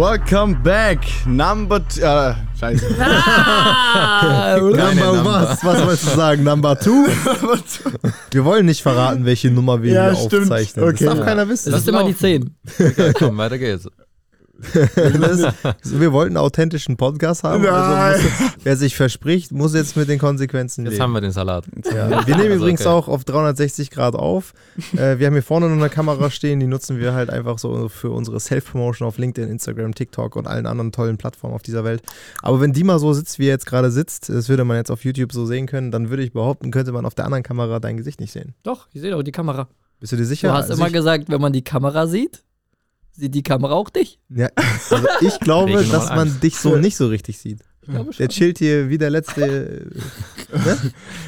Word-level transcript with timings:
Welcome 0.00 0.54
back. 0.62 1.00
Number. 1.26 1.86
T 1.86 2.00
äh, 2.00 2.32
scheiße. 2.58 2.96
Ah, 2.98 4.56
Number 4.58 5.24
was? 5.26 5.62
Was 5.62 5.84
wolltest 5.84 6.04
du 6.06 6.16
sagen? 6.16 6.42
Number 6.50 6.78
two? 6.80 7.06
Wir 8.30 8.44
wollen 8.46 8.64
nicht 8.64 8.80
verraten, 8.80 9.26
welche 9.26 9.50
Nummer 9.50 9.82
wir 9.82 9.92
Ja, 9.92 10.10
hier 10.10 10.16
stimmt. 10.16 10.50
aufzeichnen. 10.50 10.88
Okay. 10.88 11.04
Das 11.04 11.16
darf 11.16 11.26
keiner 11.26 11.46
wissen. 11.50 11.70
das 11.70 11.82
ist 11.82 11.88
immer 11.88 12.04
die 12.04 12.16
10. 12.16 12.50
Okay, 12.78 13.12
komm, 13.12 13.36
weiter 13.36 13.58
geht's. 13.58 13.88
Wir 14.62 16.12
wollten 16.12 16.36
einen 16.36 16.44
authentischen 16.44 16.96
Podcast 16.96 17.42
haben. 17.44 17.62
Nein. 17.62 17.72
Also 17.72 18.22
muss, 18.22 18.52
wer 18.62 18.76
sich 18.76 18.96
verspricht, 18.96 19.52
muss 19.52 19.74
jetzt 19.74 19.96
mit 19.96 20.08
den 20.08 20.18
Konsequenzen 20.18 20.84
Jetzt 20.84 20.92
leben. 20.92 21.02
haben 21.02 21.12
wir 21.12 21.20
den 21.20 21.32
Salat. 21.32 21.64
Ja. 21.84 22.26
Wir 22.26 22.36
nehmen 22.36 22.52
Also, 22.52 22.64
übrigens 22.64 22.80
okay. 22.82 22.88
auch 22.90 23.08
auf 23.08 23.24
360 23.24 23.90
Grad 23.90 24.14
auf. 24.14 24.52
Äh, 24.96 25.18
wir 25.18 25.26
haben 25.26 25.34
hier 25.34 25.42
vorne 25.42 25.68
noch 25.68 25.76
eine 25.76 25.88
Kamera 25.90 26.30
stehen, 26.30 26.60
die 26.60 26.66
nutzen 26.66 26.98
wir 26.98 27.14
halt 27.14 27.30
einfach 27.30 27.58
so 27.58 27.88
für 27.88 28.10
unsere 28.10 28.38
Self-Promotion 28.40 29.06
auf 29.08 29.18
LinkedIn, 29.18 29.50
Instagram, 29.50 29.94
TikTok 29.94 30.36
und 30.36 30.46
allen 30.46 30.66
anderen 30.66 30.92
tollen 30.92 31.16
Plattformen 31.16 31.54
auf 31.54 31.62
dieser 31.62 31.84
Welt. 31.84 32.02
Aber 32.42 32.60
wenn 32.60 32.72
die 32.72 32.84
mal 32.84 32.98
so 32.98 33.12
sitzt, 33.12 33.38
wie 33.38 33.44
er 33.46 33.50
jetzt 33.52 33.66
gerade 33.66 33.90
sitzt, 33.90 34.28
das 34.28 34.48
würde 34.48 34.64
man 34.64 34.76
jetzt 34.76 34.90
auf 34.90 35.04
YouTube 35.04 35.32
so 35.32 35.46
sehen 35.46 35.66
können, 35.66 35.90
dann 35.90 36.10
würde 36.10 36.22
ich 36.22 36.32
behaupten, 36.32 36.70
könnte 36.70 36.92
man 36.92 37.06
auf 37.06 37.14
der 37.14 37.24
anderen 37.24 37.42
Kamera 37.42 37.80
dein 37.80 37.96
Gesicht 37.96 38.20
nicht 38.20 38.32
sehen. 38.32 38.54
Doch, 38.62 38.88
ich 38.92 39.00
sehe 39.00 39.10
doch 39.10 39.22
die 39.22 39.32
Kamera. 39.32 39.68
Bist 40.00 40.12
du 40.12 40.16
dir 40.16 40.24
sicher? 40.24 40.48
Du 40.48 40.54
hast 40.54 40.70
Also 40.70 40.82
immer 40.82 40.90
gesagt, 40.90 41.28
wenn 41.28 41.40
man 41.40 41.52
die 41.52 41.62
Kamera 41.62 42.06
sieht, 42.06 42.42
sieht 43.20 43.34
die 43.34 43.42
Kamera 43.42 43.72
auch 43.74 43.90
dich. 43.90 44.18
ja, 44.30 44.48
also 44.56 45.06
ich 45.20 45.38
glaube, 45.40 45.70
Nummer 45.72 45.82
dass 45.84 46.08
man 46.08 46.28
eins. 46.28 46.40
dich 46.40 46.56
so 46.56 46.76
nicht 46.76 46.96
so 46.96 47.06
richtig 47.06 47.38
sieht. 47.38 47.60
Ich 47.82 47.88
glaube 47.88 48.12
schon. 48.12 48.18
Der 48.18 48.28
chillt 48.28 48.58
hier 48.58 48.88
wie 48.88 48.98
der 48.98 49.10
letzte. 49.10 49.86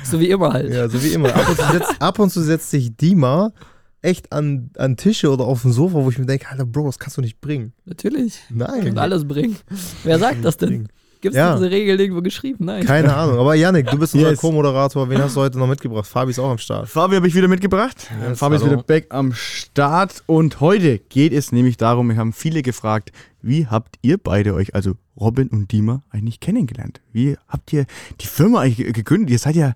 So 0.04 0.18
wie 0.18 0.30
immer 0.30 0.52
halt. 0.52 0.72
Ja, 0.72 0.88
so 0.88 1.02
wie 1.02 1.12
immer. 1.12 1.32
Ab 1.34 1.48
und 1.48 1.56
zu 1.56 1.72
setzt, 1.72 2.02
ab 2.02 2.18
und 2.18 2.30
zu 2.30 2.42
setzt 2.42 2.70
sich 2.70 2.96
Dima 2.96 3.52
echt 4.00 4.32
an, 4.32 4.70
an 4.76 4.96
Tische 4.96 5.30
oder 5.30 5.44
auf 5.44 5.62
dem 5.62 5.72
Sofa, 5.72 5.94
wo 6.02 6.10
ich 6.10 6.18
mir 6.18 6.26
denke, 6.26 6.48
Alter, 6.48 6.66
Bro, 6.66 6.86
das 6.86 6.98
kannst 6.98 7.16
du 7.16 7.20
nicht 7.20 7.40
bringen. 7.40 7.72
Natürlich. 7.84 8.40
Nein. 8.50 8.88
Und 8.88 8.98
alles 8.98 9.26
bringen. 9.26 9.56
Wer 10.02 10.18
sagt 10.18 10.44
das 10.44 10.56
denn? 10.56 10.88
Gibt 11.22 11.34
es 11.34 11.38
Ja. 11.38 11.54
diese 11.56 11.70
Regel 11.70 11.98
irgendwo 11.98 12.20
geschrieben? 12.20 12.66
Nein. 12.66 12.84
Keine 12.84 13.14
Ahnung. 13.16 13.38
Aber 13.38 13.54
Yannick, 13.54 13.86
du 13.90 13.96
bist 13.98 14.14
unser 14.14 14.30
Yes. 14.32 14.40
Co-Moderator. 14.40 15.08
Wen 15.08 15.18
hast 15.22 15.36
du 15.36 15.40
heute 15.40 15.58
noch 15.58 15.66
mitgebracht? 15.68 16.06
Fabi 16.06 16.32
ist 16.32 16.38
auch 16.38 16.50
am 16.50 16.58
Start. 16.58 16.88
Fabi 16.88 17.16
habe 17.16 17.26
ich 17.26 17.34
wieder 17.34 17.48
mitgebracht. 17.48 18.10
Yes, 18.28 18.38
Fabi 18.38 18.56
ist 18.56 18.62
hallo. 18.62 18.72
wieder 18.72 18.82
back 18.82 19.06
am 19.08 19.32
Start. 19.32 20.22
Und 20.26 20.60
heute 20.60 20.98
geht 20.98 21.32
es 21.32 21.50
nämlich 21.52 21.78
darum, 21.78 22.08
wir 22.10 22.16
haben 22.16 22.32
viele 22.34 22.60
gefragt, 22.62 23.12
wie 23.40 23.66
habt 23.66 23.96
ihr 24.02 24.18
beide 24.18 24.52
euch, 24.52 24.74
also 24.74 24.92
Robin 25.18 25.48
und 25.48 25.72
Dima, 25.72 26.02
eigentlich 26.10 26.40
kennengelernt? 26.40 27.00
Wie 27.12 27.36
habt 27.48 27.72
ihr 27.72 27.86
die 28.20 28.26
Firma 28.26 28.60
eigentlich 28.60 28.76
ge- 28.78 28.92
gegründet? 28.92 29.30
Ihr 29.30 29.38
seid 29.38 29.56
ja 29.56 29.72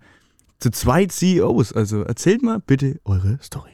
zu 0.58 0.70
zweit 0.70 1.12
CEOs. 1.12 1.72
Also 1.72 2.02
erzählt 2.02 2.42
mal 2.42 2.60
bitte 2.66 2.98
eure 3.04 3.38
Story. 3.42 3.70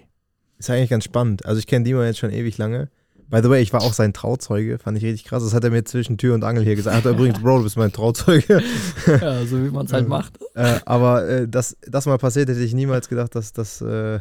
Ist 0.59 0.71
eigentlich 0.71 0.91
ganz 0.91 1.05
spannend. 1.05 1.45
Also 1.47 1.59
ich 1.59 1.67
kenne 1.67 1.85
Dima 1.85 2.05
jetzt 2.05 2.19
schon 2.19 2.31
ewig 2.31 2.59
lange. 2.59 2.89
By 3.33 3.41
the 3.43 3.49
way, 3.49 3.63
ich 3.63 3.73
war 3.73 3.81
auch 3.81 3.95
sein 3.95 4.13
Trauzeuge, 4.13 4.79
fand 4.79 4.99
ich 4.99 5.05
richtig 5.05 5.25
krass. 5.25 5.43
Das 5.43 5.55
hat 5.55 5.65
er 5.65 5.71
mir 5.71 5.85
zwischen 5.85 6.19
Tür 6.19 6.35
und 6.35 6.45
Angel 6.45 6.63
hier 6.63 6.77
gesagt. 6.77 6.95
Er 6.95 7.03
hat 7.03 7.17
übrigens, 7.19 7.41
Bro, 7.41 7.57
du 7.57 7.65
bist 7.65 7.79
mein 7.79 7.91
Trauzeuge. 7.91 8.63
Ja, 9.07 9.47
so 9.47 9.57
wie 9.65 9.71
man 9.71 9.87
es 9.87 9.93
halt 9.95 10.07
macht. 10.07 10.39
äh, 10.55 10.81
aber 10.85 11.27
äh, 11.27 11.49
dass 11.49 11.75
das 11.81 12.05
mal 12.05 12.19
passiert, 12.19 12.51
hätte 12.51 12.61
ich 12.61 12.75
niemals 12.75 13.09
gedacht, 13.09 13.35
dass 13.35 13.55
das, 13.55 13.81
äh, 13.81 14.21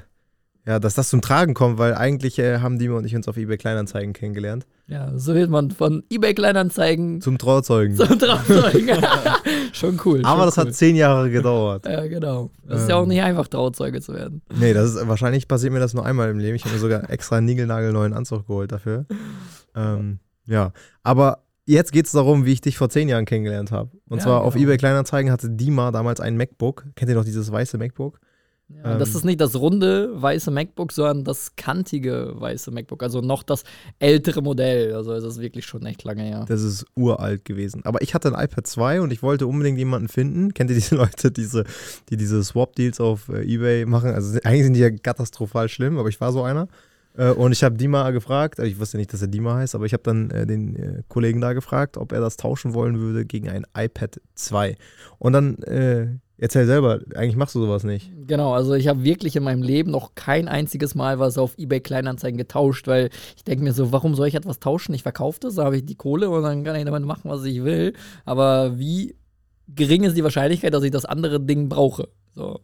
ja, 0.66 0.80
dass 0.80 0.94
das 0.94 1.10
zum 1.10 1.22
Tragen 1.22 1.54
kommt, 1.56 1.78
weil 1.78 1.94
eigentlich 1.94 2.40
äh, 2.40 2.60
haben 2.60 2.80
Dima 2.80 2.96
und 2.96 3.06
ich 3.06 3.14
uns 3.14 3.28
auf 3.28 3.36
eBay 3.36 3.58
Kleinanzeigen 3.58 4.14
kennengelernt. 4.14 4.66
Ja, 4.92 5.18
so 5.18 5.34
wird 5.34 5.50
man 5.50 5.72
von 5.72 6.04
eBay 6.10 6.34
Kleinanzeigen 6.34 7.22
Zum 7.22 7.38
Trauzeugen. 7.38 7.96
zum 7.96 8.20
Trauzeugen. 8.20 8.98
Schon 9.72 10.00
cool. 10.06 10.22
aber 10.26 10.40
schon 10.42 10.46
das 10.48 10.58
cool. 10.58 10.66
hat 10.66 10.74
zehn 10.76 10.96
Jahre 10.98 11.30
gedauert. 11.32 11.86
Ja, 11.86 12.06
genau. 12.08 12.50
Das 12.68 12.82
ist 12.84 12.90
ja 12.90 12.96
auch 12.98 13.04
Ähm. 13.04 13.08
nicht 13.10 13.22
einfach, 13.22 13.48
Trauzeuge 13.48 14.02
zu 14.02 14.14
werden. 14.14 14.42
Nee, 14.54 14.74
das 14.74 14.94
ist 14.94 15.08
wahrscheinlich 15.08 15.48
passiert 15.48 15.72
mir 15.72 15.80
das 15.80 15.94
nur 15.94 16.06
einmal 16.06 16.30
im 16.30 16.40
Leben. 16.40 16.56
Ich 16.56 16.66
habe 16.66 16.74
mir 16.74 16.80
sogar 16.82 17.10
extra 17.10 17.38
einen 17.38 17.46
niegelnagelneuen 17.46 18.12
Anzug 18.14 18.48
geholt 18.48 18.74
dafür. 18.74 19.06
Ähm, 19.76 20.20
ja, 20.46 20.74
aber 21.04 21.44
jetzt 21.66 21.94
geht 21.94 22.08
es 22.08 22.12
darum, 22.12 22.44
wie 22.46 22.52
ich 22.52 22.60
dich 22.62 22.78
vor 22.78 22.90
zehn 22.90 23.08
Jahren 23.08 23.24
kennengelernt 23.26 23.72
habe. 23.72 23.92
Und 24.10 24.18
Ja, 24.18 24.24
zwar 24.26 24.42
auf 24.42 24.56
genau. 24.56 24.66
eBay 24.66 24.78
Kleinanzeigen 24.78 25.32
hatte 25.32 25.50
Dima 25.50 25.92
damals 25.92 26.20
ein 26.20 26.36
MacBook. 26.36 26.86
Kennt 26.96 27.08
ihr 27.10 27.16
noch 27.16 27.24
dieses 27.24 27.50
weiße 27.50 27.78
MacBook? 27.78 28.20
Ja, 28.84 28.98
das 28.98 29.10
Ähm. 29.10 29.16
ist 29.18 29.26
nicht 29.26 29.42
das 29.42 29.56
runde 29.56 30.10
weiße 30.22 30.52
MacBook, 30.52 30.92
sondern 30.92 31.24
das 31.24 31.56
kantige 31.56 32.34
weiße 32.36 32.72
MacBook. 32.72 33.04
Also 33.04 33.22
noch 33.22 33.44
das 33.44 33.64
ältere 34.00 34.42
Modell. 34.42 34.94
Also 34.94 35.14
es 35.14 35.24
ist 35.24 35.40
wirklich 35.40 35.66
schon 35.66 35.86
echt 35.86 36.04
lange 36.04 36.24
her. 36.24 36.46
Das 36.48 36.62
ist 36.64 36.86
uralt 36.96 37.46
gewesen. 37.46 37.82
Aber 37.86 38.02
ich 38.02 38.14
hatte 38.14 38.36
ein 38.36 38.44
iPad 38.44 38.66
2 38.68 39.02
und 39.02 39.12
ich 39.14 39.22
wollte 39.24 39.48
unbedingt 39.48 39.78
jemanden 39.78 40.08
finden. 40.08 40.54
Kennt 40.54 40.70
ihr 40.70 40.76
diese 40.76 40.96
Leute, 41.02 41.32
diese, 41.32 41.64
die 42.10 42.18
diese 42.18 42.44
Swap-Deals 42.44 43.00
auf 43.00 43.30
äh, 43.30 43.42
eBay 43.44 43.86
machen? 43.86 44.12
Also 44.12 44.40
eigentlich 44.44 44.64
sind 44.64 44.74
die 44.74 44.80
ja 44.82 44.90
katastrophal 44.90 45.70
schlimm, 45.70 45.98
aber 45.98 46.10
ich 46.10 46.20
war 46.22 46.32
so 46.32 46.44
einer. 46.44 46.68
Äh, 47.18 47.32
und 47.32 47.52
ich 47.52 47.64
habe 47.64 47.76
Dima 47.76 48.10
gefragt, 48.12 48.60
also 48.60 48.72
ich 48.72 48.80
wusste 48.80 48.98
nicht, 48.98 49.12
dass 49.12 49.22
er 49.22 49.28
Dima 49.28 49.56
heißt, 49.56 49.76
aber 49.76 49.86
ich 49.86 49.92
habe 49.94 50.04
dann 50.04 50.30
äh, 50.32 50.48
den 50.48 50.76
äh, 50.78 51.04
Kollegen 51.10 51.42
da 51.42 51.52
gefragt, 51.54 51.98
ob 51.98 52.14
er 52.14 52.22
das 52.22 52.38
tauschen 52.38 52.74
wollen 52.74 53.00
würde 53.00 53.26
gegen 53.26 53.50
ein 53.50 53.66
iPad 53.78 54.22
2. 54.36 54.78
Und 55.20 55.34
dann, 55.34 55.58
äh, 55.64 56.08
erzähl 56.42 56.66
selber, 56.66 57.00
eigentlich 57.16 57.38
machst 57.38 57.56
du 57.56 57.62
sowas 57.62 57.84
nicht. 57.84 58.12
Genau, 58.28 58.54
also 58.54 58.74
ich 58.74 58.88
habe 58.88 59.04
wirklich 59.04 59.36
in 59.36 59.44
meinem 59.44 59.62
Leben 59.62 59.92
noch 59.92 60.16
kein 60.16 60.48
einziges 60.48 60.96
Mal 60.96 61.20
was 61.20 61.38
auf 61.38 61.58
eBay 61.58 61.80
Kleinanzeigen 61.80 62.38
getauscht, 62.38 62.88
weil 62.88 63.10
ich 63.38 63.44
denke 63.44 63.64
mir 63.64 63.74
so, 63.74 63.92
warum 63.92 64.16
soll 64.16 64.28
ich 64.28 64.36
etwas 64.36 64.60
tauschen? 64.60 64.94
Ich 64.94 65.04
verkaufe 65.04 65.40
das, 65.40 65.56
da 65.56 65.64
habe 65.64 65.78
ich 65.78 65.86
die 65.86 65.96
Kohle 65.96 66.30
und 66.30 66.44
dann 66.44 66.64
kann 66.64 66.76
ich 66.76 66.84
damit 66.84 67.06
machen, 67.06 67.30
was 67.30 67.46
ich 67.46 67.64
will. 67.64 67.94
Aber 68.26 68.78
wie 68.78 69.16
gering 69.70 70.04
ist 70.04 70.18
die 70.18 70.24
Wahrscheinlichkeit, 70.24 70.74
dass 70.74 70.84
ich 70.84 70.92
das 70.92 71.06
andere 71.06 71.40
Ding 71.40 71.70
brauche? 71.70 72.10
So. 72.34 72.62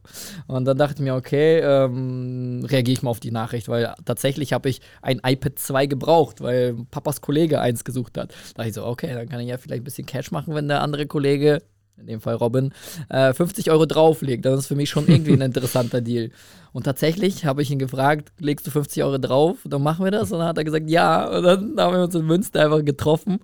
Und 0.48 0.66
dann 0.66 0.78
dachte 0.78 0.96
ich 0.96 1.02
mir, 1.02 1.16
okay, 1.16 1.60
ähm, 1.60 2.66
reagiere 2.68 2.94
ich 2.94 3.04
mal 3.04 3.12
auf 3.12 3.20
die 3.20 3.32
Nachricht, 3.32 3.68
weil 3.68 3.94
tatsächlich 4.06 4.54
habe 4.54 4.70
ich 4.70 4.82
ein 5.02 5.20
iPad 5.24 5.60
2 5.60 5.86
gebraucht, 5.86 6.42
weil 6.42 6.76
Papas 6.90 7.22
Kollege 7.22 7.60
eins 7.60 7.84
gesucht 7.84 8.18
hat. 8.18 8.32
Da 8.32 8.36
dachte 8.56 8.70
ich 8.70 8.76
so, 8.76 8.86
okay, 8.86 9.14
dann 9.14 9.30
kann 9.30 9.42
ich 9.42 9.50
ja 9.50 9.58
vielleicht 9.58 9.82
ein 9.82 9.86
bisschen 9.86 10.06
Cash 10.06 10.32
machen, 10.32 10.56
wenn 10.56 10.68
der 10.68 10.82
andere 10.82 11.06
Kollege, 11.06 11.62
in 12.00 12.08
dem 12.08 12.22
Fall 12.22 12.36
Robin, 12.36 12.72
äh, 13.10 13.34
50 13.34 13.72
Euro 13.72 13.86
drauflegt. 13.86 14.46
Das 14.46 14.60
ist 14.60 14.68
für 14.68 14.76
mich 14.76 14.90
schon 14.90 15.08
irgendwie 15.08 15.34
ein 15.34 15.42
interessanter 15.50 16.02
Deal. 16.02 16.32
Und 16.74 16.84
tatsächlich 16.84 17.46
habe 17.46 17.64
ich 17.64 17.72
ihn 17.72 17.80
gefragt, 17.80 18.32
legst 18.38 18.68
du 18.68 18.72
50 18.72 19.04
Euro 19.04 19.18
drauf? 19.18 19.58
Dann 19.66 19.82
machen 19.82 20.06
wir 20.06 20.12
das. 20.12 20.32
Und 20.32 20.40
dann 20.40 20.48
hat 20.48 20.60
er 20.60 20.64
gesagt, 20.64 20.90
ja. 20.90 21.28
Und 21.28 21.44
dann 21.44 21.76
haben 21.78 21.96
wir 21.96 22.04
uns 22.04 22.14
in 22.14 22.26
Münster 22.26 22.66
einfach 22.66 22.86
getroffen. 22.86 23.40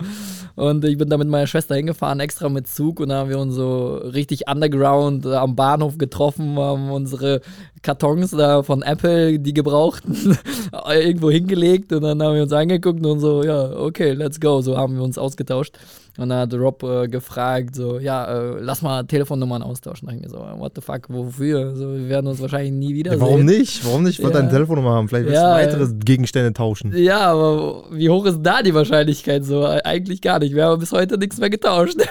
Und 0.55 0.85
ich 0.85 0.97
bin 0.99 1.09
da 1.09 1.17
mit 1.17 1.27
meiner 1.27 1.47
Schwester 1.47 1.73
hingefahren, 1.75 2.19
extra 2.19 2.49
mit 2.49 2.67
Zug. 2.67 2.99
Und 2.99 3.09
dann 3.09 3.17
haben 3.17 3.29
wir 3.29 3.39
uns 3.39 3.55
so 3.55 3.95
richtig 3.95 4.47
underground 4.47 5.25
äh, 5.25 5.33
am 5.33 5.55
Bahnhof 5.55 5.97
getroffen, 5.97 6.59
haben 6.59 6.91
unsere 6.91 7.41
Kartons 7.81 8.31
da 8.31 8.61
von 8.61 8.83
Apple, 8.83 9.39
die 9.39 9.53
gebrauchten, 9.53 10.37
irgendwo 10.93 11.31
hingelegt. 11.31 11.91
Und 11.91 12.03
dann 12.03 12.21
haben 12.21 12.35
wir 12.35 12.43
uns 12.43 12.53
angeguckt 12.53 13.03
und 13.03 13.19
so, 13.19 13.43
ja, 13.43 13.71
okay, 13.71 14.11
let's 14.11 14.39
go. 14.39 14.61
So 14.61 14.77
haben 14.77 14.95
wir 14.95 15.03
uns 15.03 15.17
ausgetauscht. 15.17 15.77
Und 16.15 16.29
dann 16.29 16.39
hat 16.41 16.53
Rob 16.53 16.83
äh, 16.83 17.07
gefragt, 17.07 17.73
so, 17.75 17.97
ja, 17.97 18.25
äh, 18.25 18.59
lass 18.59 18.83
mal 18.83 19.03
Telefonnummern 19.03 19.63
austauschen. 19.63 20.07
Da 20.07 20.13
dachte 20.13 20.25
ich 20.27 20.31
mir 20.31 20.37
so, 20.37 20.59
what 20.59 20.73
the 20.75 20.81
fuck, 20.81 21.09
wofür? 21.09 21.75
So, 21.75 21.91
wir 21.95 22.07
werden 22.07 22.27
uns 22.27 22.39
wahrscheinlich 22.39 22.71
nie 22.71 22.93
wieder 22.93 23.13
Ja, 23.13 23.19
warum 23.19 23.45
nicht? 23.45 23.83
Warum 23.83 24.03
nicht? 24.03 24.19
Ich 24.19 24.23
wollte 24.23 24.37
Ja. 24.37 24.41
deine 24.43 24.53
Telefonnummer 24.53 24.91
haben. 24.91 25.07
Vielleicht 25.09 25.25
willst 25.25 25.41
Ja, 25.41 25.57
du 25.57 25.63
weitere 25.65 25.93
Gegenstände 26.05 26.53
tauschen. 26.53 26.95
Ja, 26.95 27.31
aber 27.31 27.85
wie 27.91 28.09
hoch 28.11 28.25
ist 28.27 28.39
da 28.43 28.61
die 28.61 28.75
Wahrscheinlichkeit 28.75 29.43
so? 29.43 29.65
Eigentlich 29.65 30.21
gar 30.21 30.37
nicht. 30.37 30.53
Wir 30.53 30.65
haben 30.65 30.79
bis 30.79 30.91
heute 30.91 31.17
nichts 31.17 31.39
mehr 31.39 31.49
getauscht. 31.49 31.97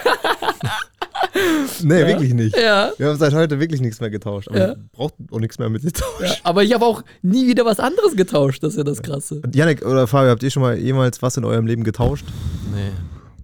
Nee, 1.83 2.05
wirklich 2.05 2.33
nicht. 2.33 2.55
ja. 2.57 2.91
Wir 2.97 3.07
haben 3.09 3.17
seit 3.17 3.33
heute 3.33 3.59
wirklich 3.59 3.81
nichts 3.81 3.99
mehr 3.99 4.09
getauscht. 4.09 4.47
Aber 4.49 4.57
Ja. 4.59 4.71
ich 4.73 4.77
brauche 4.91 5.13
auch 5.31 5.39
nichts 5.39 5.57
mehr 5.59 5.69
mit 5.69 5.83
dir 5.83 5.91
tauschen. 5.91 6.25
ja. 6.25 6.31
Aber 6.43 6.63
ich 6.63 6.73
habe 6.73 6.85
auch 6.85 7.03
nie 7.21 7.47
wieder 7.47 7.65
was 7.65 7.79
anderes 7.79 8.15
getauscht. 8.15 8.61
Das 8.63 8.73
ist 8.73 8.77
ja 8.77 8.83
das 8.83 9.01
Krasse. 9.01 9.41
Janik 9.53 9.85
oder 9.85 10.07
Fabio, 10.07 10.29
habt 10.29 10.43
ihr 10.43 10.51
schon 10.51 10.61
mal 10.61 10.77
jemals 10.77 11.21
was 11.21 11.35
in 11.37 11.43
eurem 11.45 11.65
Leben 11.65 11.83
getauscht? 11.83 12.25
Nee, 12.73 12.91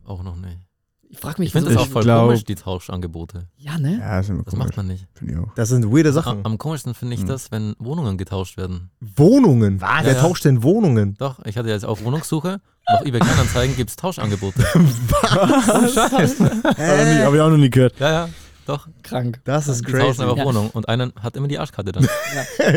auch 0.10 0.24
noch 0.24 0.36
nicht. 0.36 0.58
Ich 1.12 1.18
frage 1.18 1.42
mich, 1.42 1.48
Ich 1.48 1.54
finde 1.54 1.70
das 1.74 1.82
auch 1.82 1.88
voll 1.88 2.04
glaub- 2.04 2.28
komisch, 2.28 2.44
die 2.44 2.54
Tauschangebote. 2.54 3.48
Ja, 3.58 3.80
ne? 3.80 3.98
Ja, 4.00 4.18
das 4.18 4.28
ist 4.28 4.30
immer 4.30 4.44
Das 4.44 4.56
macht 4.56 4.78
man 4.78 4.86
nicht. 4.86 5.08
Finde 5.16 5.34
ich 5.34 5.40
auch. 5.40 5.52
Das 5.56 5.70
sind 5.70 5.92
weirde 5.92 6.10
Am, 6.10 6.14
Sachen. 6.16 6.46
am 6.46 6.60
komischsten 6.60 6.94
finde 6.94 7.16
ich 7.16 7.26
das, 7.26 7.50
wenn 7.52 7.74
Wohnungen 7.80 8.16
getauscht 8.18 8.58
werden. 8.58 8.92
Wohnungen. 9.00 9.82
Was? 9.82 10.04
Wer 10.06 10.14
Ja. 10.14 10.22
tauscht 10.22 10.46
denn 10.46 10.62
Wohnungen? 10.62 11.16
Doch, 11.18 11.40
ich 11.46 11.58
hatte 11.58 11.70
jetzt 11.70 11.84
auch 11.86 12.04
Wohnungssuche. 12.04 12.62
Auf 12.86 13.02
eBay 13.06 13.22
Kleinanzeigen 13.22 13.76
gibt 13.76 13.90
es 13.90 13.96
Tauschangebote. 13.96 14.64
Habe 14.74 14.86
ich 17.36 17.42
auch 17.42 17.50
noch 17.50 17.58
nie 17.58 17.70
gehört. 17.70 18.00
Ja, 18.00 18.12
ja, 18.12 18.30
doch. 18.70 18.88
Krank. 19.04 19.42
Das 19.44 19.68
ist 19.68 19.86
crazy. 19.86 20.22
einfach 20.22 20.38
Ja. 20.38 20.46
Wohnung 20.46 20.70
und 20.72 20.88
einer 20.88 21.12
hat 21.22 21.36
immer 21.36 21.48
die 21.48 21.60
Arschkarte 21.60 21.92
dann. 21.92 22.08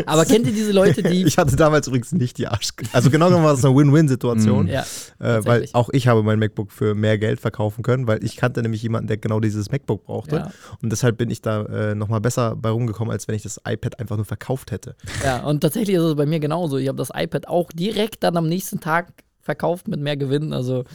Aber 0.05 0.25
kennt 0.25 0.47
ihr 0.47 0.53
diese 0.53 0.71
Leute, 0.71 1.03
die. 1.03 1.23
Ich 1.33 1.37
hatte 1.37 1.55
damals 1.55 1.87
übrigens 1.87 2.11
nicht 2.11 2.37
die 2.37 2.47
Arsch. 2.47 2.69
Also 2.91 3.09
genau 3.09 3.27
genommen 3.27 3.45
war 3.45 3.53
das 3.53 3.63
eine 3.63 3.75
Win-Win-Situation, 3.75 4.67
ja, 4.67 4.83
äh, 5.19 5.43
weil 5.45 5.67
auch 5.73 5.89
ich 5.91 6.07
habe 6.07 6.23
mein 6.23 6.39
MacBook 6.39 6.71
für 6.71 6.95
mehr 6.95 7.17
Geld 7.17 7.39
verkaufen 7.39 7.83
können, 7.83 8.07
weil 8.07 8.23
ich 8.23 8.35
kannte 8.35 8.61
nämlich 8.61 8.81
jemanden, 8.83 9.07
der 9.07 9.17
genau 9.17 9.39
dieses 9.39 9.71
MacBook 9.71 10.03
brauchte. 10.05 10.35
Ja. 10.35 10.51
Und 10.81 10.91
deshalb 10.91 11.17
bin 11.17 11.29
ich 11.29 11.41
da 11.41 11.63
äh, 11.65 11.95
nochmal 11.95 12.21
besser 12.21 12.55
bei 12.55 12.69
rumgekommen, 12.69 13.11
als 13.11 13.27
wenn 13.27 13.35
ich 13.35 13.43
das 13.43 13.59
iPad 13.65 13.99
einfach 13.99 14.15
nur 14.17 14.25
verkauft 14.25 14.71
hätte. 14.71 14.95
ja, 15.23 15.43
und 15.43 15.61
tatsächlich 15.61 15.95
ist 15.95 16.03
es 16.03 16.15
bei 16.15 16.25
mir 16.25 16.39
genauso. 16.39 16.77
Ich 16.77 16.87
habe 16.87 16.97
das 16.97 17.09
iPad 17.13 17.47
auch 17.47 17.71
direkt 17.71 18.23
dann 18.23 18.37
am 18.37 18.47
nächsten 18.47 18.79
Tag 18.79 19.13
verkauft 19.43 19.87
mit 19.87 19.99
mehr 19.99 20.17
Gewinn. 20.17 20.53
Also 20.53 20.85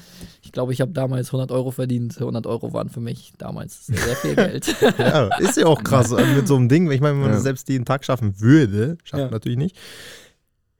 ich 0.42 0.50
glaube, 0.50 0.72
ich 0.72 0.80
habe 0.80 0.90
damals 0.92 1.28
100 1.28 1.52
Euro 1.52 1.70
verdient. 1.70 2.16
100 2.18 2.46
Euro 2.46 2.72
waren 2.72 2.88
für 2.88 3.00
mich 3.00 3.32
damals 3.38 3.86
sehr, 3.86 3.98
sehr 3.98 4.16
viel 4.16 4.34
Geld. 4.34 4.74
Ja, 4.98 5.28
ist 5.38 5.56
ja 5.58 5.66
auch 5.66 5.84
krass 5.84 6.10
äh, 6.12 6.34
mit 6.34 6.48
so 6.48 6.56
einem 6.56 6.68
Ding. 6.68 6.90
Ich 6.90 7.00
meine, 7.00 7.14
wenn 7.14 7.20
man 7.20 7.30
Ja. 7.30 7.34
das 7.36 7.44
selbst 7.44 7.68
jeden 7.68 7.84
Tag 7.84 8.04
schaffen 8.04 8.40
würde, 8.40 8.98
schafft 9.04 9.18
Ja. 9.20 9.26
man 9.26 9.32
natürlich 9.34 9.58
nicht, 9.58 9.76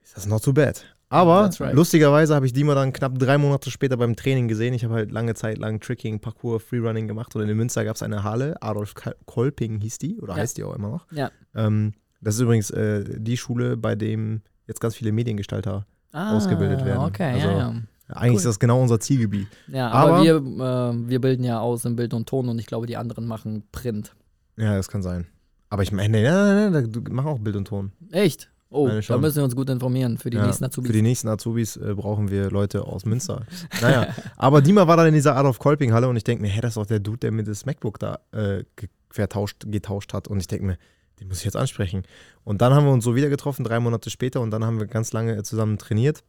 ist 0.03 0.17
das 0.17 0.27
not 0.27 0.43
too 0.43 0.53
bad. 0.53 0.85
Aber 1.11 1.49
right. 1.61 1.75
lustigerweise 1.75 2.35
habe 2.35 2.45
ich 2.45 2.53
Dima 2.53 2.75
dann 2.75 2.93
knapp 2.93 3.19
drei 3.19 3.39
Monate 3.39 3.71
später 3.71 3.97
beim 3.97 4.15
Training 4.15 4.47
gesehen. 4.47 4.75
Ich 4.75 4.85
habe 4.85 4.93
halt 4.95 5.11
lange 5.11 5.35
Zeit 5.35 5.57
lang 5.57 5.81
Tricking, 5.81 6.21
Parkour, 6.21 6.61
Freerunning 6.61 7.09
gemacht 7.09 7.35
und 7.35 7.49
in 7.49 7.57
Münster 7.57 7.83
gab 7.85 7.97
es 7.97 8.03
eine 8.03 8.25
Halle, 8.25 8.61
Adolf 8.61 8.95
Kolping 9.25 9.81
hieß 9.81 9.97
die 9.99 10.19
oder 10.21 10.35
Ja. 10.35 10.41
heißt 10.41 10.59
die 10.59 10.65
auch 10.65 10.75
immer 10.75 10.89
noch. 10.91 11.07
Ja. 11.13 11.31
Ähm, 11.55 11.95
das 12.21 12.35
ist 12.35 12.41
übrigens 12.43 12.71
äh, 12.71 13.05
die 13.19 13.37
Schule, 13.39 13.77
bei 13.79 13.95
dem 13.95 14.43
jetzt 14.67 14.81
ganz 14.81 14.97
viele 14.97 15.13
Mediengestalter. 15.13 15.87
Ausgebildet 16.13 16.85
werden. 16.85 17.01
Ah, 17.01 17.07
Okay, 17.07 17.33
Also- 17.35 17.49
ja, 17.49 17.59
ja. 17.59 17.75
Eigentlich 18.11 18.31
Cool. 18.33 18.37
ist 18.39 18.47
das 18.47 18.59
genau 18.59 18.81
unser 18.81 18.99
Zielgebiet. 19.01 19.49
Ja, 19.67 19.91
aber, 19.91 20.15
Aber- 20.15 20.25
wir, 20.25 20.37
äh, 20.37 21.09
wir 21.11 21.21
bilden 21.21 21.45
ja 21.45 21.61
aus 21.61 21.85
in 21.85 21.95
Bild 21.95 22.15
und 22.15 22.27
Ton 22.27 22.49
und 22.49 22.59
ich 22.59 22.65
glaube, 22.67 22.87
die 22.87 22.97
anderen 22.97 23.27
machen 23.27 23.65
Print. 23.71 24.15
Ja, 24.57 24.77
das 24.77 24.89
kann 24.89 25.03
sein. 25.03 25.27
Aber 25.69 25.83
ich 25.83 25.93
meine, 25.93 26.23
nein, 26.23 26.33
nein, 26.33 26.73
nein, 26.73 26.91
du 26.91 27.03
mach 27.13 27.27
auch 27.27 27.39
Bild 27.39 27.57
und 27.57 27.67
Ton. 27.69 27.93
Echt? 28.11 28.49
Oh, 28.71 28.89
da 28.89 29.19
müssen 29.19 29.37
wir 29.37 29.45
uns 29.45 29.55
gut 29.57 29.69
informieren 29.69 30.17
für 30.17 30.31
die 30.31 30.39
Ja, 30.39 30.47
nächsten 30.47 30.65
Azubis. 30.65 30.89
Für 30.89 30.93
die 30.95 31.03
nächsten 31.03 31.29
Azubis 31.29 31.77
äh, 31.77 31.95
brauchen 31.95 32.31
wir 32.31 32.51
Leute 32.51 32.85
aus 32.85 33.05
Münster. 33.05 33.43
Naja, 33.83 34.09
aber 34.37 34.63
Dima 34.63 34.87
war 34.87 34.97
dann 34.97 35.09
in 35.09 35.15
dieser 35.15 35.37
Adolf 35.37 35.59
Kolping 35.59 35.93
Halle 35.93 36.09
und 36.09 36.17
ich 36.17 36.25
denke 36.25 36.41
mir, 36.43 36.49
hä, 36.49 36.61
das 36.63 36.71
ist 36.71 36.77
doch 36.79 36.87
der 36.87 37.01
Dude, 37.01 37.19
der 37.19 37.33
mir 37.33 37.45
das 37.45 37.67
MacBook 37.67 37.99
da 37.99 38.21
äh, 38.33 38.65
vertauscht, 39.11 39.65
getauscht 39.67 40.13
hat. 40.15 40.29
Und 40.29 40.41
ich 40.41 40.47
denke 40.47 40.65
mir, 40.65 40.79
den 41.21 41.29
muss 41.29 41.39
ich 41.39 41.45
jetzt 41.45 41.57
ansprechen. 41.57 42.03
Und 42.45 42.63
dann 42.63 42.73
haben 42.73 42.85
wir 42.85 42.93
uns 42.93 43.05
so 43.05 43.15
wieder 43.15 43.29
getroffen, 43.29 43.65
drei 43.65 43.81
Monate 43.81 44.11
später, 44.11 44.41
und 44.41 44.51
dann 44.51 44.65
haben 44.65 44.79
wir 44.79 44.87
ganz 44.87 45.13
lange 45.13 45.43
zusammen 45.43 45.79
trainiert 45.79 46.23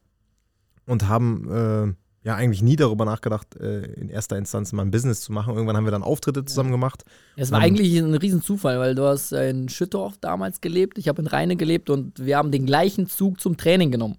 und 0.85 1.07
haben 1.07 1.49
äh, 1.51 2.27
ja 2.27 2.35
eigentlich 2.35 2.61
nie 2.61 2.75
darüber 2.75 3.05
nachgedacht, 3.05 3.55
äh, 3.55 3.83
in 3.93 4.09
erster 4.09 4.37
Instanz 4.37 4.73
mal 4.73 4.83
ein 4.83 4.91
Business 4.91 5.21
zu 5.21 5.31
machen. 5.31 5.53
Irgendwann 5.53 5.77
haben 5.77 5.85
wir 5.85 5.91
dann 5.91 6.03
Auftritte 6.03 6.43
zusammen 6.45 6.71
gemacht. 6.71 7.03
Es 7.35 7.51
war 7.51 7.59
eigentlich 7.59 7.97
ein 7.97 8.13
Riesenzufall, 8.13 8.79
weil 8.79 8.95
du 8.95 9.03
hast 9.03 9.31
in 9.31 9.69
Schüttorf 9.69 10.17
damals 10.19 10.61
gelebt, 10.61 10.97
ich 10.97 11.07
habe 11.07 11.21
in 11.21 11.27
Rheine 11.27 11.55
gelebt 11.55 11.89
und 11.89 12.23
wir 12.23 12.37
haben 12.37 12.51
den 12.51 12.65
gleichen 12.65 13.07
Zug 13.07 13.39
zum 13.39 13.57
Training 13.57 13.91
genommen. 13.91 14.17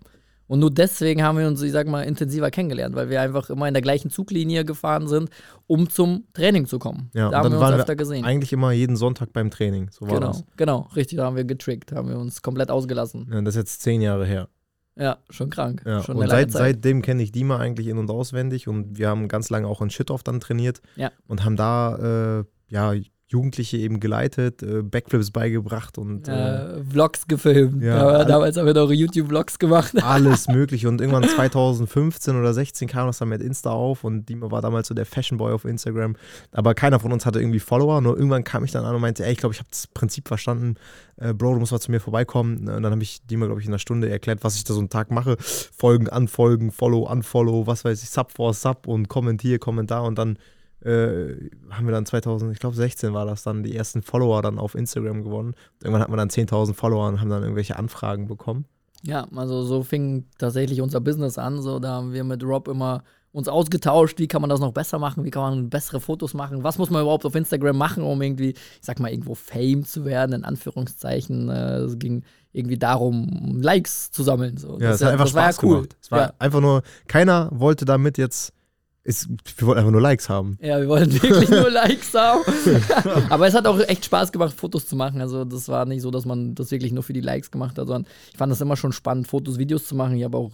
Und 0.50 0.58
nur 0.58 0.72
deswegen 0.72 1.22
haben 1.22 1.38
wir 1.38 1.46
uns, 1.46 1.62
ich 1.62 1.70
sag 1.70 1.86
mal, 1.86 2.02
intensiver 2.02 2.50
kennengelernt, 2.50 2.96
weil 2.96 3.08
wir 3.08 3.20
einfach 3.20 3.50
immer 3.50 3.68
in 3.68 3.72
der 3.74 3.82
gleichen 3.82 4.10
Zuglinie 4.10 4.64
gefahren 4.64 5.06
sind, 5.06 5.30
um 5.68 5.88
zum 5.88 6.24
Training 6.32 6.66
zu 6.66 6.80
kommen. 6.80 7.08
Ja, 7.14 7.30
da 7.30 7.38
haben 7.38 7.52
wir 7.52 7.60
uns 7.60 7.68
wir 7.70 7.76
öfter 7.76 7.94
gesehen. 7.94 8.24
Eigentlich 8.24 8.52
immer 8.52 8.72
jeden 8.72 8.96
Sonntag 8.96 9.32
beim 9.32 9.52
Training. 9.52 9.90
So 9.92 10.08
war 10.08 10.14
Genau, 10.18 10.26
das. 10.32 10.44
genau, 10.56 10.88
richtig, 10.96 11.18
da 11.18 11.26
haben 11.26 11.36
wir 11.36 11.44
getrickt, 11.44 11.92
haben 11.92 12.08
wir 12.08 12.18
uns 12.18 12.42
komplett 12.42 12.68
ausgelassen. 12.72 13.28
Ja, 13.32 13.40
das 13.42 13.54
ist 13.54 13.58
jetzt 13.60 13.82
zehn 13.82 14.00
Jahre 14.02 14.26
her. 14.26 14.48
Ja, 14.96 15.18
schon 15.30 15.50
krank. 15.50 15.82
Ja, 15.86 16.02
schon 16.02 16.16
und 16.16 16.28
seit, 16.28 16.50
seitdem 16.50 17.00
kenne 17.02 17.22
ich 17.22 17.30
Dima 17.30 17.58
eigentlich 17.58 17.86
in- 17.86 17.98
und 17.98 18.10
auswendig 18.10 18.66
und 18.66 18.98
wir 18.98 19.08
haben 19.08 19.28
ganz 19.28 19.50
lange 19.50 19.68
auch 19.68 19.80
in 19.80 19.90
Schittorf 19.90 20.24
dann 20.24 20.40
trainiert 20.40 20.82
Ja. 20.96 21.12
und 21.28 21.44
haben 21.44 21.54
da 21.54 22.40
äh, 22.40 22.44
ja, 22.70 22.92
Jugendliche 23.30 23.76
eben 23.76 24.00
geleitet, 24.00 24.62
äh, 24.62 24.82
Backflips 24.82 25.30
beigebracht 25.30 25.98
und 25.98 26.26
äh, 26.26 26.82
Vlogs 26.84 27.28
gefilmt. 27.28 27.80
Ja, 27.82 28.18
Ja, 28.18 28.24
damals 28.24 28.56
haben 28.56 28.66
wir 28.66 28.74
noch 28.74 28.90
YouTube-Vlogs 28.90 29.58
gemacht. 29.58 29.92
alles 30.02 30.48
mögliche 30.48 30.88
und 30.88 31.00
irgendwann 31.00 31.24
2015 31.24 32.36
oder 32.36 32.52
16 32.52 32.88
kam 32.88 33.06
das 33.06 33.18
dann 33.18 33.28
mit 33.28 33.40
Insta 33.40 33.70
auf 33.70 34.02
und 34.02 34.28
Dima 34.28 34.50
war 34.50 34.62
damals 34.62 34.88
so 34.88 34.94
der 34.94 35.06
Fashionboy 35.06 35.52
auf 35.52 35.64
Instagram, 35.64 36.16
aber 36.50 36.74
keiner 36.74 36.98
von 36.98 37.12
uns 37.12 37.24
hatte 37.24 37.40
irgendwie 37.40 37.60
Follower, 37.60 38.00
nur 38.00 38.16
irgendwann 38.16 38.42
kam 38.42 38.64
ich 38.64 38.72
dann 38.72 38.84
an 38.84 38.96
und 38.96 39.00
meinte, 39.00 39.24
ey, 39.24 39.32
ich 39.32 39.38
glaube, 39.38 39.54
ich 39.54 39.60
habe 39.60 39.70
das 39.70 39.86
Prinzip 39.86 40.26
verstanden, 40.26 40.74
äh, 41.20 41.32
Bro, 41.32 41.54
du 41.54 41.60
musst 41.60 41.72
mal 41.72 41.80
zu 41.80 41.90
mir 41.90 42.00
vorbeikommen. 42.00 42.68
Und 42.68 42.82
dann 42.82 42.92
habe 42.92 43.02
ich 43.02 43.24
Dima, 43.26 43.46
glaube 43.46 43.60
ich, 43.60 43.66
in 43.66 43.72
einer 43.72 43.78
Stunde 43.78 44.08
erklärt, 44.08 44.42
was 44.42 44.56
ich 44.56 44.64
da 44.64 44.74
so 44.74 44.80
einen 44.80 44.88
Tag 44.88 45.10
mache, 45.10 45.36
Folgen, 45.38 46.08
Anfolgen, 46.08 46.72
Follow, 46.72 47.10
Unfollow, 47.10 47.66
was 47.66 47.84
weiß 47.84 48.02
ich, 48.02 48.10
Sub 48.10 48.32
for 48.32 48.54
Sub 48.54 48.86
und 48.86 49.08
Kommentier, 49.08 49.58
Kommentar 49.58 50.04
und 50.04 50.18
dann 50.18 50.38
äh, 50.82 51.50
haben 51.70 51.86
wir 51.86 51.92
dann 51.92 52.06
2000, 52.06 52.52
ich 52.52 52.58
glaube 52.58 52.76
16 52.76 53.12
war 53.12 53.26
das 53.26 53.42
dann, 53.42 53.62
die 53.62 53.76
ersten 53.76 54.02
Follower 54.02 54.42
dann 54.42 54.58
auf 54.58 54.74
Instagram 54.74 55.22
gewonnen. 55.22 55.54
Irgendwann 55.82 56.02
hatten 56.02 56.12
wir 56.12 56.16
dann 56.16 56.30
10.000 56.30 56.74
Follower 56.74 57.08
und 57.08 57.20
haben 57.20 57.30
dann 57.30 57.42
irgendwelche 57.42 57.76
Anfragen 57.76 58.26
bekommen. 58.28 58.64
Ja, 59.02 59.26
also 59.34 59.62
so 59.62 59.82
fing 59.82 60.26
tatsächlich 60.38 60.80
unser 60.80 61.00
Business 61.00 61.38
an. 61.38 61.62
So, 61.62 61.78
da 61.78 61.94
haben 61.94 62.12
wir 62.12 62.24
mit 62.24 62.42
Rob 62.42 62.68
immer 62.68 63.02
uns 63.32 63.48
ausgetauscht, 63.48 64.18
wie 64.18 64.26
kann 64.26 64.40
man 64.40 64.50
das 64.50 64.60
noch 64.60 64.72
besser 64.72 64.98
machen, 64.98 65.24
wie 65.24 65.30
kann 65.30 65.42
man 65.42 65.70
bessere 65.70 66.00
Fotos 66.00 66.34
machen, 66.34 66.64
was 66.64 66.78
muss 66.78 66.90
man 66.90 67.02
überhaupt 67.02 67.24
auf 67.24 67.34
Instagram 67.34 67.76
machen, 67.76 68.02
um 68.02 68.20
irgendwie, 68.20 68.50
ich 68.50 68.80
sag 68.80 68.98
mal, 68.98 69.10
irgendwo 69.10 69.34
Fame 69.36 69.84
zu 69.84 70.04
werden, 70.04 70.32
in 70.32 70.44
Anführungszeichen. 70.44 71.48
Äh, 71.48 71.78
Es 71.80 71.98
ging 71.98 72.24
irgendwie 72.52 72.78
darum, 72.78 73.60
Likes 73.62 74.10
zu 74.10 74.24
sammeln. 74.24 74.56
So. 74.56 74.78
Ja, 74.80 74.90
es 74.90 75.02
hat 75.02 75.12
einfach 75.12 75.26
das 75.26 75.34
war 75.34 75.42
Spaß 75.44 75.56
ja 75.56 75.68
cool. 75.68 75.74
gemacht. 75.76 75.96
Es 76.00 76.10
war 76.10 76.20
ja. 76.20 76.32
einfach 76.40 76.60
nur, 76.60 76.82
keiner 77.06 77.48
wollte 77.52 77.84
damit 77.84 78.18
jetzt, 78.18 78.52
ist, 79.02 79.28
wir 79.56 79.66
wollten 79.66 79.78
einfach 79.78 79.92
nur 79.92 80.00
Likes 80.00 80.28
haben. 80.28 80.58
ja, 80.60 80.78
wir 80.78 80.88
wollten 80.88 81.12
wirklich 81.22 81.48
nur 81.48 81.70
Likes 81.70 82.12
haben. 82.12 82.42
Aber 83.30 83.46
es 83.46 83.54
hat 83.54 83.66
auch 83.66 83.78
echt 83.80 84.04
Spaß 84.04 84.30
gemacht, 84.30 84.52
Fotos 84.52 84.86
zu 84.86 84.94
machen. 84.94 85.20
Also 85.22 85.44
das 85.46 85.68
war 85.68 85.86
nicht 85.86 86.02
so, 86.02 86.10
dass 86.10 86.26
man 86.26 86.54
das 86.54 86.70
wirklich 86.70 86.92
nur 86.92 87.02
für 87.02 87.14
die 87.14 87.22
Likes 87.22 87.50
gemacht 87.50 87.78
hat, 87.78 87.86
sondern 87.86 88.06
ich 88.30 88.36
fand 88.36 88.52
das 88.52 88.60
immer 88.60 88.76
schon 88.76 88.92
spannend, 88.92 89.26
Fotos, 89.26 89.58
Videos 89.58 89.86
zu 89.86 89.94
machen. 89.94 90.16
Ich 90.16 90.24
habe 90.24 90.36
auch 90.36 90.52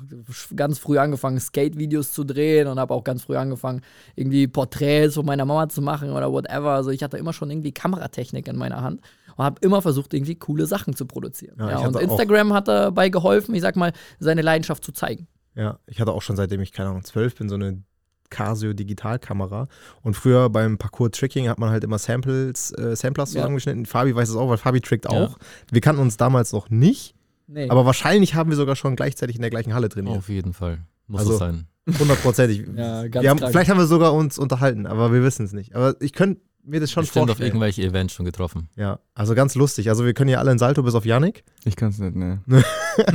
ganz 0.54 0.78
früh 0.78 0.98
angefangen, 0.98 1.40
Skate-Videos 1.40 2.12
zu 2.12 2.22
drehen 2.22 2.68
und 2.68 2.78
habe 2.78 2.94
auch 2.94 3.02
ganz 3.02 3.24
früh 3.24 3.36
angefangen, 3.36 3.82
irgendwie 4.14 4.46
Porträts 4.46 5.14
von 5.14 5.26
meiner 5.26 5.44
Mama 5.44 5.68
zu 5.68 5.82
machen 5.82 6.10
oder 6.10 6.30
whatever. 6.30 6.70
Also 6.70 6.90
ich 6.90 7.02
hatte 7.02 7.18
immer 7.18 7.32
schon 7.32 7.50
irgendwie 7.50 7.72
Kameratechnik 7.72 8.46
in 8.46 8.56
meiner 8.56 8.80
Hand 8.80 9.00
und 9.36 9.44
habe 9.44 9.58
immer 9.62 9.82
versucht, 9.82 10.14
irgendwie 10.14 10.36
coole 10.36 10.66
Sachen 10.66 10.94
zu 10.94 11.06
produzieren. 11.06 11.56
Ja, 11.58 11.70
Ja, 11.70 11.78
und 11.86 11.96
Instagram 12.00 12.52
hat 12.52 12.68
dabei 12.68 13.08
geholfen, 13.08 13.56
ich 13.56 13.62
sag 13.62 13.74
mal, 13.74 13.92
seine 14.20 14.42
Leidenschaft 14.42 14.84
zu 14.84 14.92
zeigen. 14.92 15.26
Ja, 15.56 15.80
ich 15.86 16.00
hatte 16.00 16.12
auch 16.12 16.22
schon 16.22 16.36
seitdem 16.36 16.60
ich, 16.60 16.70
keine 16.70 16.90
Ahnung, 16.90 17.02
zwölf 17.02 17.34
bin, 17.34 17.48
so 17.48 17.54
eine 17.56 17.82
Casio 18.30 18.72
Digitalkamera. 18.72 19.68
Und 20.02 20.14
früher 20.14 20.48
beim 20.50 20.78
Parkour 20.78 21.10
Tricking 21.10 21.48
hat 21.48 21.58
man 21.58 21.70
halt 21.70 21.84
immer 21.84 21.98
Samples, 21.98 22.72
äh, 22.72 22.94
Samplers 22.96 23.32
Ja. 23.32 23.40
zusammengeschnitten. 23.40 23.86
Fabi 23.86 24.14
weiß 24.14 24.28
es 24.28 24.36
auch, 24.36 24.48
weil 24.48 24.56
Fabi 24.58 24.80
trickt 24.80 25.04
Ja. 25.04 25.10
auch. 25.10 25.38
Wir 25.70 25.80
kannten 25.80 26.00
uns 26.02 26.16
damals 26.16 26.52
noch 26.52 26.70
nicht, 26.70 27.14
Nee. 27.46 27.68
aber 27.68 27.86
wahrscheinlich 27.86 28.34
haben 28.34 28.50
wir 28.50 28.56
sogar 28.56 28.76
schon 28.76 28.96
gleichzeitig 28.96 29.36
in 29.36 29.42
der 29.42 29.50
gleichen 29.50 29.74
Halle 29.74 29.88
trainiert. 29.88 30.16
Auf 30.18 30.28
jeden 30.28 30.52
Fall. 30.52 30.78
Muss 31.06 31.20
Also, 31.20 31.32
es 31.34 31.38
sein. 31.38 31.66
Hundertprozentig. 31.98 32.66
ja, 32.76 33.06
ganz 33.06 33.26
haben, 33.28 33.38
vielleicht 33.38 33.70
haben 33.70 33.78
wir 33.78 33.86
sogar 33.86 34.12
uns 34.12 34.38
unterhalten, 34.38 34.86
aber 34.86 35.12
wir 35.12 35.22
wissen 35.22 35.44
es 35.46 35.52
nicht. 35.52 35.76
Aber 35.76 35.94
ich 36.00 36.12
könnte 36.12 36.40
mir 36.66 36.80
das 36.80 36.90
schon 36.90 37.02
Bestimmt 37.02 37.22
auf 37.24 37.28
vorstellen. 37.28 37.48
irgendwelche 37.48 37.82
Events 37.82 38.12
schon 38.14 38.24
getroffen. 38.26 38.68
Ja, 38.76 38.98
also 39.14 39.34
ganz 39.34 39.54
lustig. 39.54 39.88
Also 39.88 40.04
wir 40.04 40.14
können 40.14 40.30
ja 40.30 40.38
alle 40.38 40.50
in 40.52 40.58
Salto 40.58 40.82
bis 40.82 40.94
auf 40.94 41.04
Yannick. 41.06 41.44
Ich 41.64 41.76
kann 41.76 41.90
es 41.90 41.98
nicht, 41.98 42.16
ne. 42.16 42.40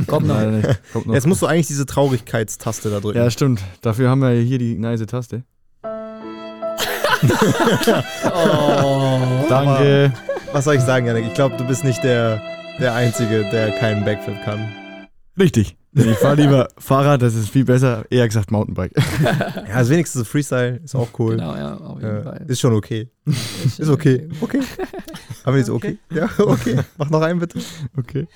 Kommt 0.06 0.26
noch. 0.26 0.40
Nicht. 0.44 0.80
Kommt 0.92 1.06
noch. 1.06 1.14
Jetzt 1.14 1.26
musst 1.26 1.42
du 1.42 1.46
eigentlich 1.46 1.66
diese 1.66 1.86
Traurigkeitstaste 1.86 2.90
da 2.90 3.00
drücken. 3.00 3.18
ja, 3.18 3.30
stimmt. 3.30 3.62
Dafür 3.82 4.08
haben 4.10 4.20
wir 4.20 4.30
hier 4.30 4.58
die 4.58 4.78
nice 4.78 5.04
Taste. 5.06 5.44
Oh. 8.24 9.46
Danke. 9.48 10.12
Was 10.52 10.64
soll 10.64 10.74
ich 10.74 10.80
sagen, 10.80 11.06
Yannick? 11.06 11.26
Ich 11.26 11.34
glaube, 11.34 11.56
du 11.56 11.64
bist 11.64 11.84
nicht 11.84 12.02
der, 12.02 12.42
der 12.80 12.94
Einzige, 12.94 13.44
der 13.50 13.70
keinen 13.78 14.04
Backflip 14.04 14.42
kann. 14.44 14.72
Richtig. 15.38 15.76
Ich 15.94 16.16
fahre 16.18 16.36
lieber 16.36 16.68
Fahrrad, 16.78 17.20
das 17.20 17.34
ist 17.34 17.50
viel 17.50 17.64
besser. 17.66 18.04
Eher 18.08 18.26
gesagt 18.26 18.50
Mountainbike. 18.50 18.92
Ja, 19.22 19.74
also 19.76 19.90
wenigstens 19.92 20.20
so 20.20 20.24
Freestyle 20.24 20.80
ist 20.84 20.94
auch 20.94 21.08
cool. 21.18 21.36
Genau, 21.36 21.54
ja, 21.54 21.74
auf 21.76 22.00
jeden 22.00 22.16
Äh, 22.16 22.22
Fall. 22.22 22.44
ist 22.48 22.60
schon 22.60 22.74
okay. 22.74 23.10
Ist 23.26 23.80
okay. 23.88 24.28
Okay. 24.40 24.60
Haben 25.44 25.52
wir 25.54 25.58
jetzt 25.58 25.70
okay? 25.70 25.98
Ja, 26.10 26.28
okay. 26.38 26.78
Mach 26.96 27.10
noch 27.10 27.20
einen 27.22 27.38
bitte. 27.40 27.58
Okay. 27.98 28.26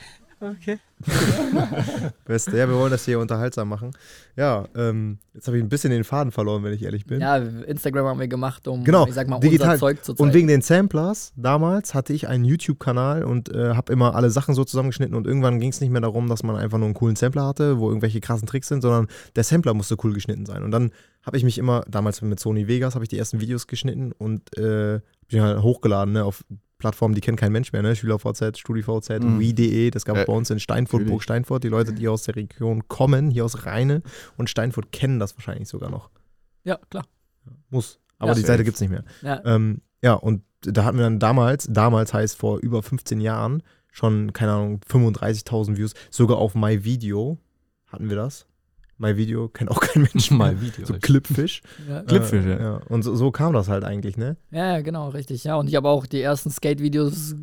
Beste. 2.25 2.57
Ja, 2.57 2.69
wir 2.69 2.77
wollen 2.77 2.91
das 2.91 3.05
hier 3.05 3.19
unterhaltsam 3.19 3.69
machen. 3.69 3.91
Ja, 4.35 4.67
ähm, 4.75 5.19
jetzt 5.35 5.47
habe 5.47 5.59
ich 5.59 5.63
ein 5.63 5.69
bisschen 5.69 5.91
den 5.91 6.05
Faden 6.05 6.33
verloren, 6.33 6.65
wenn 6.65 6.73
ich 6.73 6.83
ehrlich 6.83 7.05
bin. 7.07 7.21
Ja, 7.21 7.37
Instagram 7.37 8.07
haben 8.07 8.21
wir 8.21 8.29
gemacht, 8.29 8.67
um, 8.67 8.83
Genau, 8.85 9.07
ich 9.07 9.15
sag 9.15 9.29
mal, 9.29 9.39
digital. 9.39 9.75
unser 9.75 9.79
Zeug 9.79 10.05
zu 10.05 10.15
zeigen. 10.15 10.29
Und 10.29 10.35
wegen 10.35 10.49
den 10.49 10.63
Samplers, 10.63 11.33
damals 11.37 11.95
hatte 11.95 12.13
ich 12.13 12.29
einen 12.29 12.45
YouTube-Kanal 12.45 13.25
und 13.25 13.55
äh, 13.55 13.75
habe 13.75 13.93
immer 13.93 14.15
alle 14.15 14.31
Sachen 14.31 14.55
so 14.55 14.65
zusammengeschnitten 14.65 15.15
und 15.15 15.27
irgendwann 15.27 15.61
ging 15.61 15.71
es 15.71 15.81
nicht 15.81 15.91
mehr 15.91 16.01
darum, 16.01 16.29
dass 16.29 16.43
man 16.43 16.57
einfach 16.57 16.79
nur 16.79 16.87
einen 16.87 16.95
coolen 16.95 17.17
Sampler 17.17 17.47
hatte, 17.47 17.79
wo 17.79 17.89
irgendwelche 17.89 18.21
krassen 18.21 18.47
Tricks 18.47 18.69
sind, 18.69 18.81
sondern 18.81 19.07
der 19.37 19.45
Sampler 19.45 19.75
musste 19.75 19.97
cool 20.03 20.15
geschnitten 20.15 20.47
sein. 20.47 20.63
Und 20.63 20.71
dann 20.71 20.91
habe 21.23 21.37
ich 21.37 21.45
mich 21.45 21.59
immer, 21.59 21.83
damals 21.89 22.23
mit 22.23 22.41
Sony 22.41 22.69
Vegas, 22.69 22.95
habe 22.95 23.05
ich 23.05 23.09
die 23.09 23.19
ersten 23.19 23.41
Videos 23.41 23.67
geschnitten 23.67 24.13
und 24.13 24.57
äh, 24.57 25.01
die 25.31 25.41
halt 25.41 25.61
hochgeladen 25.61 26.15
ne, 26.15 26.25
auf 26.25 26.45
Plattformen, 26.79 27.15
die 27.15 27.21
kennt 27.23 27.39
kein 27.41 27.53
Mensch 27.53 27.73
mehr, 27.73 27.83
ne? 27.83 27.97
SchülerVZ, 27.97 28.59
StudiVZ, 28.59 29.23
Mhm. 29.23 29.41
Wii.de, 29.41 29.91
das 29.91 30.05
gab 30.05 30.17
es 30.17 30.23
Äh, 30.23 30.27
bei 30.27 30.33
uns 30.33 30.51
in 30.51 30.61
Steinfurt. 30.61 31.07
Burg 31.07 31.23
Steinfurt. 31.23 31.65
Die 31.65 31.69
Leute, 31.69 31.93
die 31.95 32.07
aus 32.09 32.25
der 32.25 32.37
Region 32.37 32.87
kommen, 32.89 33.31
hier 33.31 33.45
aus 33.45 33.65
Rheine 33.65 34.03
und 34.37 34.51
Steinfurt, 34.51 34.93
kennen 34.93 35.19
das 35.19 35.37
wahrscheinlich 35.37 35.69
sogar 35.69 35.91
noch. 35.91 36.11
ja, 36.65 36.79
klar. 36.91 37.05
Muss. 37.71 37.99
Aber 38.19 38.31
Ja. 38.33 38.35
die 38.35 38.43
Seite 38.43 38.65
gibt 38.65 38.75
es 38.77 38.81
nicht 38.81 38.91
mehr. 38.91 39.05
Ja, 39.23 39.41
Ähm, 39.45 39.81
ja, 40.03 40.15
und 40.15 40.43
da 40.63 40.85
hatten 40.85 40.97
wir 40.99 41.05
dann 41.05 41.19
damals, 41.21 41.69
damals 41.71 42.13
heißt 42.13 42.37
vor 42.37 42.59
über 42.59 42.83
15 42.83 43.21
Jahren, 43.21 43.63
schon, 43.93 44.33
keine 44.33 44.53
Ahnung, 44.53 44.81
35.000 44.87 45.77
Views, 45.77 45.95
sogar 46.11 46.39
auf 46.39 46.55
MyVideo 46.55 47.39
hatten 47.87 48.09
wir 48.11 48.17
das. 48.17 48.47
MyVideo 48.99 49.49
kennt 49.49 49.71
auch 49.71 49.81
kein 49.81 50.03
Mensch 50.03 50.31
mehr. 50.31 50.39
Mal 50.39 50.61
Video. 50.61 50.87
So 50.87 50.95
Clipfish. 50.95 51.63
ja. 51.89 52.03
Clipfish, 52.03 52.47
äh, 52.47 52.51
ja. 52.51 52.59
ja. 52.59 52.81
Und 52.89 53.03
so, 53.03 53.15
so 53.15 53.31
kam 53.31 53.53
das 53.53 53.69
halt 53.69 53.85
eigentlich, 53.85 54.17
ne? 54.17 54.37
ja, 54.51 54.75
ja, 54.75 54.81
genau, 54.81 55.09
richtig. 55.11 55.45
Ja, 55.45 55.57
und 55.57 55.69
ich 55.69 55.77
habe 55.77 55.89
auch 55.89 56.07
die 56.07 56.21
ersten 56.21 56.51
Skate-Videos 56.51 57.35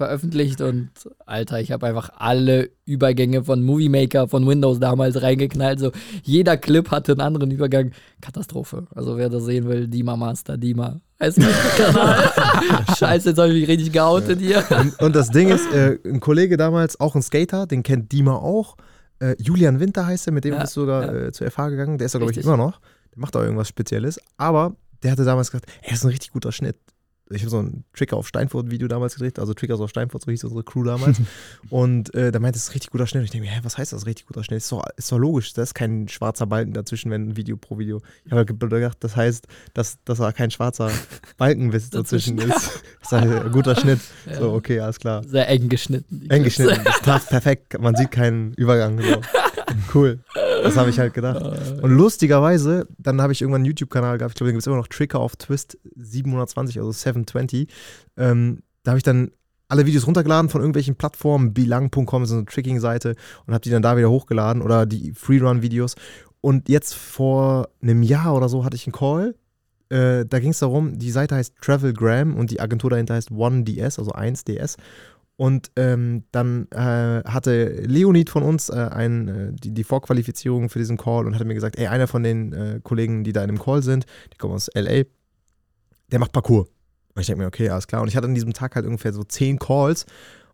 veröffentlicht 0.00 0.60
und 0.62 0.90
Alter, 1.26 1.60
ich 1.60 1.72
habe 1.72 1.86
einfach 1.86 2.10
alle 2.16 2.70
Übergänge 2.86 3.44
von 3.44 3.62
Movie 3.62 3.88
Maker, 3.88 4.28
von 4.28 4.46
Windows 4.46 4.80
damals 4.80 5.20
reingeknallt. 5.20 5.78
So, 5.78 5.92
jeder 6.22 6.56
Clip 6.56 6.90
hatte 6.90 7.12
einen 7.12 7.20
anderen 7.20 7.50
Übergang. 7.50 7.92
Katastrophe. 8.20 8.86
Also, 8.94 9.16
wer 9.16 9.28
das 9.28 9.44
sehen 9.44 9.66
will, 9.68 9.88
Dima 9.88 10.16
Master, 10.16 10.56
Dima. 10.56 11.00
Heißt 11.20 11.38
mein 11.38 11.50
Kanal. 11.76 12.32
Scheiße, 12.98 13.30
jetzt 13.30 13.38
habe 13.38 13.52
ich 13.52 13.60
mich 13.60 13.68
richtig 13.68 13.92
geoutet 13.92 14.40
hier. 14.40 14.64
Und, 14.70 14.98
und 15.00 15.14
das 15.14 15.30
Ding 15.30 15.48
ist, 15.48 15.70
äh, 15.72 15.98
ein 16.04 16.20
Kollege 16.20 16.56
damals, 16.56 16.98
auch 16.98 17.14
ein 17.14 17.22
Skater, 17.22 17.66
den 17.66 17.82
kennt 17.82 18.10
Dima 18.12 18.36
auch. 18.36 18.76
Äh, 19.20 19.36
Julian 19.38 19.80
Winter 19.80 20.06
heißt 20.06 20.26
er, 20.26 20.32
mit 20.32 20.44
dem 20.44 20.54
Ja, 20.54 20.60
bist 20.60 20.76
du 20.76 20.80
sogar 20.80 21.04
ja. 21.04 21.26
äh, 21.26 21.32
zur 21.32 21.50
FH 21.50 21.68
gegangen. 21.68 21.98
Der 21.98 22.06
ist 22.06 22.14
da, 22.14 22.18
glaube 22.18 22.32
ich, 22.32 22.38
immer 22.38 22.56
noch. 22.56 22.80
Der 23.12 23.20
macht 23.20 23.36
auch 23.36 23.42
irgendwas 23.42 23.68
Spezielles. 23.68 24.18
Aber 24.36 24.74
der 25.02 25.12
hatte 25.12 25.24
damals 25.24 25.50
gesagt, 25.50 25.70
er 25.82 25.92
ist 25.92 26.04
ein 26.04 26.10
richtig 26.10 26.32
guter 26.32 26.52
Schnitt. 26.52 26.76
Ich 27.30 27.42
habe 27.42 27.50
so 27.50 27.60
ein 27.60 27.84
Tricker 27.94 28.16
auf 28.16 28.26
Steinfurt-Video 28.26 28.88
damals 28.88 29.14
gedreht, 29.14 29.38
also 29.38 29.54
Trickers 29.54 29.80
auf 29.80 29.90
Steinfurt, 29.90 30.22
so 30.22 30.30
hieß 30.30 30.44
unsere 30.44 30.64
Crew 30.64 30.84
damals. 30.84 31.20
und 31.70 32.14
äh, 32.14 32.32
der 32.32 32.40
meinte, 32.40 32.58
es 32.58 32.74
richtig 32.74 32.90
guter 32.90 33.06
Schnitt. 33.06 33.20
Und 33.20 33.24
ich 33.26 33.30
denke 33.30 33.46
mir, 33.46 33.52
hä, 33.52 33.60
was 33.62 33.78
heißt 33.78 33.92
das, 33.92 34.06
richtig 34.06 34.26
guter 34.26 34.44
Schnitt? 34.44 34.58
Ist 34.58 34.72
doch, 34.72 34.84
ist 34.96 35.10
doch 35.12 35.18
logisch, 35.18 35.52
da 35.52 35.62
ist 35.62 35.74
kein 35.74 36.08
schwarzer 36.08 36.46
Balken 36.46 36.72
dazwischen, 36.72 37.10
wenn 37.10 37.30
ein 37.30 37.36
Video 37.36 37.56
pro 37.56 37.78
Video. 37.78 38.00
Ich 38.24 38.32
habe 38.32 38.46
halt 38.46 38.60
gedacht, 38.60 38.98
das 39.00 39.16
heißt, 39.16 39.46
dass, 39.74 39.98
dass 40.04 40.18
da 40.18 40.32
kein 40.32 40.50
schwarzer 40.50 40.90
Balken 41.36 41.70
dazwischen 41.70 42.38
ist. 42.38 42.48
Das 42.50 42.82
ist 43.02 43.12
halt 43.12 43.44
ein 43.46 43.52
guter 43.52 43.76
Schnitt. 43.76 44.00
Ja. 44.26 44.38
So, 44.38 44.52
okay, 44.52 44.80
alles 44.80 44.98
klar. 44.98 45.22
Sehr 45.24 45.48
eng 45.48 45.68
geschnitten. 45.68 46.28
Eng 46.28 46.44
geschnitten, 46.44 46.80
das 46.84 47.00
passt 47.00 47.28
perfekt. 47.28 47.80
Man 47.80 47.94
sieht 47.94 48.10
keinen 48.10 48.54
Übergang. 48.54 49.00
So. 49.00 49.20
Cool. 49.94 50.20
Das 50.62 50.76
habe 50.76 50.90
ich 50.90 50.98
halt 50.98 51.14
gedacht. 51.14 51.42
Und 51.82 51.90
lustigerweise, 51.90 52.86
dann 52.98 53.20
habe 53.20 53.32
ich 53.32 53.42
irgendwann 53.42 53.60
einen 53.60 53.66
YouTube-Kanal 53.66 54.18
gehabt, 54.18 54.32
ich 54.32 54.36
glaube, 54.36 54.50
den 54.50 54.54
gibt 54.54 54.62
es 54.62 54.66
immer 54.66 54.76
noch 54.76 54.88
Tricker 54.88 55.20
auf 55.20 55.36
Twist 55.36 55.78
720, 55.96 56.78
also 56.78 56.92
720. 56.92 57.68
Ähm, 58.16 58.62
da 58.82 58.92
habe 58.92 58.98
ich 58.98 59.04
dann 59.04 59.30
alle 59.68 59.86
Videos 59.86 60.06
runtergeladen 60.06 60.50
von 60.50 60.60
irgendwelchen 60.60 60.96
Plattformen, 60.96 61.54
bilang.com 61.54 62.24
ist 62.24 62.30
so 62.30 62.36
eine 62.36 62.44
Tricking-Seite 62.44 63.14
und 63.46 63.54
habe 63.54 63.62
die 63.62 63.70
dann 63.70 63.82
da 63.82 63.96
wieder 63.96 64.10
hochgeladen 64.10 64.62
oder 64.62 64.84
die 64.84 65.12
Freerun-Videos. 65.12 65.94
Und 66.40 66.68
jetzt 66.68 66.94
vor 66.94 67.68
einem 67.80 68.02
Jahr 68.02 68.34
oder 68.34 68.48
so 68.48 68.64
hatte 68.64 68.76
ich 68.76 68.86
einen 68.86 68.92
Call. 68.92 69.34
Äh, 69.90 70.24
da 70.26 70.40
ging 70.40 70.50
es 70.50 70.58
darum, 70.58 70.98
die 70.98 71.10
Seite 71.10 71.36
heißt 71.36 71.54
Travelgram 71.60 72.36
und 72.36 72.50
die 72.50 72.60
Agentur 72.60 72.90
dahinter 72.90 73.14
heißt 73.14 73.30
1DS, 73.30 73.98
also 73.98 74.12
1DS. 74.12 74.76
Und 75.40 75.72
ähm, 75.76 76.24
dann 76.32 76.66
äh, 76.70 77.24
hatte 77.24 77.68
Leonid 77.86 78.28
von 78.28 78.42
uns 78.42 78.68
äh, 78.68 78.74
ein, 78.74 79.28
äh, 79.28 79.52
die, 79.54 79.72
die 79.72 79.84
Vorqualifizierung 79.84 80.68
für 80.68 80.78
diesen 80.78 80.98
Call 80.98 81.26
und 81.26 81.34
hatte 81.34 81.46
mir 81.46 81.54
gesagt, 81.54 81.78
ey, 81.78 81.86
einer 81.86 82.08
von 82.08 82.22
den 82.22 82.52
äh, 82.52 82.80
Kollegen, 82.84 83.24
die 83.24 83.32
da 83.32 83.40
in 83.40 83.46
dem 83.46 83.58
Call 83.58 83.82
sind, 83.82 84.04
die 84.34 84.36
kommen 84.36 84.52
aus 84.52 84.68
LA, 84.74 85.04
der 86.12 86.18
macht 86.18 86.32
Parcours. 86.32 86.68
Und 87.14 87.20
ich 87.22 87.26
denke 87.26 87.40
mir, 87.40 87.46
okay, 87.46 87.70
alles 87.70 87.86
klar. 87.86 88.02
Und 88.02 88.08
ich 88.08 88.18
hatte 88.18 88.26
an 88.26 88.34
diesem 88.34 88.52
Tag 88.52 88.76
halt 88.76 88.84
ungefähr 88.84 89.14
so 89.14 89.24
zehn 89.24 89.58
Calls 89.58 90.04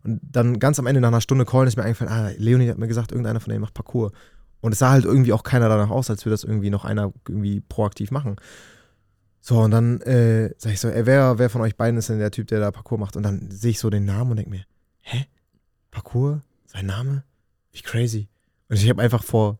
und 0.05 0.21
dann 0.23 0.57
ganz 0.57 0.79
am 0.79 0.85
Ende 0.85 1.01
nach 1.01 1.09
einer 1.09 1.19
Stunde 1.19 1.43
Callen 1.43 1.67
ist 1.67 1.75
mir 1.75 1.83
eingefallen, 1.83 2.13
ah, 2.13 2.31
Leonid 2.37 2.69
hat 2.69 2.77
mir 2.77 2.87
gesagt, 2.87 3.11
irgendeiner 3.11 3.41
von 3.41 3.49
denen 3.49 3.63
macht 3.63 3.73
Parcours. 3.73 4.13
Und 4.61 4.71
es 4.71 4.79
sah 4.79 4.91
halt 4.91 5.03
irgendwie 5.03 5.33
auch 5.33 5.43
keiner 5.43 5.67
danach 5.67 5.89
aus, 5.89 6.09
als 6.09 6.23
würde 6.23 6.35
das 6.35 6.45
irgendwie 6.45 6.69
noch 6.69 6.85
einer 6.85 7.11
irgendwie 7.27 7.59
proaktiv 7.59 8.09
machen. 8.11 8.37
So, 9.41 9.59
und 9.59 9.71
dann 9.71 9.99
äh, 10.03 10.53
sag 10.57 10.71
ich 10.71 10.79
so, 10.79 10.87
ey, 10.87 11.05
wer, 11.05 11.39
wer 11.39 11.49
von 11.49 11.59
euch 11.59 11.75
beiden 11.75 11.99
ist 11.99 12.07
denn 12.07 12.19
der 12.19 12.31
Typ, 12.31 12.47
der 12.47 12.61
da 12.61 12.71
Parcours 12.71 13.01
macht? 13.01 13.17
Und 13.17 13.23
dann 13.23 13.51
sehe 13.51 13.71
ich 13.71 13.79
so 13.79 13.89
den 13.89 14.05
Namen 14.05 14.31
und 14.31 14.37
denke 14.37 14.51
mir, 14.51 14.63
hä? 15.11 15.25
Parcours? 15.91 16.39
Sein 16.65 16.85
Name? 16.85 17.23
Wie 17.71 17.81
crazy. 17.81 18.27
Und 18.69 18.77
ich 18.77 18.89
habe 18.89 19.01
einfach 19.01 19.23
vor 19.23 19.59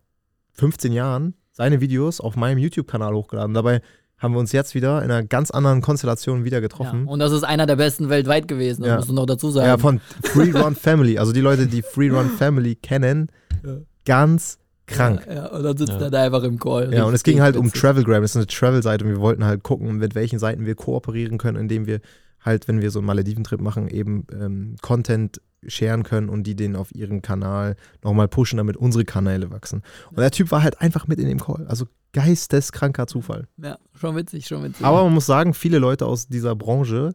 15 0.53 0.91
Jahren 0.91 1.33
seine 1.51 1.81
Videos 1.81 2.19
auf 2.19 2.35
meinem 2.35 2.57
YouTube-Kanal 2.57 3.13
hochgeladen. 3.13 3.53
Dabei 3.53 3.81
haben 4.17 4.33
wir 4.33 4.39
uns 4.39 4.51
jetzt 4.51 4.73
wieder 4.75 4.97
in 5.03 5.11
einer 5.11 5.23
ganz 5.23 5.51
anderen 5.51 5.81
Konstellation 5.81 6.43
wieder 6.43 6.57
Ja, 6.57 6.61
getroffen. 6.61 7.07
und 7.07 7.19
das 7.19 7.31
ist 7.31 7.43
einer 7.43 7.65
der 7.67 7.75
besten 7.75 8.09
weltweit 8.09 8.47
gewesen, 8.47 8.81
das 8.81 8.89
Ja. 8.89 8.95
musst 8.97 9.09
du 9.09 9.13
noch 9.13 9.25
dazu 9.27 9.51
sagen. 9.51 9.67
Ja, 9.67 9.77
von 9.77 9.99
Free 10.23 10.51
Run 10.51 10.75
Family. 10.75 11.17
Also 11.19 11.33
die 11.33 11.41
Leute, 11.41 11.67
die 11.67 11.81
Free 11.83 12.09
Run 12.09 12.29
Family 12.31 12.75
kennen, 12.75 13.29
Ja. 13.63 13.77
ganz 14.05 14.57
krank. 14.87 15.25
Ja, 15.27 15.33
ja, 15.33 15.45
und 15.47 15.63
dann 15.63 15.77
sitzt 15.77 15.91
Ja. 15.93 15.99
er 16.01 16.09
da 16.09 16.23
einfach 16.23 16.43
im 16.43 16.57
Call. 16.59 16.93
Ja, 16.93 17.03
und 17.05 17.13
es 17.13 17.23
ging 17.23 17.41
halt 17.41 17.55
um 17.57 17.67
witzig. 17.67 17.81
Travelgram, 17.81 18.21
das 18.23 18.31
ist 18.31 18.37
eine 18.37 18.47
Travel-Seite 18.47 19.05
und 19.05 19.11
wir 19.11 19.19
wollten 19.19 19.45
halt 19.45 19.61
gucken, 19.63 19.97
mit 19.97 20.15
welchen 20.15 20.39
Seiten 20.39 20.65
wir 20.65 20.75
kooperieren 20.75 21.37
können, 21.37 21.57
indem 21.59 21.85
wir 21.85 21.99
halt, 22.47 22.67
wenn 22.67 22.81
wir 22.81 22.89
so 22.89 22.99
einen 22.99 23.05
Malediven-Trip 23.05 23.61
machen, 23.61 23.87
eben 23.87 24.25
ähm, 24.31 24.75
Content 24.81 25.39
scheren 25.67 26.03
können 26.03 26.29
und 26.29 26.43
die 26.43 26.55
den 26.55 26.75
auf 26.75 26.93
ihren 26.95 27.21
Kanal 27.21 27.75
nochmal 28.03 28.27
pushen, 28.27 28.57
damit 28.57 28.77
unsere 28.77 29.05
Kanäle 29.05 29.51
wachsen. 29.51 29.83
Und 30.09 30.19
der 30.19 30.31
Typ 30.31 30.51
war 30.51 30.63
halt 30.63 30.81
einfach 30.81 31.07
mit 31.07 31.19
in 31.19 31.27
dem 31.27 31.39
Call. 31.39 31.67
Also 31.67 31.85
geisteskranker 32.13 33.07
Zufall. 33.07 33.47
Ja, 33.57 33.77
schon 33.93 34.15
witzig, 34.15 34.47
schon 34.47 34.63
witzig. 34.63 34.85
Aber 34.85 35.03
man 35.03 35.13
muss 35.13 35.25
sagen, 35.25 35.53
viele 35.53 35.77
Leute 35.77 36.05
aus 36.05 36.27
dieser 36.27 36.55
Branche, 36.55 37.13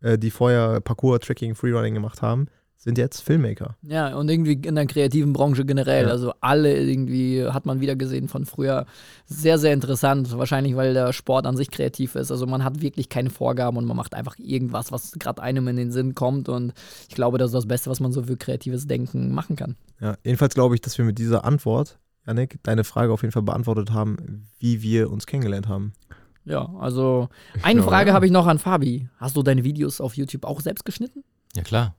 äh, 0.00 0.18
die 0.18 0.30
vorher 0.30 0.80
Parkour, 0.80 1.18
Tracking, 1.20 1.54
Freerunning 1.54 1.94
gemacht 1.94 2.22
haben, 2.22 2.46
sind 2.84 2.98
jetzt 2.98 3.22
Filmmaker. 3.22 3.76
Ja, 3.82 4.14
und 4.14 4.28
irgendwie 4.28 4.52
in 4.52 4.74
der 4.74 4.86
kreativen 4.86 5.32
Branche 5.32 5.64
generell. 5.64 6.04
Ja. 6.04 6.10
Also 6.10 6.34
alle 6.40 6.78
irgendwie 6.78 7.42
hat 7.46 7.64
man 7.64 7.80
wieder 7.80 7.96
gesehen 7.96 8.28
von 8.28 8.44
früher. 8.44 8.84
Sehr, 9.24 9.58
sehr 9.58 9.72
interessant. 9.72 10.36
Wahrscheinlich, 10.36 10.76
weil 10.76 10.92
der 10.92 11.14
Sport 11.14 11.46
an 11.46 11.56
sich 11.56 11.70
kreativ 11.70 12.14
ist. 12.14 12.30
Also 12.30 12.46
man 12.46 12.62
hat 12.62 12.82
wirklich 12.82 13.08
keine 13.08 13.30
Vorgaben 13.30 13.78
und 13.78 13.86
man 13.86 13.96
macht 13.96 14.14
einfach 14.14 14.36
irgendwas, 14.38 14.92
was 14.92 15.12
gerade 15.12 15.42
einem 15.42 15.66
in 15.68 15.76
den 15.76 15.92
Sinn 15.92 16.14
kommt. 16.14 16.50
Und 16.50 16.74
ich 17.08 17.14
glaube, 17.14 17.38
das 17.38 17.48
ist 17.48 17.54
das 17.54 17.66
Beste, 17.66 17.88
was 17.88 18.00
man 18.00 18.12
so 18.12 18.24
für 18.24 18.36
kreatives 18.36 18.86
Denken 18.86 19.32
machen 19.32 19.56
kann. 19.56 19.76
Ja, 19.98 20.18
jedenfalls 20.22 20.54
glaube 20.54 20.74
ich, 20.74 20.82
dass 20.82 20.98
wir 20.98 21.06
mit 21.06 21.18
dieser 21.18 21.46
Antwort, 21.46 21.98
Janik, 22.26 22.58
deine 22.64 22.84
Frage 22.84 23.14
auf 23.14 23.22
jeden 23.22 23.32
Fall 23.32 23.42
beantwortet 23.42 23.92
haben, 23.92 24.46
wie 24.58 24.82
wir 24.82 25.10
uns 25.10 25.26
kennengelernt 25.26 25.68
haben. 25.68 25.94
Ja, 26.44 26.68
also 26.78 27.30
eine 27.62 27.80
glaube, 27.80 27.90
Frage 27.90 28.08
ja. 28.10 28.14
habe 28.14 28.26
ich 28.26 28.32
noch 28.32 28.46
an 28.46 28.58
Fabi. 28.58 29.08
Hast 29.16 29.36
du 29.36 29.42
deine 29.42 29.64
Videos 29.64 30.02
auf 30.02 30.18
YouTube 30.18 30.44
auch 30.44 30.60
selbst 30.60 30.84
geschnitten? 30.84 31.24
Ja 31.56 31.62
klar, 31.62 31.94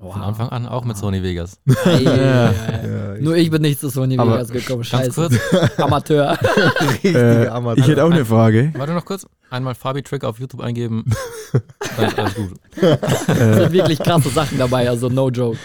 von 0.00 0.22
Anfang 0.22 0.48
an 0.48 0.66
auch 0.66 0.84
mit 0.84 0.96
Sony 0.96 1.22
Vegas. 1.22 1.58
Ja, 2.00 2.52
Nur 3.20 3.36
ich 3.36 3.50
bin 3.50 3.62
nicht 3.62 3.78
zu 3.80 3.88
Sony 3.90 4.18
Aber 4.18 4.32
Vegas 4.34 4.48
gekommen. 4.50 4.82
Ganz 4.90 5.14
Scheiße. 5.14 5.28
kurz, 5.28 5.34
Amateur. 5.78 6.38
richtige 6.80 7.44
Äh, 7.44 7.48
Amateur. 7.48 7.84
ich 7.84 7.90
hätte 7.90 8.04
auch 8.04 8.10
eine 8.10 8.24
Frage. 8.24 8.72
warte 8.76 8.94
noch 8.94 9.04
kurz. 9.04 9.26
Einmal 9.50 9.74
Fabi 9.74 10.02
Trick 10.02 10.24
auf 10.24 10.38
YouTube 10.40 10.60
eingeben. 10.62 11.04
Dann 11.96 12.06
ist 12.08 12.18
alles 12.18 12.34
gut. 12.34 12.52
Es 12.76 13.28
Äh, 13.28 13.54
sind 13.54 13.72
wirklich 13.72 13.98
krasse 13.98 14.30
Sachen 14.30 14.58
dabei, 14.58 14.88
also 14.88 15.08
no 15.08 15.28
joke. 15.28 15.58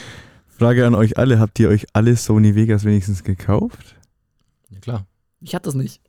Frage 0.58 0.86
an 0.86 0.96
euch 0.96 1.18
alle. 1.18 1.39
Habt 1.39 1.60
ihr 1.60 1.70
euch 1.70 1.86
alle 1.94 2.15
Sony 2.15 2.56
Vegas 2.56 2.84
wenigstens 2.84 3.24
gekauft? 3.24 3.96
Ja 4.70 4.80
klar. 4.80 5.06
Ich 5.42 5.54
hatte 5.54 5.65
das 5.65 5.75
nicht. 5.75 6.01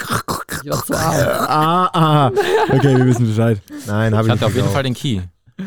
Ich 0.65 0.71
war 0.71 0.85
zu 0.85 0.95
arm. 0.95 1.15
ah, 1.49 1.91
ah. 1.93 2.31
Okay, 2.71 2.97
wir 2.97 3.07
wissen 3.07 3.27
Bescheid. 3.27 3.61
Nein, 3.87 4.13
Ich 4.13 4.17
habe 4.19 4.29
ich 4.29 4.33
hatte 4.33 4.47
auf 4.47 4.53
nicht 4.55 4.55
jeden 4.55 4.55
gekauft. 4.55 4.73
Fall 4.73 4.83
den 4.85 4.95
Key. 4.95 5.21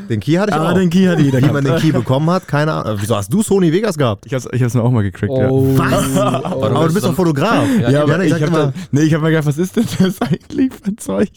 Den 0.07 0.19
Key 0.19 0.33
hatte 0.33 0.51
ich 0.51 0.55
Ah, 0.59 0.69
auch. 0.71 0.73
den 0.75 0.89
Key 0.89 1.05
hat 1.05 1.19
jeder 1.19 1.41
Wie 1.41 1.49
man 1.51 1.63
den 1.63 1.75
Key 1.77 1.91
bekommen 1.91 2.29
hat, 2.29 2.47
keine 2.47 2.73
Ahnung. 2.73 2.97
Wieso 3.01 3.15
hast 3.15 3.33
du 3.33 3.41
Sony 3.41 3.71
Vegas 3.73 3.97
gehabt? 3.97 4.25
Ich 4.27 4.33
hab's, 4.35 4.47
ich 4.51 4.61
hab's 4.61 4.75
mir 4.75 4.83
auch 4.83 4.91
mal 4.91 5.01
gecrackt, 5.01 5.33
ja. 5.35 5.49
Oh. 5.49 5.75
Was? 5.77 6.05
Oh. 6.15 6.65
Aber 6.75 6.87
du 6.87 6.93
bist 6.93 7.05
doch 7.05 7.13
Fotograf. 7.15 7.65
Ja, 7.81 7.89
Ja, 7.89 8.03
aber 8.03 8.23
ich 8.23 8.29
sagt 8.29 8.41
hab, 8.43 8.49
immer, 8.49 8.59
dann, 8.59 8.73
nee, 8.91 9.01
ich 9.01 9.13
hab 9.15 9.21
mir 9.21 9.29
gedacht, 9.29 9.47
was 9.47 9.57
ist 9.57 9.75
denn 9.75 9.85
das 9.99 10.21
eigentlich 10.21 10.71
für 10.73 10.89
ein 10.91 10.97
Zeug? 10.97 11.29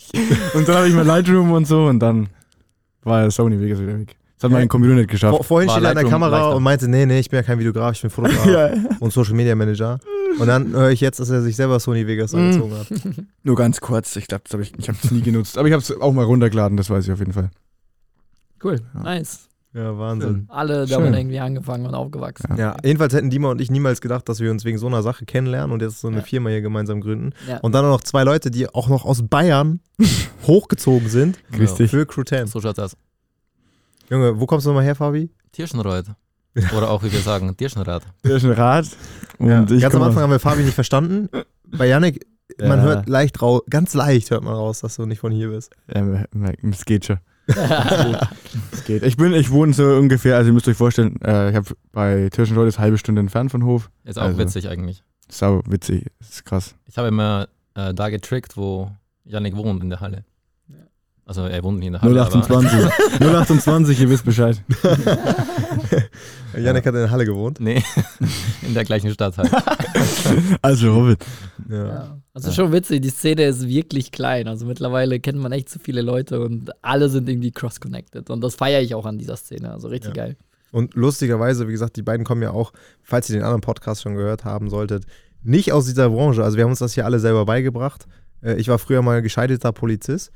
Und 0.54 0.68
dann 0.68 0.76
habe 0.76 0.88
ich 0.88 0.94
mir 0.94 1.02
Lightroom 1.02 1.52
und 1.52 1.66
so 1.66 1.86
und 1.86 1.98
dann 2.00 2.28
war 3.04 3.30
Sony 3.30 3.58
Vegas 3.60 3.80
wieder 3.80 3.98
weg. 3.98 4.16
Das 4.36 4.50
hat 4.50 4.58
mein 4.58 4.68
Computer 4.68 4.94
nicht 4.96 5.08
geschafft. 5.08 5.36
vor, 5.36 5.44
vorhin 5.44 5.68
War 5.68 5.76
steht 5.76 5.84
er 5.84 5.90
an 5.90 5.96
der 5.96 6.04
Kamera 6.10 6.30
leichter. 6.38 6.56
und 6.56 6.62
meinte, 6.64 6.88
nee, 6.88 7.06
nee, 7.06 7.20
ich 7.20 7.30
bin 7.30 7.36
ja 7.38 7.42
kein 7.44 7.58
Videograf, 7.60 7.94
ich 7.94 8.02
bin 8.02 8.10
Fotograf 8.10 8.44
ja. 8.52 8.70
und 8.98 9.12
Social 9.12 9.34
Media 9.34 9.54
Manager. 9.54 9.98
Und 10.38 10.46
dann 10.48 10.72
höre 10.72 10.90
ich 10.90 11.00
jetzt, 11.00 11.20
dass 11.20 11.30
er 11.30 11.42
sich 11.42 11.54
selber 11.56 11.78
Sony 11.78 12.06
Vegas 12.06 12.32
Mhm. 12.32 12.38
angezogen 12.40 12.74
hat. 12.74 12.86
Nur 13.44 13.54
ganz 13.56 13.80
kurz, 13.80 14.16
ich 14.16 14.26
glaube, 14.26 14.44
hab 14.52 14.60
ich, 14.60 14.72
ich 14.76 14.88
habe 14.88 14.98
es 15.02 15.10
nie 15.12 15.22
genutzt. 15.22 15.56
Aber 15.58 15.68
ich 15.68 15.72
habe 15.72 15.82
es 15.82 15.98
auch 16.00 16.12
mal 16.12 16.24
runtergeladen, 16.24 16.76
das 16.76 16.90
weiß 16.90 17.04
ich 17.06 17.12
auf 17.12 17.20
jeden 17.20 17.32
Fall. 17.32 17.50
Cool, 18.62 18.80
Ja. 18.94 19.02
nice. 19.02 19.48
Ja, 19.74 19.96
Wahnsinn. 19.98 20.44
Alle 20.50 20.86
Schön. 20.86 20.98
damit 20.98 21.18
irgendwie 21.18 21.40
angefangen 21.40 21.86
und 21.86 21.94
aufgewachsen. 21.94 22.56
Ja, 22.58 22.76
jedenfalls 22.84 23.14
hätten 23.14 23.30
Dima 23.30 23.50
und 23.50 23.58
ich 23.58 23.70
niemals 23.70 24.02
gedacht, 24.02 24.28
dass 24.28 24.38
wir 24.40 24.50
uns 24.50 24.66
wegen 24.66 24.76
so 24.76 24.86
einer 24.86 25.02
Sache 25.02 25.24
kennenlernen 25.24 25.72
und 25.72 25.80
jetzt 25.80 26.00
so 26.02 26.08
eine 26.08 26.18
Ja. 26.18 26.22
Firma 26.22 26.50
hier 26.50 26.60
gemeinsam 26.60 27.00
gründen. 27.00 27.30
Ja. 27.48 27.56
Und 27.60 27.72
dann 27.74 27.82
auch 27.86 27.90
noch 27.90 28.02
zwei 28.02 28.22
Leute, 28.22 28.50
die 28.50 28.68
auch 28.68 28.88
noch 28.90 29.06
aus 29.06 29.22
Bayern 29.26 29.80
hochgezogen 30.46 31.08
sind 31.08 31.38
Grüß 31.52 31.76
dich. 31.76 31.90
für 31.90 32.04
Crew 32.04 32.22
10. 32.22 32.48
So 32.48 32.60
schaut's 32.60 32.78
aus. 32.78 32.96
Junge, 34.10 34.38
wo 34.38 34.44
kommst 34.44 34.66
du 34.66 34.70
nochmal 34.70 34.84
her, 34.84 34.94
Fabi? 34.94 35.30
Tierschenreuth. 35.52 36.06
Oder 36.76 36.90
auch, 36.90 37.02
wie 37.02 37.10
wir 37.10 37.20
sagen, 37.20 37.56
Tierschenrad. 37.56 38.02
Der 38.24 38.36
ist 38.36 38.44
ein 38.44 38.50
Rad. 38.52 38.86
Und 39.38 39.48
Ja. 39.48 39.62
ich 39.74 39.80
Ganz 39.80 39.94
am 39.94 40.02
Anfang 40.02 40.22
haben 40.24 40.30
wir 40.30 40.38
Fabi 40.38 40.62
nicht 40.64 40.74
verstanden. 40.74 41.30
Bei 41.64 41.86
Yannick, 41.86 42.26
man 42.60 42.80
Ja. 42.80 42.84
hört 42.84 43.08
leicht 43.08 43.40
raus, 43.40 43.62
ganz 43.70 43.94
leicht 43.94 44.30
hört 44.30 44.44
man 44.44 44.52
raus, 44.54 44.80
dass 44.80 44.96
du 44.96 45.06
nicht 45.06 45.20
von 45.20 45.32
hier 45.32 45.48
bist. 45.48 45.72
Ja, 45.94 46.24
es 46.70 46.84
geht 46.84 47.06
schon. 47.06 47.18
Es 48.72 48.84
geht. 48.84 49.02
Ich 49.02 49.16
bin, 49.16 49.32
ich 49.34 49.50
wohne 49.50 49.72
so 49.72 49.84
ungefähr, 49.96 50.36
also 50.36 50.50
ihr 50.50 50.54
müsst 50.54 50.68
euch 50.68 50.76
vorstellen, 50.76 51.20
äh, 51.22 51.50
ich 51.50 51.56
habe 51.56 51.74
bei 51.92 52.28
Tirschenreuth 52.30 52.68
ist 52.68 52.76
eine 52.76 52.84
halbe 52.84 52.98
Stunde 52.98 53.20
entfernt 53.20 53.50
von 53.50 53.64
Hof. 53.64 53.90
Ist 54.04 54.18
auch 54.18 54.22
Also. 54.24 54.38
witzig 54.38 54.68
eigentlich. 54.68 55.02
Sau 55.28 55.62
witzig, 55.66 56.06
das 56.18 56.30
ist 56.30 56.44
krass. 56.44 56.74
Ich 56.86 56.98
habe 56.98 57.08
immer 57.08 57.48
äh, 57.74 57.94
da 57.94 58.08
getrickt, 58.10 58.56
wo 58.56 58.90
Yannick 59.24 59.56
wohnt 59.56 59.82
in 59.82 59.90
der 59.90 60.00
Halle. 60.00 60.24
Also 61.24 61.42
er 61.46 61.62
wohnt 61.62 61.78
nicht 61.78 61.86
in 61.86 61.92
der 61.94 62.02
Halle, 62.02 62.20
aber 62.20 62.34
028. 62.36 62.90
028, 63.20 64.00
ihr 64.00 64.10
wisst 64.10 64.24
Bescheid. 64.24 64.60
Yannick 66.56 66.84
hat 66.84 66.94
in 66.94 67.00
der 67.00 67.10
Halle 67.10 67.24
gewohnt. 67.24 67.60
nee, 67.60 67.82
in 68.66 68.74
der 68.74 68.84
gleichen 68.84 69.10
Stadt 69.12 69.36
halt. 69.38 69.50
Also 70.62 70.92
Robin. 70.94 71.16
Ja. 71.68 71.86
Ja. 71.86 72.18
Also 72.34 72.50
schon 72.52 72.72
witzig, 72.72 73.02
die 73.02 73.10
Szene 73.10 73.44
ist 73.44 73.68
wirklich 73.68 74.10
klein. 74.10 74.48
Also 74.48 74.64
mittlerweile 74.66 75.20
kennt 75.20 75.38
man 75.38 75.52
echt 75.52 75.68
so 75.68 75.78
viele 75.82 76.02
Leute 76.02 76.40
und 76.40 76.70
alle 76.82 77.08
sind 77.08 77.28
irgendwie 77.28 77.50
cross-connected. 77.52 78.30
Und 78.30 78.40
das 78.40 78.54
feiere 78.54 78.80
ich 78.80 78.94
auch 78.94 79.04
an 79.06 79.18
dieser 79.18 79.36
Szene. 79.36 79.70
Also 79.72 79.88
richtig 79.88 80.16
Ja. 80.16 80.24
geil. 80.24 80.36
Und 80.70 80.94
lustigerweise, 80.94 81.68
wie 81.68 81.72
gesagt, 81.72 81.96
die 81.96 82.02
beiden 82.02 82.24
kommen 82.24 82.40
ja 82.42 82.50
auch, 82.52 82.72
falls 83.02 83.28
ihr 83.28 83.36
den 83.36 83.42
anderen 83.42 83.60
Podcast 83.60 84.02
schon 84.02 84.14
gehört 84.14 84.44
haben 84.46 84.70
solltet, 84.70 85.04
nicht 85.42 85.72
aus 85.72 85.84
dieser 85.84 86.08
Branche. 86.08 86.42
Also 86.42 86.56
wir 86.56 86.64
haben 86.64 86.70
uns 86.70 86.78
das 86.78 86.94
hier 86.94 87.04
alle 87.04 87.18
selber 87.20 87.44
beigebracht. 87.44 88.06
Äh, 88.42 88.54
Ich 88.54 88.68
war 88.68 88.78
früher 88.78 89.02
mal 89.02 89.20
gescheiterter 89.20 89.72
Polizist 89.72 90.32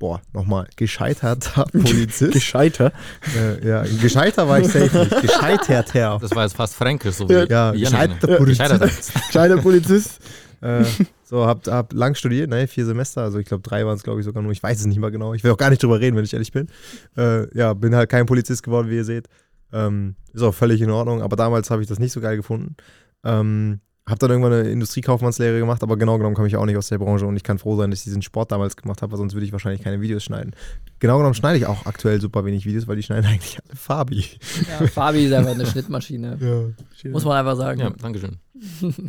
boah, 0.00 0.20
nochmal, 0.32 0.66
gescheiterter 0.74 1.64
Polizist. 1.72 2.32
Gescheiter. 2.32 2.92
äh, 3.36 3.64
ja, 3.64 3.84
gescheiter 4.00 4.48
war 4.48 4.58
ich 4.58 4.66
safe 4.66 4.98
nicht. 4.98 5.22
Gescheiterter. 5.22 6.18
Das 6.20 6.34
war 6.34 6.42
jetzt 6.42 6.56
fast 6.56 6.74
fränkisch, 6.74 7.14
so 7.14 7.28
wie 7.28 7.48
Ja, 7.48 7.72
wie 7.72 7.80
gescheiterter? 7.80 8.38
Polizist. 8.38 8.60
Gescheiterter. 8.68 9.20
Gescheiter 9.28 9.56
Polizist. 9.58 10.18
Äh, 10.62 10.84
so, 11.22 11.46
hab, 11.46 11.66
hab 11.68 11.92
lang 11.92 12.14
studiert, 12.16 12.50
ne, 12.50 12.66
vier 12.66 12.84
Semester, 12.84 13.22
also 13.22 13.38
ich 13.38 13.46
glaube 13.46 13.62
drei 13.62 13.86
waren 13.86 13.96
es, 13.96 14.02
glaube 14.02 14.20
ich, 14.20 14.26
sogar 14.26 14.42
nur, 14.42 14.52
ich 14.52 14.62
weiß 14.62 14.80
es 14.80 14.86
nicht 14.86 14.98
mal 14.98 15.10
genau. 15.10 15.32
Ich 15.34 15.44
will 15.44 15.52
auch 15.52 15.56
gar 15.56 15.70
nicht 15.70 15.82
drüber 15.82 16.00
reden, 16.00 16.16
wenn 16.16 16.24
ich 16.24 16.32
ehrlich 16.32 16.50
bin. 16.52 16.68
Äh, 17.16 17.46
ja, 17.56 17.72
bin 17.74 17.94
halt 17.94 18.10
kein 18.10 18.26
Polizist 18.26 18.62
geworden, 18.62 18.90
wie 18.90 18.96
ihr 18.96 19.04
seht. 19.04 19.28
Ähm, 19.72 20.16
ist 20.32 20.42
auch 20.42 20.54
völlig 20.54 20.80
in 20.80 20.90
Ordnung, 20.90 21.22
aber 21.22 21.36
damals 21.36 21.70
habe 21.70 21.82
ich 21.82 21.88
das 21.88 21.98
nicht 21.98 22.12
so 22.12 22.20
geil 22.20 22.36
gefunden. 22.36 22.74
Ähm, 23.22 23.80
hab 24.06 24.18
dann 24.18 24.30
irgendwann 24.30 24.52
eine 24.52 24.68
Industriekaufmannslehre 24.70 25.58
gemacht, 25.58 25.82
aber 25.82 25.96
genau 25.96 26.16
genommen 26.16 26.34
komme 26.34 26.48
ich 26.48 26.56
auch 26.56 26.64
nicht 26.66 26.76
aus 26.76 26.88
der 26.88 26.98
Branche 26.98 27.26
und 27.26 27.36
ich 27.36 27.42
kann 27.44 27.58
froh 27.58 27.76
sein, 27.76 27.90
dass 27.90 28.00
ich 28.00 28.04
diesen 28.04 28.22
Sport 28.22 28.50
damals 28.50 28.76
gemacht 28.76 29.02
habe, 29.02 29.12
weil 29.12 29.18
sonst 29.18 29.34
würde 29.34 29.46
ich 29.46 29.52
wahrscheinlich 29.52 29.82
keine 29.82 30.00
Videos 30.00 30.24
schneiden. 30.24 30.54
Genau 30.98 31.16
genommen 31.18 31.34
schneide 31.34 31.58
ich 31.58 31.66
auch 31.66 31.86
aktuell 31.86 32.20
super 32.20 32.44
wenig 32.44 32.66
Videos, 32.66 32.88
weil 32.88 32.96
die 32.96 33.02
schneiden 33.02 33.26
eigentlich 33.30 33.58
alle 33.66 33.76
Fabi. 33.76 34.24
Ja, 34.80 34.86
Fabi 34.86 35.26
ist 35.26 35.32
einfach 35.32 35.52
eine 35.52 35.66
Schnittmaschine. 35.66 36.38
Ja, 37.02 37.10
Muss 37.12 37.24
man 37.24 37.38
einfach 37.38 37.56
sagen. 37.56 37.80
Ja, 37.80 37.90
dankeschön. 37.90 38.36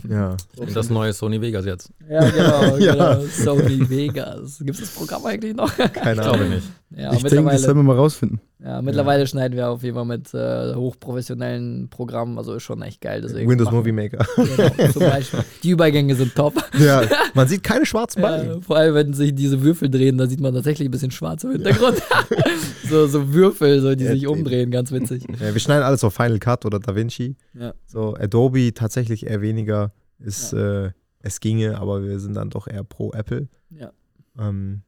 ja. 0.08 0.38
Und 0.56 0.74
das 0.76 0.90
neue 0.90 1.12
Sony 1.12 1.42
Vegas 1.42 1.66
jetzt. 1.66 1.92
Ja, 2.10 2.30
genau. 2.30 2.78
Ja. 2.78 2.94
genau. 2.94 3.26
Sony 3.28 3.90
Vegas. 3.90 4.60
Gibt 4.60 4.80
es 4.80 4.80
das 4.80 4.90
Programm 4.92 5.26
eigentlich 5.26 5.56
noch? 5.56 5.76
keine 5.76 6.22
Glaube 6.22 6.38
Ahnung. 6.40 6.50
nicht. 6.52 6.68
Ja, 6.92 7.12
ich 7.12 7.24
denke, 7.24 7.52
das 7.52 7.64
sollen 7.64 7.78
wir 7.78 7.84
mal 7.84 7.98
rausfinden. 7.98 8.40
Ja, 8.64 8.82
mittlerweile 8.82 9.26
schneiden 9.26 9.56
wir 9.58 9.70
auf 9.70 9.82
jeden 9.84 9.96
Fall 9.96 10.06
mit 10.06 10.34
äh, 10.34 10.76
hochprofessionellen 10.76 11.90
Programmen. 11.90 12.38
Also 12.38 12.54
ist 12.54 12.64
schon 12.64 12.82
echt 12.84 13.02
geil. 13.02 13.22
Deswegen 13.22 13.50
Windows 13.50 13.66
machen- 13.66 13.78
Movie 13.78 13.92
Maker. 13.92 14.26
Genau, 14.36 14.92
zum 14.92 15.02
Beispiel. 15.02 15.40
Die 15.64 15.70
Übergänge 15.72 16.14
sind 16.16 16.36
top. 16.36 16.54
ja, 16.80 17.02
man 17.34 17.48
sieht 17.48 17.64
keine 17.64 17.86
schwarzen 17.86 18.22
Balken. 18.22 18.50
Ja, 18.56 18.62
vor 18.62 18.78
allem, 18.78 18.94
wenn 18.96 19.14
sich 19.14 19.34
diese 19.34 19.62
Würfel 19.64 19.90
drehen, 19.90 20.18
da 20.18 20.28
sieht 20.28 20.40
man 20.42 20.54
tatsächlich 20.54 20.88
ein 20.88 20.92
bisschen 20.92 21.12
schwarz 21.12 21.44
im 21.44 21.52
Hintergrund. 21.54 22.02
so, 22.90 23.08
so 23.08 23.34
Würfel, 23.34 23.82
so, 23.82 23.96
die 23.96 24.04
Ja, 24.06 24.12
sich 24.12 24.28
umdrehen, 24.28 24.70
ganz 24.72 24.92
witzig. 24.92 25.26
Ja, 25.40 25.54
wir 25.54 25.60
schneiden 25.60 25.84
alles 25.84 26.04
auf 26.04 26.14
Final 26.14 26.40
Cut 26.40 26.66
oder 26.66 26.80
DaVinci. 26.80 27.36
Ja. 27.54 27.74
So, 27.88 28.16
Adobe 28.16 28.74
tatsächlich 28.74 29.26
eher 29.26 29.42
weniger. 29.42 29.92
Ist, 30.20 30.54
äh, 30.54 30.92
es 31.24 31.40
ginge, 31.40 31.80
aber 31.80 32.04
wir 32.04 32.20
sind 32.20 32.36
dann 32.36 32.50
doch 32.52 32.68
eher 32.68 32.84
pro 32.84 33.12
Apple. 33.14 33.48
Ja. 33.72 33.92
Ähm, 34.40 34.84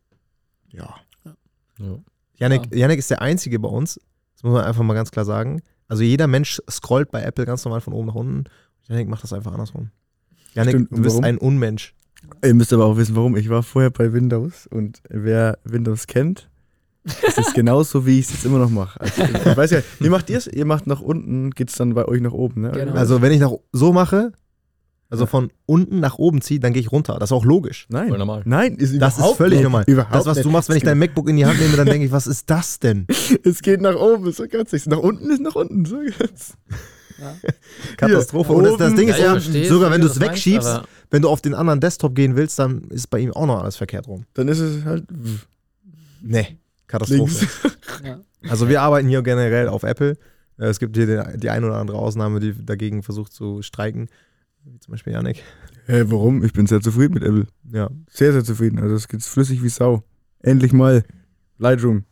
ja. 0.71 0.93
Ja. 1.79 1.97
Yannick, 2.37 2.73
Yannick 2.73 2.99
ist 2.99 3.09
der 3.09 3.21
Einzige 3.21 3.59
bei 3.59 3.69
uns, 3.69 3.99
das 4.35 4.43
muss 4.43 4.53
man 4.53 4.63
einfach 4.63 4.83
mal 4.83 4.93
ganz 4.93 5.11
klar 5.11 5.25
sagen. 5.25 5.61
Also 5.87 6.03
jeder 6.03 6.27
Mensch 6.27 6.61
scrollt 6.69 7.11
bei 7.11 7.21
Apple 7.21 7.45
ganz 7.45 7.63
normal 7.65 7.81
von 7.81 7.93
oben 7.93 8.07
nach 8.07 8.15
unten. 8.15 8.45
Yannick 8.87 9.07
macht 9.07 9.23
das 9.23 9.33
einfach 9.33 9.51
andersrum. 9.51 9.89
Yannick, 10.53 10.71
Stimmt, 10.75 10.91
du 10.91 11.01
bist 11.01 11.15
warum? 11.15 11.23
ein 11.25 11.37
Unmensch. 11.37 11.93
Ihr 12.43 12.53
müsst 12.53 12.73
aber 12.73 12.85
auch 12.85 12.97
wissen, 12.97 13.15
warum. 13.15 13.35
Ich 13.35 13.49
war 13.49 13.63
vorher 13.63 13.91
bei 13.91 14.13
Windows 14.13 14.67
und 14.67 15.01
wer 15.09 15.57
Windows 15.63 16.07
kennt, 16.07 16.49
ist 17.03 17.37
es 17.37 17.53
genauso, 17.53 18.05
wie 18.05 18.19
ich 18.19 18.27
es 18.27 18.31
jetzt 18.33 18.45
immer 18.45 18.59
noch 18.59 18.69
mache. 18.69 18.99
Also, 19.01 19.23
ich 19.23 19.57
weiß 19.57 19.71
ja, 19.71 19.81
wie 19.99 20.09
macht 20.09 20.29
ihr 20.29 20.37
es? 20.37 20.47
Ihr 20.47 20.65
macht 20.65 20.87
nach 20.87 21.01
unten, 21.01 21.51
geht 21.51 21.69
es 21.69 21.75
dann 21.75 21.93
bei 21.93 22.05
euch 22.05 22.21
nach 22.21 22.31
oben, 22.31 22.61
ne? 22.61 22.71
Genau. 22.71 22.93
Also 22.93 23.21
wenn 23.21 23.31
ich 23.33 23.39
nach 23.39 23.51
so 23.73 23.91
mache, 23.91 24.31
also 25.13 25.25
von 25.27 25.51
unten 25.65 25.99
nach 25.99 26.17
oben 26.17 26.41
ziehe, 26.41 26.59
dann 26.59 26.73
gehe 26.73 26.81
ich 26.81 26.91
runter. 26.91 27.17
Das 27.19 27.29
ist 27.29 27.33
auch 27.33 27.45
logisch. 27.45 27.85
Nein. 27.89 28.09
Voll 28.09 28.17
normal. 28.17 28.41
Nein, 28.45 28.75
ist 28.75 28.99
Das 29.01 29.17
ist 29.19 29.25
völlig 29.35 29.59
nicht, 29.59 29.63
normal. 29.63 29.83
Überhaupt 29.87 30.13
Das, 30.13 30.25
was 30.25 30.37
du 30.39 30.43
nicht. 30.47 30.51
machst, 30.53 30.69
wenn 30.69 30.77
ich 30.77 30.83
dein 30.83 30.97
MacBook 30.99 31.29
in 31.29 31.37
die 31.37 31.45
Hand 31.45 31.59
nehme, 31.59 31.77
dann 31.77 31.85
denke 31.87 32.05
ich, 32.05 32.11
was 32.11 32.27
ist 32.27 32.49
das 32.49 32.79
denn? 32.79 33.05
Es 33.43 33.61
geht 33.61 33.79
nach 33.81 33.95
oben, 33.95 34.31
so 34.31 34.45
ganz 34.47 34.71
nicht. 34.73 34.87
Nach 34.87 34.97
unten 34.97 35.29
ist 35.29 35.41
nach 35.41 35.55
unten. 35.55 35.85
So 35.85 35.97
ganz. 36.19 36.53
Katastrophe. 37.97 38.49
Hier, 38.49 38.57
Und 38.57 38.63
das, 38.65 38.77
das. 38.77 38.95
Ding 38.95 39.07
ist 39.07 39.17
Ja, 39.19 39.25
ja, 39.25 39.35
ich 39.37 39.43
verstehe, 39.43 39.67
sogar 39.69 39.91
wenn 39.91 40.01
du 40.01 40.07
du 40.07 40.13
es 40.13 40.19
meinst, 40.19 40.31
wegschiebst, 40.33 40.67
aber- 40.67 40.87
wenn 41.11 41.21
du 41.21 41.29
auf 41.29 41.41
den 41.41 41.53
anderen 41.53 41.79
Desktop 41.79 42.15
gehen 42.15 42.35
willst, 42.35 42.57
dann 42.59 42.85
ist 42.89 43.07
bei 43.09 43.19
ihm 43.19 43.31
auch 43.33 43.45
noch 43.45 43.61
alles 43.61 43.75
verkehrt 43.77 44.07
rum. 44.07 44.25
Dann 44.33 44.47
ist 44.47 44.59
es 44.59 44.83
halt. 44.83 45.05
Nee, 46.21 46.57
Katastrophe. 46.87 47.47
Ja. 48.03 48.19
Also 48.49 48.67
wir 48.67 48.81
arbeiten 48.81 49.07
hier 49.07 49.21
generell 49.21 49.67
auf 49.69 49.83
Apple. 49.83 50.17
Äh, 50.57 50.65
Es 50.65 50.79
gibt 50.79 50.95
hier 50.97 51.05
die, 51.05 51.37
die 51.39 51.49
ein 51.49 51.63
oder 51.63 51.75
andere 51.77 51.97
Ausnahme, 51.97 52.39
die 52.39 52.53
dagegen 52.65 53.03
versucht 53.03 53.31
zu 53.33 53.61
streiken. 53.61 54.07
Wie 54.65 54.79
zum 54.79 54.91
Beispiel 54.91 55.13
Janik. 55.13 55.43
Hä, 55.85 56.03
warum? 56.07 56.43
Ich 56.43 56.53
bin 56.53 56.67
sehr 56.67 56.81
zufrieden 56.81 57.13
mit 57.15 57.23
Apple. 57.23 57.47
Ja. 57.71 57.89
Sehr, 58.09 58.31
sehr 58.33 58.43
zufrieden. 58.43 58.79
Also 58.79 58.95
es 58.95 59.07
geht 59.07 59.23
flüssig 59.23 59.61
wie 59.63 59.69
Sau. 59.69 60.03
Endlich 60.41 60.73
mal. 60.73 61.03
Lightroom. 61.57 62.03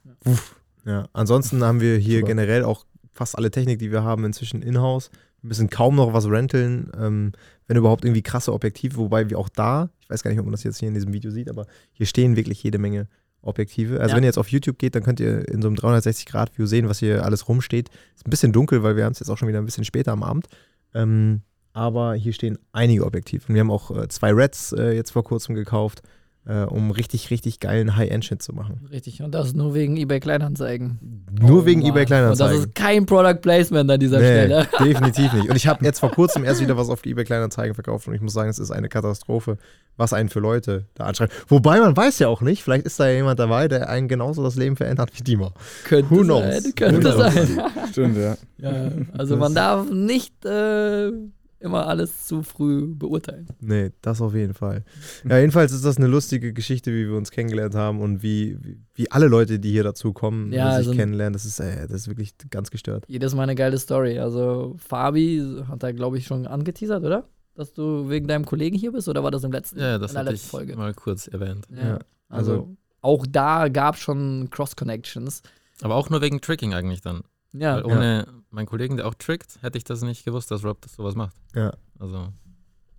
ja. 0.86 1.08
Ansonsten 1.14 1.64
haben 1.64 1.80
wir 1.82 1.98
hier 1.98 2.20
Super. 2.20 2.28
generell 2.28 2.64
auch 2.64 2.86
fast 3.12 3.38
alle 3.38 3.52
Technik, 3.52 3.80
die 3.80 3.92
wir 3.92 4.04
haben, 4.04 4.26
inzwischen 4.26 4.62
in-house. 4.62 5.10
Wir 5.42 5.48
müssen 5.48 5.70
kaum 5.70 5.96
noch 5.96 6.14
was 6.14 6.28
renteln, 6.30 6.92
ähm, 7.00 7.32
wenn 7.68 7.78
überhaupt 7.78 8.06
irgendwie 8.06 8.22
krasse 8.22 8.54
Objektive, 8.54 8.98
wobei 8.98 9.30
wir 9.30 9.40
auch 9.40 9.50
da, 9.50 9.90
ich 10.02 10.10
weiß 10.10 10.22
gar 10.24 10.30
nicht, 10.30 10.40
ob 10.40 10.46
man 10.46 10.52
das 10.52 10.64
jetzt 10.64 10.80
hier 10.80 10.88
in 10.88 10.94
diesem 10.94 11.14
Video 11.14 11.32
sieht, 11.32 11.50
aber 11.50 11.66
hier 11.94 12.06
stehen 12.06 12.36
wirklich 12.36 12.62
jede 12.62 12.78
Menge 12.78 13.08
Objektive. 13.42 14.00
Also 14.00 14.12
Ja. 14.12 14.16
wenn 14.18 14.24
ihr 14.24 14.28
jetzt 14.28 14.38
auf 14.38 14.50
YouTube 14.50 14.78
geht, 14.78 14.94
dann 14.94 15.02
könnt 15.04 15.20
ihr 15.20 15.48
in 15.50 15.62
so 15.64 15.68
einem 15.68 15.76
360-Grad-View 15.78 16.68
sehen, 16.68 16.88
was 16.88 17.00
hier 17.00 17.26
alles 17.26 17.48
rumsteht. 17.48 17.90
Ist 18.16 18.28
ein 18.28 18.30
bisschen 18.30 18.52
dunkel, 18.54 18.84
weil 18.84 18.96
wir 18.96 19.04
haben 19.06 19.14
es 19.14 19.20
jetzt 19.20 19.30
auch 19.30 19.38
schon 19.38 19.48
wieder 19.48 19.58
ein 19.58 19.66
bisschen 19.66 19.84
später 19.86 20.12
am 20.12 20.22
Abend. 20.22 20.48
Ähm, 20.94 21.42
aber 21.74 22.14
hier 22.16 22.34
stehen 22.34 22.58
einige 22.74 23.06
Objektive. 23.06 23.44
Und 23.48 23.54
wir 23.56 23.62
haben 23.62 23.72
auch 23.72 23.92
äh, 23.96 24.08
zwei 24.08 24.32
Reds 24.34 24.74
äh, 24.74 24.92
jetzt 24.92 25.12
vor 25.12 25.24
kurzem 25.24 25.56
gekauft, 25.56 26.02
äh, 26.48 26.64
um 26.64 26.90
richtig, 26.90 27.30
richtig 27.30 27.60
geilen 27.60 27.96
High-End-Shit 27.96 28.42
zu 28.42 28.52
machen. 28.54 28.82
Richtig, 28.92 29.22
und 29.22 29.32
das 29.36 29.54
nur 29.54 29.76
wegen 29.76 29.96
eBay 29.96 30.20
Kleinanzeigen. 30.20 30.98
Nur 31.40 31.62
Oh 31.62 31.66
wegen 31.68 31.82
Mann. 31.82 31.90
eBay 31.92 32.02
Und 32.02 32.08
Kleinanzeigen. 32.08 32.56
das 32.58 32.66
ist 32.66 32.74
kein 32.76 33.06
Product 33.06 33.42
Placement 33.42 33.92
an 33.92 34.00
dieser 34.00 34.18
Nee, 34.20 34.26
Stelle. 34.26 34.68
definitiv 34.80 35.32
nicht. 35.34 35.50
Und 35.52 35.56
ich 35.56 35.68
habe 35.68 35.86
jetzt 35.86 36.00
vor 36.00 36.10
kurzem 36.10 36.44
erst 36.44 36.60
wieder 36.60 36.76
was 36.78 36.90
auf 36.90 37.06
eBay 37.06 37.26
Kleinanzeigen 37.26 37.76
verkauft 37.76 38.08
und 38.08 38.16
ich 38.16 38.22
muss 38.22 38.34
sagen, 38.34 38.50
es 38.50 38.58
ist 38.58 38.72
eine 38.72 38.90
Katastrophe, 38.90 39.60
was 39.98 40.14
einen 40.14 40.30
für 40.30 40.40
Leute 40.40 40.88
da 40.96 41.04
anschreibt. 41.04 41.32
Wobei 41.48 41.80
man 41.80 41.96
weiß 41.96 42.18
ja 42.18 42.28
auch 42.28 42.42
nicht, 42.42 42.64
vielleicht 42.64 42.88
ist 42.88 43.00
da 43.00 43.08
ja 43.08 43.18
jemand 43.18 43.38
dabei, 43.40 43.68
der 43.68 43.88
einen 43.90 44.08
genauso 44.08 44.42
das 44.44 44.56
Leben 44.56 44.76
verändert 44.76 45.12
wie 45.14 45.22
Dima. 45.24 45.54
Könnte 45.84 46.10
Who 46.10 46.22
knows? 46.24 46.42
sein. 46.64 46.74
Könnte 46.76 47.08
Who 47.14 47.18
knows? 47.20 47.34
sein. 47.36 47.60
Stimmt, 47.92 48.18
ja. 48.18 48.36
Ja, 48.58 48.90
also 49.16 49.38
man 49.38 49.54
darf 49.54 49.92
nicht 49.92 50.44
äh, 50.44 51.12
immer 51.62 51.88
alles 51.88 52.28
zu 52.28 52.44
früh 52.44 52.88
beurteilen. 52.96 53.48
Nee, 53.60 53.92
das 54.02 54.22
auf 54.22 54.34
jeden 54.34 54.54
Fall. 54.54 54.84
Ja, 55.28 55.38
jedenfalls 55.38 55.72
ist 55.72 55.86
das 55.86 55.98
eine 55.98 56.08
lustige 56.08 56.54
Geschichte, 56.54 56.92
wie 56.92 57.08
wir 57.08 57.16
uns 57.16 57.32
kennengelernt 57.32 57.76
haben 57.76 58.02
und 58.02 58.24
wie, 58.24 58.58
wie, 58.62 58.80
wie 58.96 59.12
alle 59.12 59.28
Leute, 59.28 59.60
die 59.60 59.72
hier 59.72 59.84
dazu 59.84 60.12
kommen, 60.14 60.52
Ja, 60.52 60.70
sich 60.78 60.88
also- 60.88 60.94
kennenlernen. 60.94 61.34
Das 61.34 61.46
ist, 61.46 61.60
äh, 61.60 61.82
das 61.88 61.92
ist 62.02 62.08
wirklich 62.08 62.34
ganz 62.50 62.72
gestört. 62.72 63.06
Jedes 63.08 63.36
Mal 63.36 63.44
eine 63.44 63.56
geile 63.56 63.78
Story. 63.78 64.20
Also 64.20 64.76
Fabi 64.78 65.42
hat 65.68 65.84
da, 65.84 65.92
glaube 65.92 66.18
ich, 66.18 66.26
schon 66.28 66.48
angeteasert, 66.48 67.04
oder? 67.04 67.28
Dass 67.56 67.74
du 67.74 68.10
wegen 68.10 68.28
deinem 68.28 68.46
Kollegen 68.46 68.78
hier 68.78 68.92
bist, 68.92 69.08
oder 69.10 69.24
war 69.24 69.32
das 69.32 69.44
im 69.44 69.52
letzten, 69.52 69.80
Ja, 69.80 69.98
das 69.98 70.12
in 70.12 70.16
der 70.16 70.20
hatte 70.22 70.32
letzten 70.32 70.46
ich 70.48 70.52
Folge? 70.52 70.76
mal 70.78 70.94
kurz 70.94 71.28
erwähnt. 71.28 71.68
Ja. 71.70 71.84
Ja, 71.86 72.00
Also, 72.30 72.52
also- 72.52 72.76
auch 73.02 73.26
da 73.30 73.68
gab 73.68 73.96
es 73.96 74.02
schon 74.02 74.50
Cross-Connections. 74.52 75.42
Aber 75.82 75.96
auch 75.96 76.10
nur 76.10 76.22
wegen 76.22 76.40
Tricking 76.42 76.74
eigentlich 76.74 77.02
dann. 77.02 77.22
Ja, 77.54 77.76
Weil 77.76 77.86
ohne 77.86 78.28
meinen 78.50 78.66
Kollegen, 78.66 78.98
der 78.98 79.08
auch 79.08 79.16
trickt, 79.16 79.60
hätte 79.62 79.78
ich 79.78 79.84
das 79.84 80.02
nicht 80.02 80.26
gewusst, 80.26 80.52
dass 80.52 80.64
Rob 80.64 80.82
das 80.82 80.94
sowas 80.94 81.16
macht. 81.16 81.36
Ja. 81.56 81.72
Also, 82.00 82.28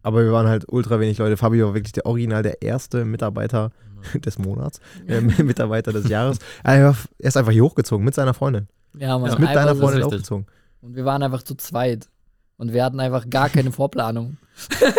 Aber 0.03 0.25
wir 0.25 0.33
waren 0.33 0.47
halt 0.47 0.65
ultra 0.69 1.01
wenig 1.01 1.19
Leute. 1.19 1.37
Fabio 1.37 1.69
war 1.69 1.75
wirklich 1.75 1.93
der 1.93 2.07
Original, 2.07 2.43
der 2.43 2.63
erste 2.63 3.05
Mitarbeiter 3.05 3.71
des 4.15 4.39
Monats, 4.39 4.81
äh, 5.07 5.21
Mitarbeiter 5.43 5.93
des 5.93 6.09
Jahres. 6.09 6.39
Er 6.63 6.95
ist 7.19 7.37
einfach 7.37 7.53
hier 7.53 7.65
hochgezogen 7.65 8.05
mit 8.05 8.15
seiner 8.15 8.35
Freundin. 8.35 8.69
ja 8.95 9.19
man. 9.19 9.31
Ist 9.31 9.39
mit 9.39 9.55
deiner 9.55 9.77
Freundin 9.77 10.05
hochgezogen. 10.05 10.47
Und 10.81 10.97
wir 10.97 11.05
waren 11.05 11.23
einfach 11.23 11.43
zu 11.43 11.55
zweit. 11.55 12.09
Und 12.59 12.73
wir 12.73 12.85
hatten 12.85 13.01
einfach 13.01 13.29
gar 13.29 13.49
keine 13.49 13.73
Vorplanung. 13.73 14.37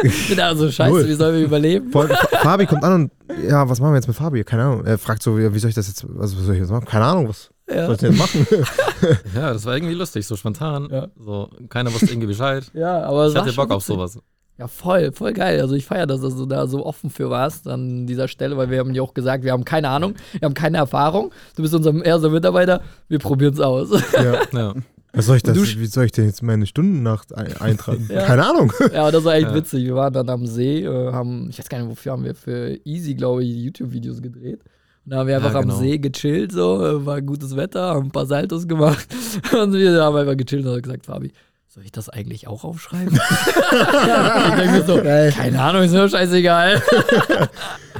ich 0.03 0.29
bin 0.29 0.39
also 0.39 0.69
scheiße, 0.69 0.91
Null. 0.91 1.07
wie 1.07 1.13
sollen 1.13 1.35
wir 1.35 1.45
überleben? 1.45 1.91
Vor 1.91 2.07
Fabi 2.07 2.65
kommt 2.65 2.83
an 2.83 2.93
und, 3.03 3.11
ja, 3.47 3.69
was 3.69 3.79
machen 3.79 3.91
wir 3.93 3.97
jetzt 3.97 4.07
mit 4.07 4.17
Fabi? 4.17 4.43
Keine 4.43 4.63
Ahnung. 4.63 4.85
Er 4.85 4.97
fragt 4.97 5.21
so, 5.21 5.37
ja, 5.37 5.53
wie 5.53 5.59
soll 5.59 5.69
ich 5.69 5.75
das 5.75 5.87
jetzt, 5.87 6.05
was 6.09 6.31
soll 6.31 6.55
ich 6.55 6.61
jetzt 6.61 6.71
machen? 6.71 6.85
Keine 6.85 7.05
Ahnung, 7.05 7.29
was 7.29 7.52
Ja. 7.69 7.85
soll 7.85 7.95
ich 7.95 8.01
denn 8.01 8.17
machen? 8.17 8.45
ja, 9.35 9.53
das 9.53 9.65
war 9.65 9.75
irgendwie 9.75 9.93
lustig, 9.93 10.27
so 10.27 10.35
spontan. 10.35 10.89
Ja. 10.91 11.07
So, 11.17 11.49
keiner 11.69 11.93
wusste 11.93 12.07
irgendwie 12.07 12.27
Bescheid. 12.27 12.69
Ja, 12.73 13.03
aber 13.03 13.27
Ich 13.29 13.35
hatte 13.35 13.53
Bock 13.53 13.71
auf 13.71 13.83
sowas. 13.83 14.19
Ja, 14.59 14.67
voll, 14.67 15.11
voll 15.13 15.33
geil. 15.33 15.59
Also 15.61 15.73
ich 15.73 15.85
feiere 15.85 16.05
das, 16.05 16.21
dass 16.21 16.35
du 16.35 16.45
da 16.45 16.67
so 16.67 16.85
offen 16.85 17.09
für 17.09 17.29
warst 17.29 17.67
an 17.67 18.05
dieser 18.05 18.27
Stelle, 18.27 18.55
weil 18.57 18.69
wir 18.69 18.79
haben 18.79 18.93
dir 18.93 19.01
auch 19.01 19.13
gesagt, 19.15 19.43
wir 19.43 19.51
haben 19.51 19.65
keine 19.65 19.89
Ahnung, 19.89 20.13
wir 20.39 20.45
haben 20.45 20.53
keine 20.53 20.77
Erfahrung. 20.77 21.31
Du 21.55 21.63
bist 21.63 21.73
unser 21.73 21.93
erster 22.05 22.29
Mitarbeiter, 22.29 22.81
wir 23.07 23.17
probieren 23.19 23.53
es 23.53 23.59
aus. 23.59 23.89
ja. 24.13 24.41
Ja. 24.53 24.73
Was 25.15 25.27
soll 25.27 25.37
ich 25.37 25.43
das, 25.43 25.55
wie 25.55 25.85
soll 25.85 26.05
ich 26.05 26.11
denn 26.11 26.25
jetzt 26.25 26.41
meine 26.41 26.65
Stundennacht 26.65 27.35
ein 27.35 27.55
eintragen? 27.61 28.09
Ja. 28.11 28.23
Keine 28.25 28.45
Ahnung. 28.47 28.73
ja, 28.91 29.01
aber 29.03 29.11
das 29.11 29.23
war 29.23 29.35
echt 29.35 29.47
Ja. 29.49 29.53
witzig. 29.55 29.85
Wir 29.85 29.95
waren 29.95 30.11
dann 30.13 30.27
am 30.29 30.45
See, 30.47 30.81
äh, 30.83 31.11
haben, 31.13 31.49
ich 31.49 31.59
weiß 31.59 31.69
gar 31.69 31.79
nicht, 31.79 31.89
wofür 31.89 32.11
haben 32.13 32.23
wir 32.23 32.33
für 32.35 32.77
Easy, 32.83 33.13
glaube 33.13 33.43
ich, 33.43 33.55
YouTube-Videos 33.55 34.21
gedreht. 34.23 34.61
Und 35.05 35.11
da 35.11 35.17
haben 35.17 35.27
wir 35.27 35.33
Ja, 35.33 35.39
einfach 35.39 35.61
genau. 35.61 35.73
am 35.73 35.79
See 35.79 35.97
gechillt, 35.97 36.51
so, 36.51 36.85
äh, 36.85 37.05
war 37.05 37.21
gutes 37.21 37.55
Wetter, 37.55 37.95
haben 37.95 38.05
ein 38.07 38.11
paar 38.11 38.25
Saltos 38.25 38.67
gemacht. 38.67 39.05
Und 39.51 39.73
wir 39.73 40.01
haben 40.01 40.15
einfach 40.15 40.37
gechillt 40.37 40.65
und 40.65 40.71
haben 40.71 40.81
gesagt, 40.81 41.05
Fabi, 41.05 41.33
soll 41.67 41.83
ich 41.83 41.91
das 41.91 42.07
eigentlich 42.09 42.47
auch 42.47 42.63
aufschreiben? 42.63 43.13
ich 43.19 44.55
denke 44.55 44.71
mir 44.71 44.83
so, 44.85 44.97
keine 44.97 45.61
Ahnung, 45.61 45.83
ist 45.83 45.91
mir 45.91 46.07
scheißegal. 46.07 46.81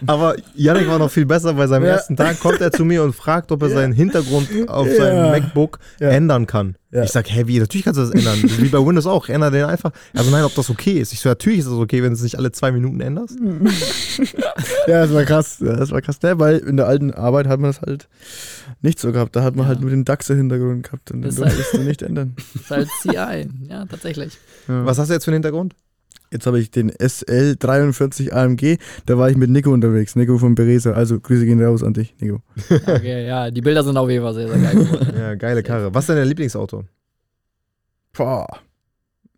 Aber 0.08 0.36
Yannick 0.56 0.88
war 0.88 1.00
noch 1.00 1.12
viel 1.12 1.26
besser. 1.26 1.54
Bei 1.54 1.68
seinem 1.68 1.86
Ja. 1.86 1.92
ersten 1.94 2.16
Tag 2.16 2.39
kommt 2.39 2.62
er 2.62 2.72
zu 2.72 2.86
mir 2.86 3.04
und 3.04 3.13
fragt, 3.16 3.52
ob 3.52 3.62
er 3.62 3.70
seinen 3.70 3.94
Hintergrund 3.94 4.50
auf 4.68 4.88
Ja. 4.88 4.96
seinem 4.96 5.32
MacBook 5.32 5.80
Ja. 6.00 6.10
ändern 6.10 6.48
kann. 6.48 6.76
Ja. 6.92 7.04
Ich 7.04 7.10
sag, 7.12 7.28
hä, 7.32 7.44
wie? 7.48 7.58
Natürlich 7.60 7.86
kannst 7.86 8.00
du 8.00 8.04
das 8.04 8.12
ändern. 8.12 8.38
Wie 8.60 8.70
bei 8.70 8.78
Windows 8.78 9.08
auch. 9.08 9.28
Änder 9.28 9.50
den 9.50 9.66
einfach. 9.66 9.92
Also 10.13 10.30
nein, 10.30 10.44
ob 10.44 10.54
das 10.54 10.70
okay 10.70 11.00
ist. 11.00 11.12
Ich 11.12 11.22
so, 11.22 11.30
natürlich 11.30 11.60
ist 11.60 11.66
das 11.68 11.74
okay, 11.74 12.04
wenn 12.04 12.10
du 12.10 12.16
es 12.16 12.22
nicht 12.22 12.38
alle 12.38 12.52
zwei 12.52 12.72
Minuten 12.72 13.00
änderst. 13.02 13.38
Ja, 14.88 15.02
das 15.06 15.13
war 15.13 15.24
krass. 15.24 15.58
Ja, 15.60 15.76
das 15.76 15.92
war 15.92 16.02
krass. 16.02 16.22
Ne, 16.22 16.39
weil 16.39 16.58
in 16.58 16.78
der 16.78 16.88
alten 16.88 17.12
Arbeit 17.13 17.48
hat 17.48 17.60
man 17.60 17.72
das 17.72 17.82
halt 17.82 18.08
nicht 18.82 19.00
so 19.00 19.12
gehabt. 19.12 19.36
Da 19.36 19.42
hat 19.44 19.56
man 19.56 19.63
Ja. 19.66 19.70
halt 19.70 19.82
nur 19.82 19.89
den 19.89 20.04
DAX-Hintergrund 20.06 20.84
gehabt 20.84 21.12
und 21.12 21.24
Ist 21.24 21.38
den 21.38 21.46
halt- 21.46 21.56
durftest 21.58 21.74
du 21.74 21.88
nicht 21.88 22.02
ändern. 22.02 22.36
Das 22.54 22.62
ist 22.62 22.72
halt 22.72 22.89
CI. 23.02 23.50
Ja, 23.70 23.86
tatsächlich. 23.86 24.38
Ja. 24.68 24.86
Was 24.86 25.00
hast 25.00 25.08
du 25.10 25.13
jetzt 25.13 25.24
für 25.26 25.32
einen 25.32 25.36
Hintergrund? 25.38 25.74
Jetzt 26.34 26.48
habe 26.48 26.60
ich 26.60 26.72
den 26.72 26.91
SL43 26.91 28.32
AMG. 28.32 28.78
Da 29.06 29.17
war 29.19 29.30
ich 29.30 29.38
mit 29.38 29.52
Nico 29.52 29.72
unterwegs. 29.72 30.15
Nico 30.15 30.38
von 30.39 30.56
Beresa. 30.56 30.91
Also 30.93 31.19
Grüße 31.19 31.46
gehen 31.46 31.63
raus 31.63 31.84
an 31.84 31.93
dich, 31.93 32.15
Nico. 32.19 32.41
Okay, 32.88 33.28
ja, 33.28 33.52
die 33.52 33.62
Bilder 33.62 33.84
sind 33.84 33.96
auf 33.98 34.10
jeden 34.10 34.24
Fall 34.24 34.34
sehr, 34.34 34.48
sehr 34.50 34.58
geil. 34.58 35.13
Ja, 35.17 35.36
geile 35.36 35.62
Karre. 35.63 35.93
Was 35.93 36.10
ist 36.10 36.15
dein 36.15 36.28
Lieblingsauto? 36.28 36.84
Boah. 38.13 38.48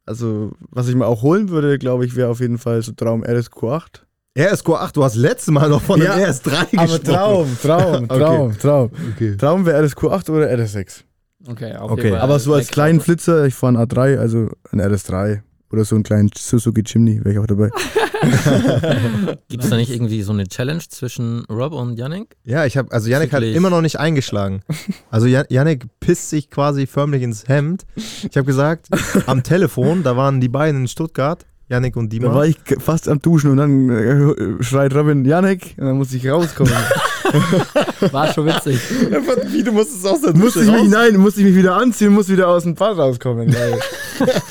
Also, 0.06 0.52
was 0.70 0.88
ich 0.88 0.96
mir 0.96 1.06
auch 1.06 1.22
holen 1.22 1.50
würde, 1.50 1.78
glaube 1.80 2.06
ich, 2.06 2.16
wäre 2.16 2.30
auf 2.30 2.40
jeden 2.40 2.58
Fall 2.60 2.82
so 2.82 2.92
Traum 2.94 3.24
RSQ8. 3.24 4.02
RSQ8, 4.38 4.94
du 4.94 5.04
hast 5.04 5.16
letztes 5.16 5.54
Mal 5.54 5.70
noch 5.70 5.82
von 5.82 6.00
dem 6.00 6.08
Ja, 6.08 6.16
RS3 6.16 6.78
Aber 6.78 6.88
gesprochen. 7.00 7.04
Traum, 7.04 7.58
Traum, 7.62 8.04
Okay. 8.10 8.20
Traum, 8.20 8.58
Traum. 8.58 8.90
Okay. 9.14 9.36
Traum 9.38 9.66
wäre 9.66 9.84
RSQ8 9.84 10.30
oder 10.30 10.48
RS6. 10.54 11.04
Okay, 11.48 11.76
auf 11.76 11.92
Okay, 11.92 12.04
jeden 12.04 12.14
Fall. 12.16 12.22
Aber 12.22 12.40
so 12.40 12.54
als 12.54 12.68
kleinen. 12.70 13.00
Flitzer, 13.02 13.46
ich 13.46 13.54
fahre 13.54 13.78
einen 13.78 13.88
A3, 13.90 14.18
also 14.18 14.50
ein 14.72 14.82
RS3 14.82 15.42
oder 15.76 15.86
so 15.86 15.96
einen 15.96 16.04
kleinen 16.04 16.30
Suzuki 16.36 16.84
Chimney, 16.84 17.20
wäre 17.24 17.34
ich 17.34 17.40
auch 17.40 17.46
dabei. 17.48 17.70
Gibt 19.50 19.64
es 19.64 19.70
da 19.70 19.76
nicht 19.76 19.92
irgendwie 19.92 20.22
so 20.24 20.32
eine 20.34 20.48
Challenge 20.48 20.82
zwischen 20.90 21.46
Rob 21.50 21.74
und 21.74 21.98
Yannick? 21.98 22.36
Ja, 22.44 22.66
ich 22.66 22.78
habe, 22.78 22.92
also 22.92 23.10
Yannick 23.10 23.34
hat 23.34 23.44
immer 23.44 23.70
noch 23.70 23.82
nicht 23.82 24.00
eingeschlagen. 24.00 24.62
Also 25.12 25.28
Jan- 25.28 25.46
Yannick 25.50 25.86
pisst 26.00 26.30
sich 26.30 26.50
quasi 26.50 26.88
förmlich 26.88 27.22
ins 27.22 27.48
Hemd. 27.48 27.86
Ich 27.96 28.36
habe 28.36 28.46
gesagt, 28.46 28.88
am 29.28 29.44
Telefon, 29.44 30.04
da 30.04 30.18
waren 30.18 30.42
die 30.42 30.50
beiden 30.50 30.82
in 30.82 30.88
Stuttgart, 30.88 31.46
Yannick 31.70 31.96
und 31.96 32.12
Da 32.12 32.18
Dima. 32.18 32.34
war 32.36 32.46
ich 32.46 32.58
fast 32.80 33.08
am 33.08 33.20
Duschen 33.22 33.52
und 33.52 33.58
dann 33.58 33.90
äh, 33.90 34.64
schreit 34.64 34.94
Robin, 34.94 35.24
Janik, 35.26 35.76
und 35.78 35.86
dann 35.86 35.98
musste 35.98 36.18
ich 36.18 36.28
rauskommen. 36.30 36.74
War 38.12 38.34
schon 38.34 38.46
witzig. 38.46 38.80
Wie, 39.52 39.64
du 39.64 39.72
musstest 39.72 40.06
aus 40.06 40.22
der 40.22 40.36
musste 40.36 40.62
ich 40.62 40.72
mich, 40.72 40.90
nein, 40.90 41.18
musste 41.18 41.42
ich 41.42 41.48
mich 41.48 41.56
wieder 41.56 41.76
anziehen, 41.76 42.14
musste 42.14 42.34
wieder 42.34 42.48
aus 42.48 42.64
dem 42.64 42.76
Bad 42.76 42.98
rauskommen. 42.98 43.54
Weil 43.54 43.80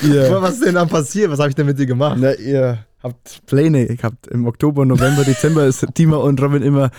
ihr, 0.11 0.40
Was 0.40 0.54
ist 0.54 0.64
denn 0.64 0.74
dann 0.74 0.88
passiert? 0.88 1.30
Was 1.30 1.38
habe 1.38 1.48
ich 1.50 1.54
denn 1.54 1.66
mit 1.66 1.78
dir 1.78 1.87
gemacht? 1.87 2.16
na, 2.20 2.35
ihr 2.35 2.78
habt 3.02 3.42
Pläne 3.46 3.87
gehabt. 3.87 4.26
Im 4.28 4.46
Oktober, 4.46 4.85
November, 4.85 5.24
Dezember 5.24 5.66
ist 5.66 5.87
Dima 5.96 6.16
und 6.16 6.40
Robin 6.42 6.62
immer 6.62 6.90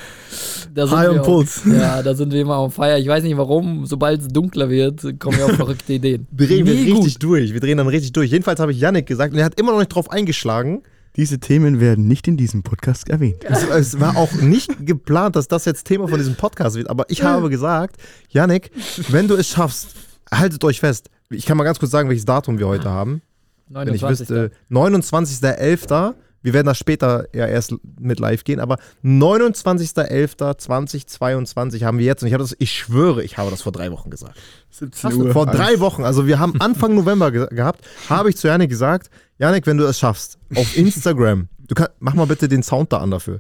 Da 0.74 0.86
sind 0.88 0.98
high 0.98 1.10
wir 1.10 1.20
on 1.20 1.26
Puls. 1.26 1.62
Ja, 1.66 2.04
da 2.04 2.14
sind 2.14 2.32
wir 2.32 2.42
immer 2.42 2.58
auf 2.58 2.76
Feier. 2.76 3.00
Ich 3.00 3.08
weiß 3.08 3.24
nicht 3.24 3.38
warum, 3.38 3.86
sobald 3.86 4.22
es 4.22 4.28
dunkler 4.28 4.70
wird, 4.70 5.20
kommen 5.20 5.38
wir 5.38 5.46
auf 5.46 5.54
verrückte 5.54 5.94
Ideen. 5.94 6.28
Drehen 6.32 6.66
wir 6.66 6.76
Nie 6.76 6.92
richtig 6.92 7.18
durch. 7.20 7.54
Wir 7.54 7.60
drehen 7.60 7.78
dann 7.78 7.88
richtig 7.88 8.14
durch. 8.14 8.32
Jedenfalls 8.32 8.60
habe 8.60 8.72
ich 8.72 8.80
Yannick 8.80 9.08
gesagt 9.08 9.34
und 9.34 9.40
er 9.40 9.46
hat 9.46 9.60
immer 9.60 9.72
noch 9.72 9.80
nicht 9.80 9.94
drauf 9.94 10.12
eingeschlagen. 10.12 10.84
Diese 11.16 11.40
Themen 11.40 11.80
werden 11.80 12.08
nicht 12.08 12.28
in 12.28 12.36
diesem 12.36 12.62
Podcast 12.64 13.10
erwähnt. 13.10 13.44
Es, 13.44 13.64
es 13.64 14.00
war 14.00 14.18
auch 14.18 14.34
nicht 14.34 14.86
geplant, 14.86 15.36
dass 15.36 15.48
das 15.48 15.66
jetzt 15.66 15.86
Thema 15.86 16.08
von 16.08 16.18
diesem 16.18 16.36
Podcast 16.36 16.76
wird. 16.76 16.90
Aber 16.90 17.06
ich 17.10 17.24
habe 17.24 17.50
gesagt, 17.50 17.98
Yannick, 18.30 18.72
wenn 19.10 19.28
du 19.28 19.36
es 19.36 19.48
schaffst, 19.48 19.96
haltet 20.32 20.64
euch 20.64 20.80
fest. 20.80 21.10
Ich 21.30 21.46
kann 21.46 21.58
mal 21.58 21.64
ganz 21.64 21.80
kurz 21.80 21.92
sagen, 21.92 22.10
welches 22.10 22.26
Datum 22.26 22.60
wir 22.60 22.68
heute 22.68 22.90
haben. 22.90 23.22
Wenn 23.70 23.94
ich 23.94 24.02
29. 24.02 24.30
wüsste, 24.30 24.52
29.11. 24.70 26.14
Wir 26.46 26.54
werden 26.54 26.68
das 26.68 26.78
später 26.78 27.26
ja 27.34 27.48
erst 27.48 27.74
mit 28.00 28.20
live 28.20 28.44
gehen, 28.44 28.60
aber 28.60 28.78
29.11.2022 29.04 31.84
haben 31.84 31.98
wir 31.98 32.06
jetzt 32.06 32.22
und 32.22 32.28
ich 32.28 32.34
habe 32.34 32.44
das, 32.44 32.56
ich 32.60 32.72
schwöre, 32.72 33.24
ich 33.24 33.40
habe 33.40 33.50
das 33.50 33.64
vor 33.64 33.72
drei 33.72 33.92
Wochen 33.92 34.12
gesagt. 34.12 34.36
17 34.70 35.32
Vor 35.32 35.48
drei 35.48 35.80
Wochen, 35.80 36.04
also 36.04 36.28
wir 36.28 36.38
haben 36.38 36.62
Anfang 36.62 36.94
November 36.94 37.32
ge 37.32 37.48
gehabt, 37.50 37.84
habe 38.10 38.30
ich 38.30 38.38
zu 38.38 38.48
Janik 38.48 38.70
gesagt, 38.70 39.10
Janik, 39.40 39.66
wenn 39.66 39.78
du 39.78 39.86
es 39.86 39.98
schaffst, 39.98 40.38
auf 40.56 40.78
Instagram, 40.78 41.48
du 41.68 41.74
kann, 41.74 41.88
mach 42.00 42.14
mal 42.14 42.28
bitte 42.28 42.48
den 42.48 42.62
Sound 42.62 42.94
da 42.94 43.00
an 43.00 43.10
dafür. 43.12 43.40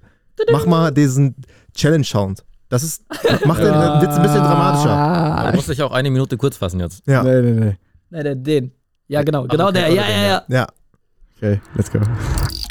Mach 0.51 0.65
mal 0.65 0.91
diesen 0.91 1.35
Challenge-Sound. 1.75 2.43
Das 2.69 2.81
ist, 2.83 3.03
mach 3.45 3.57
den 3.57 3.67
Ja. 3.67 4.01
Witz 4.01 4.15
ein 4.15 4.23
bisschen 4.23 4.39
dramatischer. 4.41 4.89
Aber 4.89 5.37
Ah, 5.37 5.51
du 5.51 5.57
musst 5.57 5.69
dich 5.69 5.81
auch 5.83 5.91
eine 5.91 6.09
Minute 6.09 6.37
kurz 6.37 6.57
fassen 6.57 6.79
jetzt. 6.79 7.03
Ja, 7.05 7.21
Nee, 7.23 7.41
nee, 7.41 7.51
nee. 7.51 7.77
Nein, 8.09 8.43
den. 8.43 8.71
Ja, 9.07 9.21
genau, 9.21 9.45
genau 9.47 9.65
okay, 9.69 9.73
der. 9.73 9.85
oder 9.91 9.95
Ja, 9.95 10.09
ja, 10.09 10.27
ja. 10.27 10.43
ja. 10.49 10.67
Okay, 11.37 11.61
let's 11.75 11.91
go. 11.91 11.99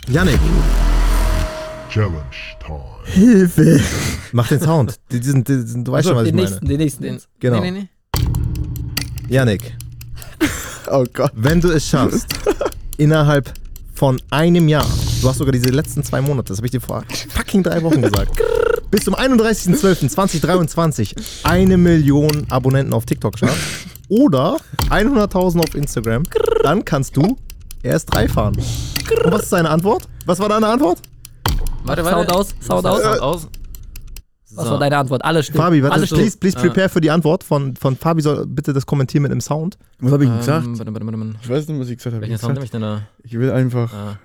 Janik, 0.08 0.38
Challenge 1.90 2.22
time. 2.60 2.80
Hilfe! 3.06 3.80
mach 4.32 4.48
den 4.48 4.60
Sound. 4.60 4.96
Diesen, 5.10 5.42
diesen, 5.44 5.84
du 5.84 5.92
weißt 5.92 6.08
schon, 6.08 6.16
was 6.16 6.24
ich 6.26 6.32
Den 6.32 6.36
meine. 6.36 6.48
nächsten, 6.50 6.66
den 6.68 6.76
nächsten. 6.78 7.02
Den, 7.04 7.18
Genau. 7.40 7.60
Nee, 7.60 7.70
nee, 7.70 7.80
nee. 7.80 7.88
Janik, 9.28 9.74
Oh 10.90 11.04
Gott. 11.12 11.32
wenn 11.34 11.60
du 11.60 11.70
es 11.70 11.88
schaffst, 11.88 12.26
innerhalb 12.98 13.52
von 13.94 14.20
einem 14.30 14.68
Jahr, 14.68 14.86
du 15.22 15.28
hast 15.28 15.38
sogar 15.38 15.52
diese 15.52 15.68
letzten 15.70 16.02
zwei 16.02 16.20
Monate, 16.20 16.48
das 16.48 16.58
habe 16.58 16.66
ich 16.66 16.72
dir 16.72 16.80
vor 16.80 17.04
fucking 17.30 17.62
drei 17.62 17.80
Wochen 17.82 18.02
gesagt, 18.02 18.32
bis 18.90 19.04
zum 19.04 19.14
31.12.2023 19.14 21.14
eine 21.44 21.76
Million 21.78 22.46
Abonnenten 22.50 22.92
auf 22.92 23.06
TikTok 23.06 23.38
schaffst 23.38 23.56
oder 24.08 24.58
100.000 24.90 25.60
auf 25.66 25.74
Instagram, 25.74 26.24
dann 26.62 26.84
kannst 26.84 27.16
du 27.16 27.38
erst 27.84 28.12
drei 28.14 28.28
fahren. 28.28 28.54
Und 28.56 29.32
was 29.32 29.42
ist 29.44 29.52
deine 29.52 29.70
Antwort? 29.70 30.04
Was 30.26 30.38
war 30.38 30.48
deine 30.48 30.66
Antwort? 30.66 30.98
Warte, 31.84 32.02
Sound 32.04 32.32
aus, 32.32 32.54
Sound 32.60 32.86
aus. 32.86 33.02
Sound 33.02 33.20
aus. 33.20 33.48
Was 34.56 34.66
So. 34.66 34.70
war 34.72 34.78
deine 34.78 34.96
Antwort? 34.96 35.24
Alles 35.24 35.46
stimmt. 35.46 35.58
Fabi, 35.58 35.82
warte, 35.82 35.94
Alles 35.96 36.06
stimmt. 36.06 36.20
please, 36.22 36.38
please 36.38 36.56
prepare 36.58 36.88
für 36.88 37.00
die 37.00 37.10
Antwort 37.10 37.42
von, 37.42 37.74
von 37.76 37.96
Fabi, 37.96 38.22
soll 38.22 38.46
bitte 38.46 38.72
das 38.72 38.86
kommentieren 38.86 39.22
mit 39.22 39.32
einem 39.32 39.40
Sound. 39.40 39.76
Was 39.98 40.12
habe 40.12 40.24
ich 40.24 40.30
Ähm, 40.30 40.38
gesagt? 40.38 40.66
warte, 40.66 40.78
warte, 40.94 41.06
warte, 41.06 41.18
warte. 41.18 41.34
Ich 41.42 41.48
weiß 41.50 41.68
nicht, 41.68 41.80
was 41.80 41.88
ich 41.88 41.96
gesagt 41.96 42.14
habe. 42.14 42.20
Welchen 42.22 42.34
Ich, 42.36 42.40
Sound 42.40 42.54
nehme 42.54 42.64
ich 42.64 42.70
denn 42.70 42.80
da? 42.82 43.02
ich 43.22 43.32
will 43.38 43.50
einfach. 43.50 43.92
Äh, 43.92 44.16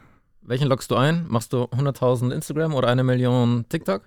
welchen 0.44 0.68
loggst 0.68 0.90
du 0.92 0.96
ein? 0.96 1.26
Machst 1.30 1.52
du 1.54 1.64
100.000 1.64 2.32
Instagram 2.32 2.74
oder 2.76 2.88
eine 2.88 3.04
Million 3.04 3.66
TikTok? 3.70 4.04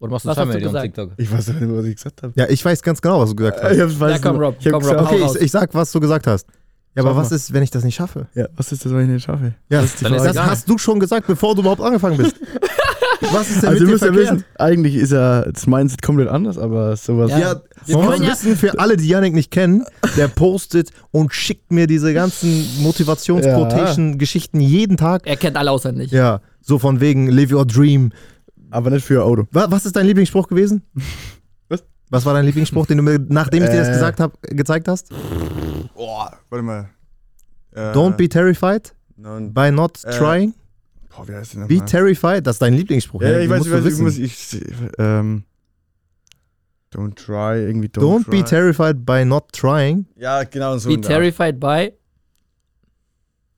Oder 0.00 0.10
machst 0.12 0.24
du 0.26 0.28
Was 0.30 0.36
2 0.36 0.40
hast 0.42 0.48
du 0.48 0.54
Millionen 0.54 0.72
gesagt? 0.74 0.84
TikTok? 0.96 1.10
Ich 1.16 1.32
weiß 1.32 1.48
nicht, 1.48 1.76
was 1.76 1.84
ich 1.86 1.94
gesagt 1.96 2.22
habe. 2.22 2.32
Ja, 2.36 2.46
ich 2.48 2.64
weiß 2.64 2.82
ganz 2.82 3.00
genau, 3.00 3.20
was 3.20 3.30
du 3.30 3.36
gesagt 3.36 3.62
hast. 3.62 3.72
Ich 3.72 3.80
hab's 3.80 3.98
weiß 4.00 4.12
Ja, 4.12 4.18
komm, 4.18 4.32
nicht. 4.38 4.42
Rob, 4.46 4.56
Ich 4.58 4.64
komm, 4.64 4.72
Rob, 4.74 4.82
gesagt, 4.82 5.12
Okay, 5.12 5.24
ich, 5.38 5.42
ich 5.44 5.50
sag, 5.50 5.72
was 5.74 5.92
du 5.92 6.00
gesagt 6.00 6.26
hast. 6.26 6.46
Ja, 6.96 7.02
aber 7.02 7.16
was 7.16 7.32
ist, 7.32 7.52
wenn 7.52 7.62
ich 7.62 7.70
das 7.70 7.82
nicht 7.84 7.96
schaffe? 7.96 8.28
Ja, 8.34 8.46
was 8.56 8.70
ist 8.70 8.84
das, 8.84 8.92
wenn 8.92 9.02
ich 9.02 9.08
nicht 9.08 9.24
schaffe? 9.24 9.54
Ja, 9.68 9.80
das 9.82 9.94
ist. 9.94 10.04
Das 10.04 10.26
egal. 10.30 10.46
hast 10.46 10.68
du 10.68 10.78
schon 10.78 11.00
gesagt, 11.00 11.26
bevor 11.26 11.54
du 11.54 11.60
überhaupt 11.62 11.80
angefangen 11.80 12.16
bist. 12.18 12.36
Was 13.32 13.48
ist 13.48 13.62
denn 13.62 13.70
Also, 13.70 13.84
ihr 13.84 13.88
mit 13.88 13.88
dir 13.88 13.92
müsst 13.92 14.04
ja 14.04 14.12
verkehrt? 14.12 14.32
wissen, 14.34 14.44
eigentlich 14.58 14.94
ist 14.96 15.12
ja 15.12 15.50
das 15.50 15.66
Mindset 15.66 16.02
komplett 16.02 16.28
anders, 16.28 16.58
aber 16.58 16.94
sowas. 16.96 17.30
Ja. 17.30 17.38
Ja, 17.38 17.60
Wir 17.86 17.96
man 17.96 18.06
muss 18.06 18.18
ja- 18.20 18.26
wissen, 18.32 18.56
für 18.56 18.78
alle, 18.78 18.96
die 18.98 19.08
Yannick 19.08 19.32
nicht 19.32 19.50
kennen, 19.50 19.84
der 20.16 20.28
postet 20.28 20.90
und 21.10 21.32
schickt 21.32 21.72
mir 21.72 21.86
diese 21.86 22.12
ganzen 22.12 22.66
Motivationsquotation-Geschichten 22.82 24.60
jeden 24.60 24.96
Tag. 24.96 25.22
Er 25.26 25.36
kennt 25.36 25.56
alle 25.56 25.70
auswendig. 25.70 26.10
Ja, 26.10 26.40
so 26.60 26.78
von 26.78 27.00
wegen 27.00 27.28
Live 27.28 27.50
Your 27.52 27.64
Dream. 27.66 28.12
Aber 28.70 28.90
nicht 28.90 29.06
für 29.06 29.24
Auto. 29.24 29.44
Wa- 29.52 29.66
Was 29.70 29.86
ist 29.86 29.96
dein 29.96 30.06
Lieblingsspruch 30.06 30.48
gewesen? 30.48 30.82
Was? 31.68 31.82
Was 32.10 32.26
war 32.26 32.34
dein 32.34 32.44
Lieblingsspruch, 32.44 32.86
den 32.86 32.98
du 32.98 33.02
mir, 33.04 33.18
nachdem 33.28 33.62
ich 33.64 33.70
dir 33.70 33.78
das 33.78 33.88
Äh. 33.88 33.92
gesagt 33.92 34.20
habe, 34.20 34.34
gezeigt 34.42 34.88
hast? 34.88 35.08
Boah, 35.94 36.38
warte 36.50 36.62
mal. 36.64 36.88
Äh, 37.74 37.92
Don't 37.92 38.16
be 38.16 38.28
terrified 38.28 38.92
by 39.16 39.70
not 39.70 40.02
Äh, 40.04 40.10
trying. 40.16 40.54
boah, 41.14 41.26
wie 41.28 41.34
heißt 41.34 41.54
der 41.56 41.66
Be 41.66 41.84
terrified, 41.84 42.46
das 42.46 42.56
ist 42.56 42.62
dein 42.62 42.74
Lieblingsspruch. 42.74 43.22
Ja, 43.22 43.30
Yannick, 43.30 43.44
ich 43.44 43.50
weiß, 43.50 43.66
ich 43.66 43.72
weiß, 43.72 43.92
ich 43.94 43.98
muss, 44.00 44.18
ich, 44.18 44.62
ähm, 44.98 45.44
don't 46.92 47.14
try, 47.16 47.58
irgendwie 47.66 47.88
don't, 47.88 48.00
Don't 48.02 48.24
try. 48.24 48.38
be 48.42 48.44
terrified 48.44 49.04
by 49.04 49.24
not 49.24 49.52
trying. 49.52 50.06
Ja, 50.16 50.44
genau 50.44 50.76
so. 50.78 50.88
Be 50.88 51.00
terrified 51.00 51.58
by. 51.58 51.92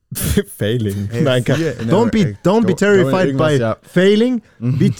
Failing. 0.57 1.09
Hey, 1.11 1.21
Nein, 1.21 1.43
in 1.43 1.89
don't 1.89 2.11
be, 2.11 2.37
don't 2.43 2.65
be 2.65 2.73
don't- 2.73 2.77
terrified 2.77 3.35
by 3.37 3.57
ja. 3.57 3.75
failing. 3.81 4.41
Mhm. 4.59 4.77
Be, 4.79 4.93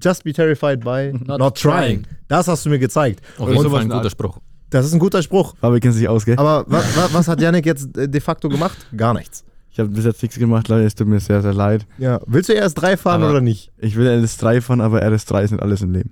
just 0.00 0.24
be 0.24 0.32
terrified 0.32 0.80
by 0.82 1.12
not, 1.12 1.38
Not 1.38 1.56
trying. 1.58 2.04
trying. 2.04 2.16
Das 2.28 2.48
hast 2.48 2.64
du 2.64 2.70
mir 2.70 2.78
gezeigt. 2.78 3.20
Jeden 3.38 3.56
Und- 3.58 3.70
Fall 3.70 3.80
ein 3.82 3.88
guter 3.90 4.08
Spruch. 4.10 4.40
Das 4.74 4.86
ist 4.86 4.92
ein 4.92 4.98
guter 4.98 5.22
Spruch. 5.22 5.54
Aber 5.60 5.74
wir 5.74 5.80
kennen 5.80 5.94
sich 5.94 6.08
aus, 6.08 6.24
gell? 6.24 6.36
Aber 6.36 6.64
wa, 6.66 6.78
wa, 6.78 7.08
was 7.12 7.28
hat 7.28 7.40
Yannick 7.40 7.64
jetzt 7.64 7.96
äh, 7.96 8.08
de 8.08 8.20
facto 8.20 8.48
gemacht? 8.48 8.76
Gar 8.96 9.14
nichts. 9.14 9.44
Ich 9.70 9.78
habe 9.78 9.88
bis 9.88 10.04
jetzt 10.04 10.20
nichts 10.20 10.36
gemacht, 10.36 10.66
Leute, 10.68 10.84
es 10.84 10.94
tut 10.96 11.06
mir 11.06 11.20
sehr, 11.20 11.42
sehr 11.42 11.52
leid. 11.54 11.86
Ja. 11.98 12.20
Willst 12.26 12.48
du 12.48 12.54
erst 12.54 12.80
drei 12.80 12.96
fahren 12.96 13.22
Aber- 13.22 13.30
oder 13.30 13.40
nicht? 13.40 13.70
Ich 13.78 13.94
will 13.94 14.06
RS3 14.08 14.60
fahren, 14.60 14.80
aber 14.80 15.00
RS3 15.04 15.42
ist 15.44 15.50
nicht 15.52 15.62
alles 15.62 15.82
im 15.82 15.92
Leben. 15.92 16.10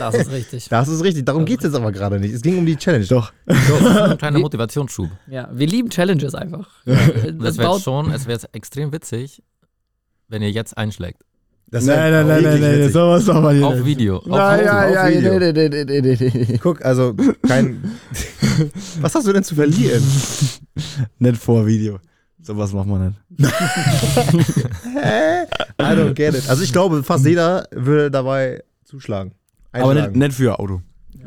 Das 0.00 0.14
ist 0.14 0.30
richtig. 0.32 0.68
Das 0.68 0.88
ist 0.88 1.04
richtig. 1.04 1.24
Darum 1.24 1.44
geht 1.44 1.58
es 1.58 1.64
jetzt 1.66 1.74
aber 1.76 1.92
gerade 1.92 2.18
nicht. 2.18 2.34
Es 2.34 2.42
ging 2.42 2.58
um 2.58 2.66
die 2.66 2.76
Challenge. 2.76 3.04
Doch. 3.06 3.32
Ein 3.46 4.16
kleiner 4.18 4.38
Motivationsschub. 4.40 5.08
Ja, 5.28 5.48
wir 5.52 5.66
lieben 5.68 5.90
Challenges 5.90 6.34
einfach. 6.34 6.68
Und 6.86 7.38
Das 7.42 7.50
es 7.50 7.58
wäre 7.58 7.68
baut, 7.68 7.82
schon, 7.82 8.10
es 8.10 8.26
wäre 8.26 8.40
extrem 8.52 8.92
witzig, 8.92 9.42
wenn 10.28 10.42
ihr 10.42 10.50
jetzt 10.50 10.76
einschlägt. 10.78 11.22
Das 11.70 11.86
wär 11.86 11.96
nein, 11.96 12.26
nein, 12.26 12.42
nein, 12.42 12.60
nein, 12.60 12.80
nein, 12.80 12.90
sowas 12.90 13.26
man 13.26 13.54
hier 13.54 13.66
Auf 13.66 13.74
nicht. 13.76 13.86
Video. 13.86 14.16
Auf 14.16 14.26
Nein, 14.26 14.64
ja, 14.64 15.08
ja. 15.08 16.58
Guck, 16.60 16.84
also 16.84 17.14
kein. 17.46 17.82
Was 19.00 19.14
hast 19.14 19.26
du 19.26 19.32
denn 19.32 19.44
zu 19.44 19.54
verlieren? 19.54 20.02
Nicht 21.18 21.36
vor 21.36 21.64
Video. 21.66 22.00
Sowas 22.42 22.72
macht 22.72 22.88
man 22.88 23.14
nicht. 23.38 23.52
I 25.78 25.92
don't 25.94 26.14
get 26.14 26.34
it. 26.34 26.48
Also 26.48 26.62
ich 26.62 26.72
glaube, 26.72 27.02
fast 27.02 27.26
jeder 27.26 27.68
würde 27.70 28.10
dabei 28.10 28.64
zuschlagen. 28.82 29.32
Aber 29.72 29.92
nicht, 29.92 30.04
Einschlagen. 30.04 30.18
nicht 30.18 30.32
für 30.32 30.58
Auto. 30.58 30.80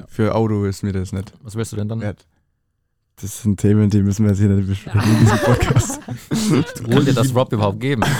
Für 0.08 0.34
Auto 0.34 0.66
ist 0.66 0.82
mir 0.82 0.92
das 0.92 1.14
nicht. 1.14 1.32
Was 1.44 1.56
willst 1.56 1.72
du 1.72 1.76
denn 1.76 1.88
dann? 1.88 2.02
wert. 2.02 2.26
Das 3.22 3.44
sind 3.44 3.60
Themen, 3.60 3.90
die 3.90 4.02
müssen 4.02 4.26
wir 4.26 4.32
jetzt 4.32 4.40
hier 4.40 4.50
nicht 4.50 4.68
besprechen 4.68 5.02
in 5.14 5.20
diesem 5.20 5.38
Podcast. 5.38 6.00
Wollt 6.92 7.08
ihr 7.08 7.14
das 7.14 7.34
Rob 7.34 7.54
überhaupt 7.54 7.80
geben? 7.80 8.04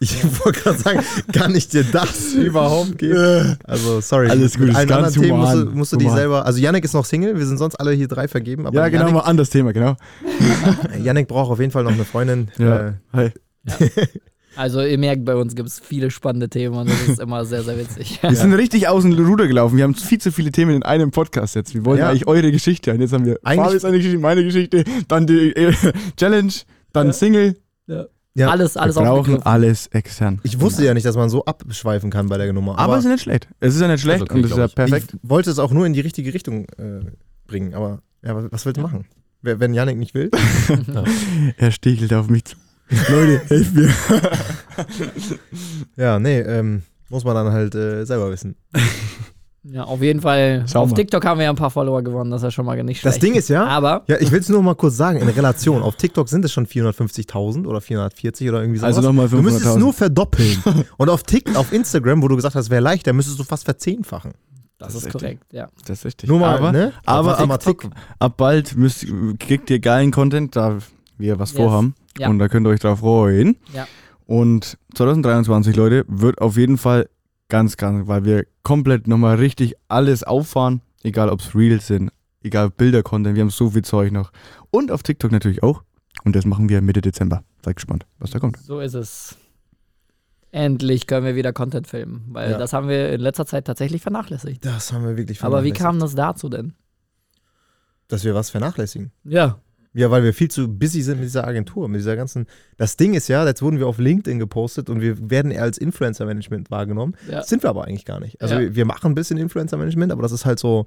Ich 0.00 0.22
wollte 0.44 0.60
gerade 0.60 0.78
sagen, 0.78 1.00
kann 1.32 1.54
ich 1.54 1.68
dir 1.68 1.84
das 1.84 2.34
überhaupt 2.34 2.98
geben? 2.98 3.56
Also, 3.64 4.00
sorry. 4.00 4.28
Alles 4.28 4.58
gut, 4.58 4.74
allen 4.74 4.88
ganz 4.88 5.16
anderen 5.16 5.22
Themen 5.22 5.38
musst 5.38 5.54
du, 5.54 5.60
human. 5.60 5.74
musst 5.78 5.92
du 5.92 5.96
dich 5.96 6.08
Human. 6.08 6.18
selber. 6.18 6.44
Also, 6.44 6.58
Yannick 6.58 6.84
ist 6.84 6.92
noch 6.92 7.04
Single, 7.06 7.38
wir 7.38 7.46
sind 7.46 7.56
sonst 7.56 7.76
alle 7.76 7.92
hier 7.92 8.08
drei 8.08 8.28
vergeben. 8.28 8.66
Aber 8.66 8.76
ja, 8.76 8.88
genau, 8.88 9.10
mal 9.12 9.20
anderes 9.20 9.48
Thema, 9.50 9.72
genau. 9.72 9.96
Yannick, 10.82 11.04
Yannick 11.04 11.28
braucht 11.28 11.50
auf 11.52 11.60
jeden 11.60 11.70
Fall 11.70 11.84
noch 11.84 11.92
eine 11.92 12.04
Freundin. 12.04 12.50
Ja. 12.58 12.88
Äh, 12.88 12.92
Hi. 13.14 13.32
Also 14.56 14.80
ihr 14.82 14.98
merkt, 14.98 15.24
bei 15.24 15.34
uns 15.34 15.54
gibt 15.54 15.68
es 15.68 15.80
viele 15.80 16.10
spannende 16.10 16.48
Themen 16.48 16.76
und 16.76 16.88
das 16.88 17.08
ist 17.08 17.20
immer 17.20 17.44
sehr, 17.44 17.62
sehr 17.62 17.78
witzig. 17.78 18.18
Wir 18.22 18.34
sind 18.36 18.52
richtig 18.54 18.86
aus 18.88 19.02
dem 19.02 19.12
Ruder 19.14 19.46
gelaufen. 19.48 19.76
Wir 19.76 19.84
haben 19.84 19.94
viel 19.94 20.20
zu 20.20 20.30
viele 20.32 20.52
Themen 20.52 20.76
in 20.76 20.82
einem 20.82 21.10
Podcast 21.10 21.54
jetzt. 21.56 21.74
Wir 21.74 21.84
wollten 21.84 22.00
Ja. 22.02 22.10
eigentlich 22.10 22.26
eure 22.26 22.50
Geschichte. 22.52 22.92
Und 22.92 23.00
jetzt 23.00 23.12
haben 23.12 23.24
wir 23.26 23.38
Eigentlich- 23.42 23.66
Fabis 23.66 23.84
eine 23.84 23.96
Geschichte, 23.96 24.18
meine 24.18 24.44
Geschichte, 24.44 24.84
dann 25.08 25.26
die 25.26 25.54
äh, 25.56 25.72
Challenge, 26.16 26.52
dann 26.92 27.12
Single. 27.12 27.56
Ja. 28.36 28.48
Alles, 28.48 28.76
alles 28.76 28.96
wir 28.96 29.02
brauchen 29.02 29.40
alles 29.44 29.86
extern. 29.88 30.40
ich 30.42 30.60
wusste 30.60 30.84
ja 30.84 30.92
nicht, 30.92 31.06
dass 31.06 31.14
man 31.16 31.30
so 31.30 31.44
abschweifen 31.44 32.10
kann 32.10 32.28
bei 32.28 32.36
der 32.36 32.52
Nummer. 32.52 32.76
Aber, 32.78 32.94
es 32.94 33.00
ist 33.00 33.04
ja 33.04 33.12
nicht 33.12 33.22
schlecht. 33.22 33.48
Es 33.60 33.74
ist 33.76 33.80
ja 33.80 33.86
nicht 33.86 34.00
schlecht 34.00 34.22
okay, 34.22 34.34
und 34.34 34.44
es 34.44 34.50
ist 34.50 34.56
ja 34.56 34.66
perfekt. 34.66 35.14
Ich 35.22 35.30
wollte 35.30 35.50
es 35.50 35.60
auch 35.60 35.70
nur 35.70 35.86
in 35.86 35.92
die 35.92 36.00
richtige 36.00 36.34
Richtung 36.34 36.64
äh, 36.76 37.00
bringen. 37.46 37.74
Aber 37.74 38.02
ja, 38.24 38.34
was- 38.50 38.66
willst 38.66 38.76
du 38.78 38.82
machen? 38.82 39.04
Wer- 39.42 39.60
Wenn 39.60 39.72
Yannick 39.72 39.98
nicht 39.98 40.14
will? 40.14 40.30
Er 41.58 41.70
stichelt 41.70 42.12
auf 42.12 42.28
mich 42.28 42.44
zu. 42.44 42.56
Leute, 43.08 43.40
helft 43.48 43.74
mir. 43.74 43.90
Ja, 45.96 46.18
nee, 46.18 46.40
ähm, 46.40 46.82
muss 47.08 47.24
man 47.24 47.34
dann 47.34 47.52
halt 47.52 47.74
äh, 47.74 48.04
selber 48.04 48.30
wissen. 48.30 48.56
Ja, 49.62 49.84
auf 49.84 50.02
jeden 50.02 50.20
Fall. 50.20 50.64
Schau 50.70 50.82
auf 50.82 50.90
mal. 50.90 50.96
TikTok 50.96 51.24
haben 51.24 51.38
wir 51.38 51.44
ja 51.44 51.50
ein 51.50 51.56
paar 51.56 51.70
Follower 51.70 52.02
gewonnen, 52.02 52.30
das 52.30 52.42
ist 52.42 52.44
ja 52.44 52.50
schon 52.50 52.66
mal 52.66 52.82
nicht 52.82 53.00
schlecht. 53.00 53.16
Das 53.16 53.20
Ding 53.20 53.34
ist 53.34 53.48
ja, 53.48 53.64
Aber 53.64 54.02
ja, 54.08 54.16
ich 54.20 54.30
will 54.30 54.40
es 54.40 54.48
nur 54.48 54.62
mal 54.62 54.74
kurz 54.74 54.96
sagen, 54.96 55.20
in 55.20 55.28
Relation. 55.28 55.82
Auf 55.82 55.96
TikTok 55.96 56.28
sind 56.28 56.44
es 56.44 56.52
schon 56.52 56.66
450.000 56.66 57.66
oder 57.66 57.80
440 57.80 58.48
oder 58.48 58.60
irgendwie 58.60 58.78
sowas. 58.80 58.96
Also 58.96 59.08
nochmal 59.08 59.28
Du 59.28 59.40
müsstest 59.40 59.66
es 59.66 59.72
500.000. 59.72 59.78
nur 59.78 59.92
verdoppeln. 59.94 60.62
Und 60.98 61.08
auf, 61.08 61.22
Tik, 61.22 61.56
auf 61.56 61.72
Instagram, 61.72 62.22
wo 62.22 62.28
du 62.28 62.36
gesagt 62.36 62.54
hast, 62.56 62.68
wäre 62.68 62.82
leicht, 62.82 63.06
da 63.06 63.12
müsstest 63.12 63.38
du 63.38 63.44
fast 63.44 63.64
verzehnfachen. 63.64 64.32
das, 64.78 64.92
Das 64.94 65.04
ist 65.04 65.12
korrekt, 65.12 65.44
ja. 65.52 65.68
Das 65.86 66.00
ist 66.00 66.04
richtig. 66.04 66.28
Nur 66.28 66.40
mal, 66.40 66.58
aber 66.58 66.72
ne? 66.72 66.92
aber 67.06 67.40
Auf 67.40 67.50
ab, 67.50 67.60
TikTok. 67.60 67.92
ab 68.18 68.36
bald 68.36 68.76
müsst, 68.76 69.06
kriegt 69.38 69.70
ihr 69.70 69.78
geilen 69.78 70.10
Content, 70.10 70.56
da 70.56 70.78
wir 71.16 71.38
was 71.38 71.52
Yes. 71.52 71.56
vorhaben. 71.62 71.94
Ja. 72.18 72.28
Und 72.28 72.38
da 72.38 72.48
könnt 72.48 72.66
ihr 72.66 72.70
euch 72.70 72.80
drauf 72.80 73.00
freuen. 73.00 73.56
Ja. 73.72 73.86
Und 74.26 74.78
2023, 74.94 75.76
Leute, 75.76 76.04
wird 76.08 76.40
auf 76.40 76.56
jeden 76.56 76.78
Fall 76.78 77.08
ganz, 77.48 77.76
ganz, 77.76 78.06
weil 78.08 78.24
wir 78.24 78.46
komplett 78.62 79.06
nochmal 79.06 79.36
richtig 79.36 79.74
alles 79.88 80.22
auffahren. 80.24 80.80
Egal 81.02 81.28
ob 81.28 81.40
es 81.40 81.54
Reels 81.54 81.86
sind, 81.88 82.10
egal 82.42 82.70
Bilder-Content, 82.70 83.34
wir 83.36 83.42
haben 83.42 83.50
so 83.50 83.70
viel 83.70 83.82
Zeug 83.84 84.12
noch. 84.12 84.30
Und 84.70 84.90
auf 84.90 85.02
TikTok 85.02 85.32
natürlich 85.32 85.62
auch. 85.62 85.82
Und 86.24 86.34
das 86.34 86.46
machen 86.46 86.68
wir 86.70 86.80
Mitte 86.80 87.02
Dezember. 87.02 87.42
Seid 87.62 87.76
gespannt, 87.76 88.06
was 88.18 88.30
da 88.30 88.38
kommt. 88.38 88.56
So 88.58 88.80
ist 88.80 88.94
es. 88.94 89.36
Endlich 90.50 91.06
können 91.08 91.26
wir 91.26 91.34
wieder 91.34 91.52
Content 91.52 91.86
filmen, 91.88 92.24
weil 92.28 92.52
Ja. 92.52 92.58
das 92.58 92.72
haben 92.72 92.88
wir 92.88 93.12
in 93.12 93.20
letzter 93.20 93.44
Zeit 93.44 93.66
tatsächlich 93.66 94.00
vernachlässigt. 94.02 94.64
Das 94.64 94.92
haben 94.92 95.04
wir 95.04 95.16
wirklich 95.16 95.42
Aber 95.42 95.64
wie 95.64 95.70
vernachlässigt. 95.72 95.80
kam 95.80 95.98
das 95.98 96.14
dazu 96.14 96.48
denn? 96.48 96.74
Dass 98.08 98.24
wir 98.24 98.34
was 98.34 98.50
vernachlässigen. 98.50 99.10
Ja. 99.24 99.58
Ja, 99.96 100.10
weil 100.10 100.24
wir 100.24 100.34
viel 100.34 100.50
zu 100.50 100.66
busy 100.68 101.02
sind 101.02 101.18
mit 101.18 101.26
dieser 101.26 101.46
Agentur, 101.46 101.88
mit 101.88 102.00
dieser 102.00 102.16
ganzen. 102.16 102.46
Das 102.76 102.96
Ding 102.96 103.14
ist 103.14 103.28
ja, 103.28 103.46
jetzt 103.46 103.62
wurden 103.62 103.78
wir 103.78 103.86
auf 103.86 103.98
LinkedIn 103.98 104.40
gepostet 104.40 104.90
und 104.90 105.00
wir 105.00 105.30
werden 105.30 105.52
eher 105.52 105.62
als 105.62 105.78
Influencer-Management 105.78 106.70
wahrgenommen. 106.72 107.14
Ja. 107.28 107.36
Das 107.38 107.48
sind 107.48 107.62
wir 107.62 107.70
aber 107.70 107.84
eigentlich 107.84 108.04
gar 108.04 108.18
nicht. 108.20 108.42
Also 108.42 108.54
Ja. 108.56 108.60
wir, 108.60 108.74
wir 108.74 108.84
machen 108.86 109.12
ein 109.12 109.14
bisschen 109.14 109.38
Influencer-Management, 109.38 110.10
aber 110.10 110.22
das 110.22 110.32
ist 110.32 110.44
halt 110.46 110.58
so, 110.58 110.86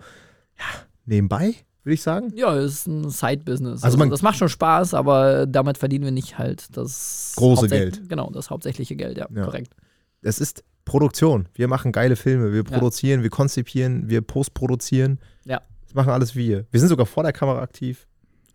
ja, 0.60 0.66
nebenbei, 1.06 1.56
würde 1.84 1.94
ich 1.94 2.02
sagen. 2.02 2.34
Ja, 2.36 2.54
es 2.58 2.74
ist 2.74 2.88
ein 2.88 3.10
Side-Business. 3.10 3.82
Also 3.84 3.98
Also 3.98 4.10
das 4.10 4.22
macht 4.22 4.38
schon 4.38 4.50
Spaß, 4.50 4.94
aber 4.94 5.46
damit 5.48 5.78
verdienen 5.78 6.04
wir 6.04 6.12
nicht 6.12 6.38
halt 6.38 6.76
das 6.76 7.32
Große 7.38 7.70
Geld. 7.70 8.10
Genau, 8.10 8.30
das 8.32 8.50
hauptsächliche 8.50 8.98
Geld, 8.98 9.18
ja, 9.18 9.28
Ja. 9.34 9.46
korrekt. 9.46 9.74
Es 10.22 10.40
ist 10.40 10.66
Produktion. 10.84 11.48
Wir 11.54 11.70
machen 11.70 11.94
geile 11.94 12.18
Filme, 12.18 12.52
wir 12.52 12.64
produzieren, 12.66 13.24
wir 13.24 13.30
konzipieren, 13.30 14.10
wir 14.10 14.20
postproduzieren. 14.22 15.20
Ja. 15.46 15.62
Das 15.86 15.94
machen 15.96 16.10
alles 16.12 16.36
wir. 16.36 16.66
Wir 16.72 16.80
sind 16.82 16.90
sogar 16.90 17.06
vor 17.06 17.24
der 17.24 17.32
Kamera 17.32 17.62
aktiv. 17.62 18.06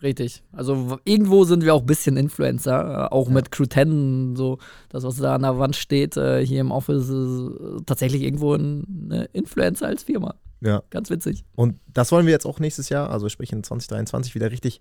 Richtig. 0.03 0.43
Also 0.51 0.99
irgendwo 1.05 1.45
sind 1.45 1.65
wir 1.65 1.75
auch 1.75 1.83
ein 1.83 1.87
bisschen 1.87 2.17
Influencer, 2.17 3.07
äh, 3.11 3.15
auch 3.15 3.29
mit 3.29 3.53
Crew 3.53 3.67
10, 3.67 4.35
so 4.35 4.59
das, 4.89 5.05
was 5.05 5.17
da 5.17 5.37
an 5.37 5.43
der 5.43 5.59
Wand 5.59 5.77
steht, 5.77 6.17
äh, 6.17 6.45
hier 6.45 6.61
im 6.61 6.73
Office, 6.73 7.09
ist 7.09 7.11
äh, 7.11 7.83
tatsächlich 7.87 8.23
irgendwo 8.23 8.55
ein 8.55 9.29
Influencer 9.33 9.87
als 9.87 10.03
Firma. 10.03 10.35
Ja. 10.61 10.83
Ganz 10.91 11.11
witzig. 11.11 11.45
Und 11.55 11.79
das 11.93 12.13
wollen 12.13 12.27
wir 12.27 12.33
jetzt 12.33 12.47
auch 12.47 12.59
nächstes 12.59 12.89
Jahr, 12.89 13.11
also 13.11 13.29
sprich 13.29 13.53
in 13.53 13.63
2023, 13.63 14.35
wieder 14.35 14.51
richtig 14.51 14.81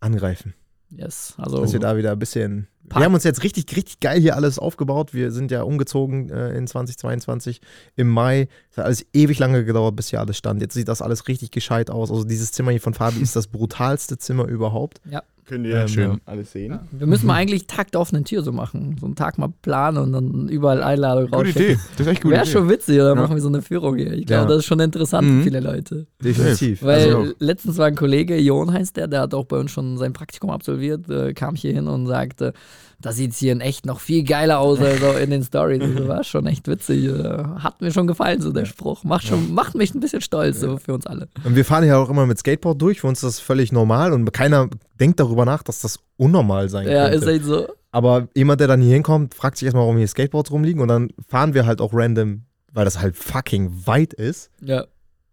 angreifen. 0.00 0.54
Yes. 0.90 1.34
Also 1.38 1.60
Dass 1.60 1.72
wir 1.72 1.80
da 1.80 1.96
wieder 1.96 2.12
ein 2.12 2.18
bisschen. 2.18 2.68
Pack. 2.88 3.00
Wir 3.00 3.06
haben 3.06 3.14
uns 3.14 3.24
jetzt 3.24 3.42
richtig, 3.42 3.64
richtig 3.76 3.98
geil 3.98 4.20
hier 4.20 4.36
alles 4.36 4.60
aufgebaut. 4.60 5.12
Wir 5.12 5.32
sind 5.32 5.50
ja 5.50 5.62
umgezogen 5.62 6.30
äh, 6.30 6.56
in 6.56 6.68
2022 6.68 7.60
im 7.96 8.08
Mai. 8.08 8.48
Es 8.70 8.78
hat 8.78 8.84
alles 8.84 9.06
ewig 9.12 9.40
lange 9.40 9.64
gedauert, 9.64 9.96
bis 9.96 10.10
hier 10.10 10.20
alles 10.20 10.38
stand. 10.38 10.62
Jetzt 10.62 10.74
sieht 10.74 10.86
das 10.86 11.02
alles 11.02 11.26
richtig 11.26 11.50
gescheit 11.50 11.90
aus. 11.90 12.12
Also 12.12 12.22
dieses 12.22 12.52
Zimmer 12.52 12.70
hier 12.70 12.80
von 12.80 12.94
Fabi 12.94 13.20
ist 13.22 13.34
das 13.34 13.48
brutalste 13.48 14.18
Zimmer 14.18 14.46
überhaupt. 14.46 15.00
Könnt 15.46 15.64
ihr 15.64 15.72
ja 15.74 15.86
schön 15.88 16.20
alles 16.24 16.50
sehen. 16.52 16.72
ja. 16.72 16.82
wir 16.90 17.06
müssen 17.06 17.26
mal 17.26 17.34
eigentlich 17.34 17.66
Tag 17.68 17.92
der 17.92 18.00
offenen 18.00 18.24
Tür 18.24 18.42
so 18.42 18.50
machen. 18.52 18.96
So 18.98 19.06
einen 19.06 19.14
Tag 19.14 19.38
mal 19.38 19.52
planen 19.62 19.98
und 19.98 20.12
dann 20.12 20.48
überall 20.48 20.82
Einladungen 20.82 21.30
Gute 21.30 21.36
rausschicken. 21.48 21.62
Idee. 21.62 21.78
Das 21.96 22.06
ist 22.06 22.12
echt 22.12 22.22
gut. 22.22 22.32
Wäre 22.32 22.46
schon 22.46 22.68
witzig, 22.68 22.96
oder 22.96 23.10
Ja. 23.10 23.14
machen 23.14 23.34
wir 23.36 23.40
so 23.42 23.48
eine 23.48 23.62
Führung 23.62 23.96
hier. 23.96 24.12
Ich 24.12 24.26
glaube, 24.26 24.42
Ja. 24.42 24.48
das 24.48 24.58
ist 24.58 24.64
schon 24.66 24.80
interessant 24.80 25.28
Mhm. 25.28 25.38
für 25.38 25.44
viele 25.44 25.60
Leute. 25.60 26.06
Definitiv. 26.22 26.82
Weil 26.82 27.14
Also- 27.14 27.32
letztens 27.38 27.78
war 27.78 27.86
ein 27.86 27.94
Kollege, 27.94 28.36
Jon 28.40 28.72
heißt 28.72 28.96
der, 28.96 29.06
der 29.06 29.20
hat 29.22 29.34
auch 29.34 29.44
bei 29.44 29.58
uns 29.58 29.70
schon 29.70 29.96
sein 29.98 30.12
Praktikum 30.12 30.50
absolviert, 30.50 31.08
äh, 31.08 31.32
kam 31.32 31.54
hier 31.54 31.72
hin 31.72 31.86
und 31.86 32.06
sagte, 32.06 32.52
da 32.98 33.12
sieht 33.12 33.32
es 33.32 33.38
hier 33.38 33.52
in 33.52 33.60
echt 33.60 33.84
noch 33.84 34.00
viel 34.00 34.24
geiler 34.24 34.58
aus 34.58 34.80
als 34.80 35.02
auch 35.02 35.18
in 35.20 35.28
den 35.28 35.42
Stories. 35.44 35.82
Das 35.96 36.08
war 36.08 36.24
schon 36.24 36.46
echt 36.46 36.66
witzig. 36.66 37.04
Äh, 37.04 37.44
hat 37.58 37.82
mir 37.82 37.92
schon 37.92 38.06
gefallen, 38.06 38.40
so 38.40 38.50
der 38.52 38.64
Spruch. 38.64 39.04
Macht, 39.04 39.26
schon, 39.26 39.52
macht 39.52 39.74
mich 39.74 39.94
ein 39.94 40.00
bisschen 40.00 40.22
stolz, 40.22 40.60
so 40.60 40.78
für 40.78 40.94
uns 40.94 41.06
alle. 41.06 41.28
Und 41.44 41.54
wir 41.56 41.64
fahren 41.66 41.84
ja 41.84 41.98
auch 41.98 42.08
immer 42.08 42.24
mit 42.24 42.38
Skateboard 42.38 42.80
durch. 42.80 43.02
Für 43.02 43.06
uns 43.08 43.18
ist 43.18 43.24
das 43.24 43.38
völlig 43.40 43.70
normal 43.70 44.14
und 44.14 44.32
keiner 44.32 44.70
denkt 44.98 45.20
darüber 45.20 45.35
nach, 45.44 45.62
dass 45.62 45.80
das 45.82 45.98
unnormal 46.16 46.68
sein 46.68 46.88
Ja, 46.88 47.08
könnte. 47.10 47.16
ist 47.18 47.26
echt 47.26 47.44
so. 47.44 47.66
Aber 47.92 48.28
jemand, 48.34 48.60
der 48.60 48.68
dann 48.68 48.80
hier 48.80 48.94
hinkommt, 48.94 49.34
fragt 49.34 49.56
sich 49.58 49.66
erstmal, 49.66 49.82
warum 49.84 49.96
hier 49.98 50.08
Skateboards 50.08 50.50
rumliegen 50.50 50.80
und 50.82 50.88
dann 50.88 51.10
fahren 51.28 51.54
wir 51.54 51.66
halt 51.66 51.80
auch 51.80 51.90
random, 51.92 52.42
weil 52.72 52.84
das 52.84 53.00
halt 53.00 53.16
fucking 53.16 53.72
weit 53.86 54.12
ist. 54.12 54.50
Ja, 54.60 54.84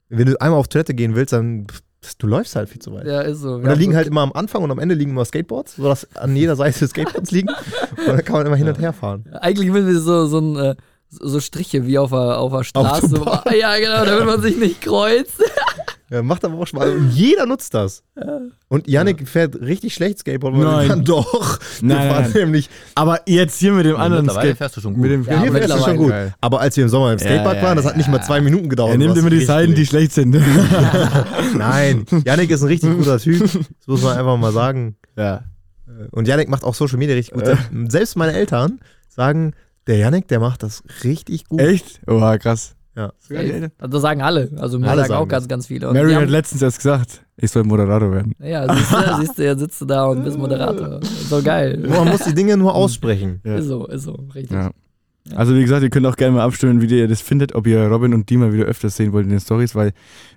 Wenn 0.09 0.27
du 0.27 0.39
einmal 0.41 0.59
auf 0.59 0.67
Toilette 0.67 0.93
gehen 0.93 1.15
willst, 1.15 1.33
dann 1.33 1.67
du 2.17 2.27
läufst 2.27 2.55
halt 2.55 2.69
viel 2.69 2.81
zu 2.81 2.93
weit. 2.93 3.05
ja 3.07 3.21
ist 3.21 3.39
so. 3.39 3.53
Und 3.53 3.63
da 3.65 3.73
liegen 3.73 3.95
halt 3.95 4.07
immer 4.07 4.21
am 4.21 4.33
Anfang 4.33 4.61
und 4.63 4.71
am 4.71 4.79
Ende 4.79 4.95
liegen 4.95 5.11
immer 5.11 5.25
Skateboards, 5.25 5.75
sodass 5.77 6.07
an 6.15 6.35
jeder 6.35 6.55
Seite 6.55 6.87
Skateboards 6.87 7.31
liegen. 7.31 7.49
Und 7.49 8.07
dann 8.07 8.23
kann 8.25 8.35
man 8.37 8.45
immer 8.47 8.55
hin 8.57 8.67
und 8.67 8.79
her 8.79 8.93
fahren. 8.93 9.25
Eigentlich 9.41 9.69
müssen 9.71 9.87
wir 9.87 9.99
so, 9.99 10.25
so 10.27 10.39
ein. 10.39 10.55
Äh, 10.57 10.75
so 11.15 11.39
Striche 11.39 11.85
wie 11.85 11.99
auf 11.99 12.09
der, 12.09 12.39
auf 12.39 12.51
der 12.51 12.63
Straße. 12.63 13.05
Autobahn. 13.21 13.43
Ja, 13.55 13.77
genau, 13.77 14.03
damit 14.03 14.25
man 14.25 14.41
sich 14.41 14.57
nicht 14.57 14.81
kreuzt. 14.81 15.43
Ja, 16.13 16.21
macht 16.21 16.45
aber 16.45 16.60
auch 16.60 16.67
Spaß. 16.67 16.89
Und 16.89 17.10
jeder 17.10 17.47
nutzt 17.47 17.73
das. 17.73 18.04
Und 18.67 18.88
Yannick 18.88 19.28
fährt 19.28 19.60
richtig 19.60 19.95
schlecht 19.95 20.19
Skateboard, 20.19 20.54
weil 20.54 20.63
Nein. 20.63 20.82
wir 20.82 20.88
fahren 20.88 21.06
doch. 21.06 21.60
Wir 21.80 21.88
Nein, 21.95 22.10
fahren 22.12 22.23
nein. 22.26 22.32
nämlich. 22.43 22.69
Aber 22.93 23.21
jetzt 23.26 23.58
hier 23.58 23.71
mit 23.71 23.88
dem 23.88 23.95
anderen 23.95 24.28
Mittlerweile 24.28 24.49
Skate. 24.49 24.58
fährst 24.60 24.78
du 24.78 24.82
schon 24.82 24.93
gut. 24.93 25.02
Mit 25.02 25.12
dem 25.12 25.23
Ja, 25.23 25.41
hier 25.41 25.52
fährst 25.52 25.73
du 25.73 25.80
schon 25.80 25.97
gut. 25.97 26.10
Geil. 26.10 26.36
Aber 26.39 26.62
als 26.62 26.78
wir 26.78 26.84
im 26.84 26.89
Sommer 26.89 27.13
im 27.13 27.17
Skatepark 27.17 27.56
ja, 27.58 27.63
waren, 27.63 27.78
das 27.78 27.86
hat 27.88 27.97
nicht 27.97 28.10
mal 28.10 28.21
zwei 28.21 28.41
Minuten 28.41 28.69
gedauert. 28.69 28.91
Er 28.91 28.97
nimmt 28.99 29.17
immer 29.17 29.32
die 29.32 29.43
Seiten, 29.43 29.73
die 29.73 29.88
schlecht 29.88 30.12
sind. 30.12 30.36
Nein, 31.58 32.06
Yannick 32.26 32.52
ist 32.52 32.62
ein 32.62 32.67
richtig 32.67 32.95
guter 32.95 33.17
Typ. 33.17 33.41
Das 33.41 33.88
muss 33.88 34.04
man 34.04 34.15
einfach 34.15 34.38
mal 34.38 34.52
sagen. 34.54 34.95
ja. 35.17 35.43
Und 36.12 36.28
Yannick 36.28 36.49
macht 36.49 36.63
auch 36.63 36.76
Social 36.76 36.97
Media 36.97 37.15
richtig 37.15 37.34
gut. 37.34 37.45
Selbst 37.89 38.15
meine 38.17 38.34
Eltern 38.34 38.80
sagen, 39.10 39.54
der 39.88 39.97
Yannick, 39.97 40.28
der 40.28 40.39
macht 40.39 40.62
das 40.63 40.84
richtig 41.04 41.45
gut. 41.45 41.60
Echt? 41.60 42.02
Oh, 42.08 42.19
krass. 42.38 42.76
Ja. 42.95 43.12
Also 43.79 43.88
das 43.88 44.01
sagen 44.01 44.21
alle. 44.21 44.51
Also 44.58 44.77
mir 44.79 44.88
Alle 44.88 45.01
sagen 45.01 45.13
auch 45.13 45.17
sagen 45.19 45.29
ganz, 45.29 45.43
das. 45.45 45.49
ganz 45.49 45.67
viele. 45.67 45.88
Und 45.89 45.93
Mary 45.95 46.13
hat 46.13 46.29
letztens 46.29 46.62
erst 46.62 46.77
gesagt, 46.77 47.23
ich 47.38 47.49
soll 47.49 47.63
Moderator 47.63 48.12
werden. 48.12 48.34
Ja, 48.39 48.71
siehst 48.73 48.91
du, 48.93 48.97
siehst 49.19 49.39
du, 49.39 49.43
jetzt 49.43 49.60
sitzt 49.60 49.82
du 49.82 49.86
da 49.86 50.06
und 50.06 50.23
bist 50.23 50.38
Moderator. 50.38 50.99
So 51.03 51.41
geil. 51.41 51.77
Man 51.88 52.08
muss 52.10 52.23
die 52.23 52.34
Dinge 52.36 52.56
nur 52.58 52.75
aussprechen. 52.75 53.41
Ja. 53.43 53.56
Ist 53.56 53.65
so, 53.67 53.88
ist 53.88 54.03
so, 54.03 54.13
richtig. 54.36 54.51
Ja. 54.51 54.69
Also 55.36 55.56
wie 55.56 55.62
gesagt, 55.62 55.82
ihr 55.84 55.89
könnt 55.89 56.06
auch 56.06 56.17
gerne 56.17 56.36
mal 56.36 56.43
abstimmen, 56.43 56.82
wie 56.82 56.99
ihr 56.99 57.08
das 57.08 57.21
findet, 57.21 57.56
ob 57.56 57.65
ihr 57.65 57.88
Robin 57.88 58.13
und 58.13 58.29
Dima 58.29 58.51
wieder 58.51 58.65
öfters 58.65 58.97
sehen 58.97 59.13
wollt 59.13 59.23
in 59.23 59.29
den 59.32 59.39
Stories, 59.39 59.73
weil 59.73 59.93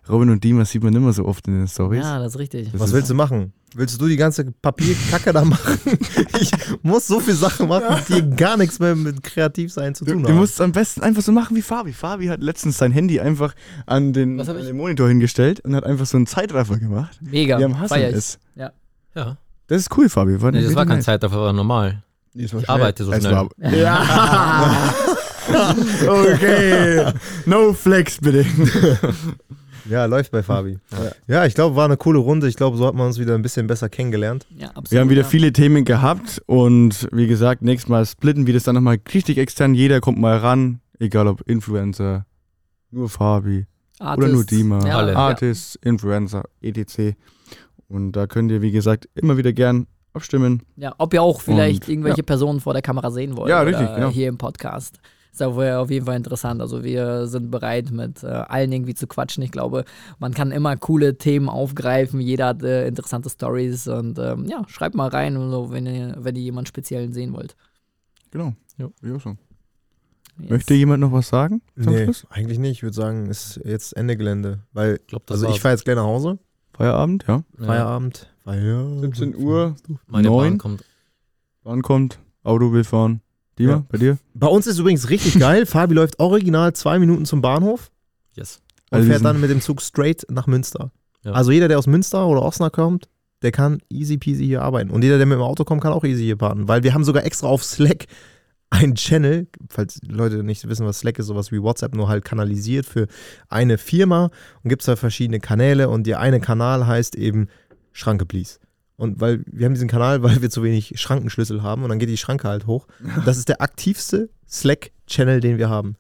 Robin 0.09 0.31
und 0.31 0.45
Dima 0.45 0.65
sieht 0.65 0.83
man 0.85 0.93
nicht 0.93 1.03
mehr 1.03 1.13
so 1.13 1.25
oft 1.25 1.47
in 1.49 1.55
den 1.59 1.67
Stories. 1.67 2.05
Ja, 2.05 2.21
das 2.21 2.35
ist 2.35 2.39
richtig. 2.39 2.71
Das 2.71 2.81
Was 2.81 2.89
ist- 2.91 2.95
willst 2.95 3.11
du 3.11 3.15
machen? 3.15 3.53
Willst 3.79 4.01
du 4.01 4.09
die 4.09 4.17
ganze 4.17 4.45
Papierkacke 4.63 5.33
da 5.33 5.45
machen? 5.45 5.79
Ich 6.41 6.51
muss 6.83 7.07
so 7.07 7.21
viele 7.21 7.37
Sachen 7.37 7.69
machen, 7.69 7.97
die 8.09 8.29
gar 8.37 8.57
nichts 8.57 8.79
mehr 8.79 8.95
mit 8.95 9.23
Kreativsein 9.23 9.95
zu 9.95 10.05
Du, 10.05 10.13
tun 10.13 10.23
du 10.23 10.29
haben. 10.29 10.37
musst 10.37 10.55
es 10.55 10.61
am 10.61 10.73
besten 10.73 11.03
einfach 11.03 11.23
so 11.23 11.33
machen 11.33 11.57
wie 11.57 11.63
Fabi. 11.63 11.93
Fabi 11.93 12.27
hat 12.27 12.43
letztens 12.43 12.77
sein 12.79 12.93
Handy 12.93 13.21
einfach 13.21 13.55
an 13.87 14.13
den, 14.13 14.39
an 14.41 14.47
den 14.57 14.77
Monitor 14.77 15.09
hingestellt 15.09 15.61
und 15.61 15.75
hat 15.75 15.85
einfach 15.85 16.05
so 16.07 16.17
einen 16.17 16.27
Zeitraffer 16.27 16.79
gemacht. 16.79 17.19
Mega. 17.23 17.59
Wie 17.59 17.65
am 17.65 17.75
Feier 17.87 18.11
ich. 18.11 18.17
ist. 18.17 18.39
Ja. 18.55 18.73
Das 19.67 19.79
ist 19.81 19.97
cool, 19.97 20.09
Fabi. 20.09 20.41
War 20.43 20.53
Nee, 20.53 20.63
das 20.63 20.75
war 20.75 20.85
keine 20.85 20.97
nice. 20.97 21.05
Zeit, 21.07 21.23
das 21.23 21.33
war 21.33 21.53
normal. 21.53 22.03
Nee, 22.35 22.45
es 22.45 22.53
war 22.55 22.61
Ich 22.63 22.69
arbeite 22.69 23.05
so 23.05 23.13
schnell. 23.13 23.33
War, 23.33 23.49
ja. 23.73 24.95
okay. 26.09 27.13
No 27.47 27.73
flex, 27.73 28.19
bitte. 28.19 28.45
Ja, 29.89 30.05
läuft 30.07 30.33
bei 30.33 30.43
Fabi. 30.43 30.79
Ja, 31.27 31.47
ich 31.47 31.55
glaube, 31.55 31.77
war 31.77 31.85
eine 31.85 31.97
coole 31.97 32.19
Runde. 32.19 32.49
Ich 32.49 32.57
glaube, 32.57 32.77
so 32.77 32.87
hat 32.87 32.95
man 32.95 33.07
uns 33.07 33.19
wieder 33.19 33.35
ein 33.35 33.43
bisschen 33.43 33.67
besser 33.67 33.89
kennengelernt. 33.89 34.47
Ja, 34.51 34.69
absolut. 34.69 34.91
Wir 34.91 35.01
haben 35.01 35.11
wieder 35.11 35.23
ja. 35.23 35.29
viele 35.29 35.53
Themen 35.53 35.85
gehabt 35.85 36.43
und 36.47 37.09
wie 37.13 37.27
gesagt, 37.27 37.63
nächstes 37.63 37.89
Mal 37.89 38.05
splitten 38.07 38.47
wir 38.47 38.55
das 38.55 38.65
dann 38.65 38.75
nochmal 38.75 38.99
richtig 39.13 39.39
extern. 39.39 39.75
Jeder 39.75 40.01
kommt 40.01 40.19
mal 40.19 40.39
ran, 40.39 40.81
egal 40.99 41.29
ob 41.29 41.43
Influencer, 41.49 42.27
nur 42.91 43.09
Fabi, 43.09 43.67
oder 44.01 44.17
nur 44.17 44.27
Artists. 44.27 44.47
Dima, 44.47 44.87
Ja, 44.87 44.99
Alle. 44.99 45.13
ja. 45.13 45.19
Artists, 45.19 45.79
Influencer, 45.83 46.45
etc. 46.61 47.17
Und 47.89 48.13
da 48.13 48.27
könnt 48.27 48.51
ihr, 48.51 48.63
wie 48.63 48.73
gesagt, 48.73 49.09
immer 49.15 49.37
wieder 49.37 49.53
gern 49.53 49.87
abstimmen. 50.13 50.63
Ja, 50.77 50.95
ob 50.99 51.15
ihr 51.15 51.23
auch 51.23 51.41
vielleicht 51.41 51.85
Und, 51.85 51.91
irgendwelche 51.91 52.19
ja. 52.19 52.25
Personen 52.25 52.61
vor 52.61 52.73
der 52.73 52.83
Kamera 52.83 53.11
sehen 53.11 53.37
wollt. 53.37 53.51
Ja, 53.51 53.63
oder 53.63 53.71
richtig, 53.71 53.95
genau. 53.95 54.11
Hier 54.11 54.29
im 54.29 54.39
Podcast. 54.39 54.99
Ist 55.37 55.43
auf, 55.43 55.59
auf 55.59 55.91
jeden 55.91 56.07
Fall 56.07 56.17
interessant. 56.17 56.63
Also 56.63 56.83
wir 56.83 57.27
sind 57.27 57.51
bereit, 57.51 57.91
mit 57.91 58.23
äh, 58.23 58.27
allen 58.29 58.73
irgendwie 58.73 58.95
zu 58.95 59.07
quatschen. 59.07 59.43
Ich 59.43 59.53
glaube, 59.53 59.85
man 60.19 60.33
kann 60.33 60.51
immer 60.51 60.79
coole 60.79 61.19
Themen 61.19 61.51
aufgreifen. 61.51 62.21
Jeder 62.21 62.47
hat 62.47 62.63
äh, 62.63 62.89
interessante 62.89 63.29
Stories 63.29 63.87
und 63.87 64.19
ähm, 64.19 64.47
ja, 64.47 64.63
schreibt 64.67 64.95
mal 64.95 65.09
rein, 65.09 65.35
so, 65.35 65.71
wenn 65.71 65.85
ihr, 65.85 66.15
wenn 66.19 66.37
ihr 66.37 66.43
jemanden 66.43 66.69
speziellen 66.69 67.13
sehen 67.13 67.35
wollt. 67.35 67.55
Genau. 68.31 68.55
Ja. 68.79 68.89
Wie 69.03 69.13
auch 69.13 69.21
so. 69.21 69.37
Yes. 70.39 70.51
Möchte 70.51 70.73
jemand 70.73 71.03
noch 71.03 71.13
was 71.13 71.29
sagen 71.29 71.61
zum 71.83 71.93
Nee, 71.93 72.05
Schluss? 72.05 72.27
eigentlich 72.31 72.59
nicht. 72.59 72.73
Ich 72.79 72.83
würde 72.83 72.97
sagen, 72.97 73.27
es 73.29 73.59
ist 73.59 73.67
jetzt 73.67 73.95
Ende 73.95 74.17
Gelände. 74.17 74.61
Weil, 74.73 75.01
Ich 75.03 75.07
glaube, 75.07 75.25
das 75.27 75.43
also 75.43 75.55
ich 75.55 75.61
fahre 75.61 75.75
jetzt 75.75 75.85
gleich 75.85 75.97
nach 75.97 76.05
Hause. 76.05 76.39
Feierabend, 76.73 77.27
ja. 77.29 77.43
Ja. 77.59 77.67
Feierabend. 77.67 78.35
Feierabend. 78.43 79.01
17 79.17 79.37
Uhr, 79.37 79.77
Meine 80.07 80.29
Neun. 80.29 80.53
Bahn 80.53 80.59
kommt. 80.59 80.85
Bahn 81.63 81.83
kommt, 81.83 82.19
Auto 82.43 82.73
will 82.73 82.85
fahren. 82.85 83.21
Dima, 83.59 83.73
Ja. 83.73 83.85
bei 83.89 83.99
dir? 83.99 84.19
Bei 84.35 84.47
uns 84.49 84.67
ist 84.67 84.79
übrigens 84.79 85.09
richtig 85.11 85.35
geil. 85.39 85.67
Fabi 85.67 85.95
läuft 85.95 86.19
original 86.19 86.73
zwei 86.75 86.99
Minuten 86.99 87.25
zum 87.25 87.41
Bahnhof 87.43 87.91
Yes. 88.35 88.61
und 88.91 88.99
Also 88.99 89.11
fährt 89.11 89.25
dann 89.25 89.41
mit 89.41 89.51
dem 89.51 89.61
Zug 89.61 89.81
straight 89.83 90.27
nach 90.31 90.47
Münster. 90.47 90.91
Ja. 91.25 91.33
Also 91.33 91.51
jeder, 91.53 91.69
der 91.69 91.79
aus 91.79 91.87
Münster 91.87 92.27
oder 92.27 92.43
Osnabrück 92.43 92.75
kommt, 92.75 93.09
der 93.43 93.53
kann 93.53 93.79
easy 93.91 94.17
peasy 94.19 94.45
hier 94.47 94.63
arbeiten. 94.63 94.91
Und 94.91 95.03
jeder, 95.03 95.17
der 95.19 95.27
mit 95.27 95.37
dem 95.37 95.43
Auto 95.43 95.65
kommt, 95.65 95.83
kann 95.83 95.93
auch 95.93 96.05
easy 96.05 96.23
hier 96.25 96.37
parten. 96.37 96.69
Weil 96.69 96.83
wir 96.83 96.95
haben 96.95 97.05
sogar 97.05 97.25
extra 97.25 97.47
auf 97.49 97.65
Slack 97.65 98.07
einen 98.71 98.95
Channel, 98.97 99.47
falls 99.69 100.01
Leute 100.07 100.43
nicht 100.43 100.69
wissen, 100.69 100.87
was 100.87 100.99
Slack 101.01 101.19
ist, 101.19 101.27
sowas 101.27 101.53
wie 101.53 101.63
WhatsApp, 101.63 101.95
nur 101.95 102.09
halt 102.09 102.25
kanalisiert 102.25 102.85
für 102.87 103.07
eine 103.49 103.79
Firma. 103.79 104.31
Und 104.63 104.69
gibt 104.71 104.83
es 104.83 104.87
da 104.87 104.97
verschiedene 104.97 105.39
Kanäle 105.41 105.89
und 105.89 106.07
der 106.07 106.19
eine 106.21 106.41
Kanal 106.41 106.87
heißt 106.87 107.15
eben 107.17 107.49
Schranke 107.93 108.27
Please. 108.27 108.59
Und 108.97 109.21
weil 109.21 109.45
wir 109.47 109.67
haben 109.67 109.75
diesen 109.75 109.89
Kanal, 109.89 110.23
weil 110.23 110.43
wir 110.43 110.51
zu 110.51 110.63
wenig 110.63 110.99
Schrankenschlüssel 110.99 111.63
haben 111.63 111.83
und 111.83 111.91
dann 111.91 111.99
geht 111.99 112.09
die 112.09 112.17
Schranke 112.17 112.49
halt 112.49 112.67
hoch. 112.67 112.87
Das 113.25 113.37
ist 113.37 113.49
der 113.49 113.61
aktivste 113.61 114.31
Slack-Channel, 114.49 115.41
den 115.41 115.59
wir 115.59 115.69
haben. 115.69 115.97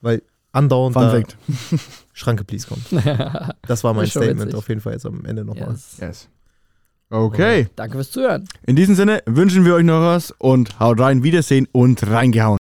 Weil 0.00 0.22
andauernd 0.52 0.94
Fun 0.94 1.02
da 1.02 1.10
Fact. 1.10 1.36
Schranke 2.12 2.44
Please 2.44 2.66
kommt. 2.66 2.84
Das 3.66 3.84
war 3.84 3.94
mein 3.94 4.06
Statement 4.06 4.40
witzig. 4.40 4.54
auf 4.54 4.68
jeden 4.68 4.80
Fall 4.80 4.94
jetzt 4.94 5.06
am 5.06 5.24
Ende 5.24 5.44
nochmal. 5.44 5.70
yes. 5.70 5.96
Yes. 6.00 6.28
Okay. 7.10 7.68
Danke 7.74 7.96
fürs 7.96 8.10
Zuhören. 8.10 8.46
In 8.66 8.76
diesem 8.76 8.94
Sinne 8.94 9.22
wünschen 9.24 9.64
wir 9.64 9.74
euch 9.74 9.84
noch 9.84 10.00
was 10.02 10.30
und 10.30 10.78
haut 10.78 11.00
rein, 11.00 11.22
Wiedersehen 11.22 11.66
und 11.72 12.06
reingehauen. 12.06 12.56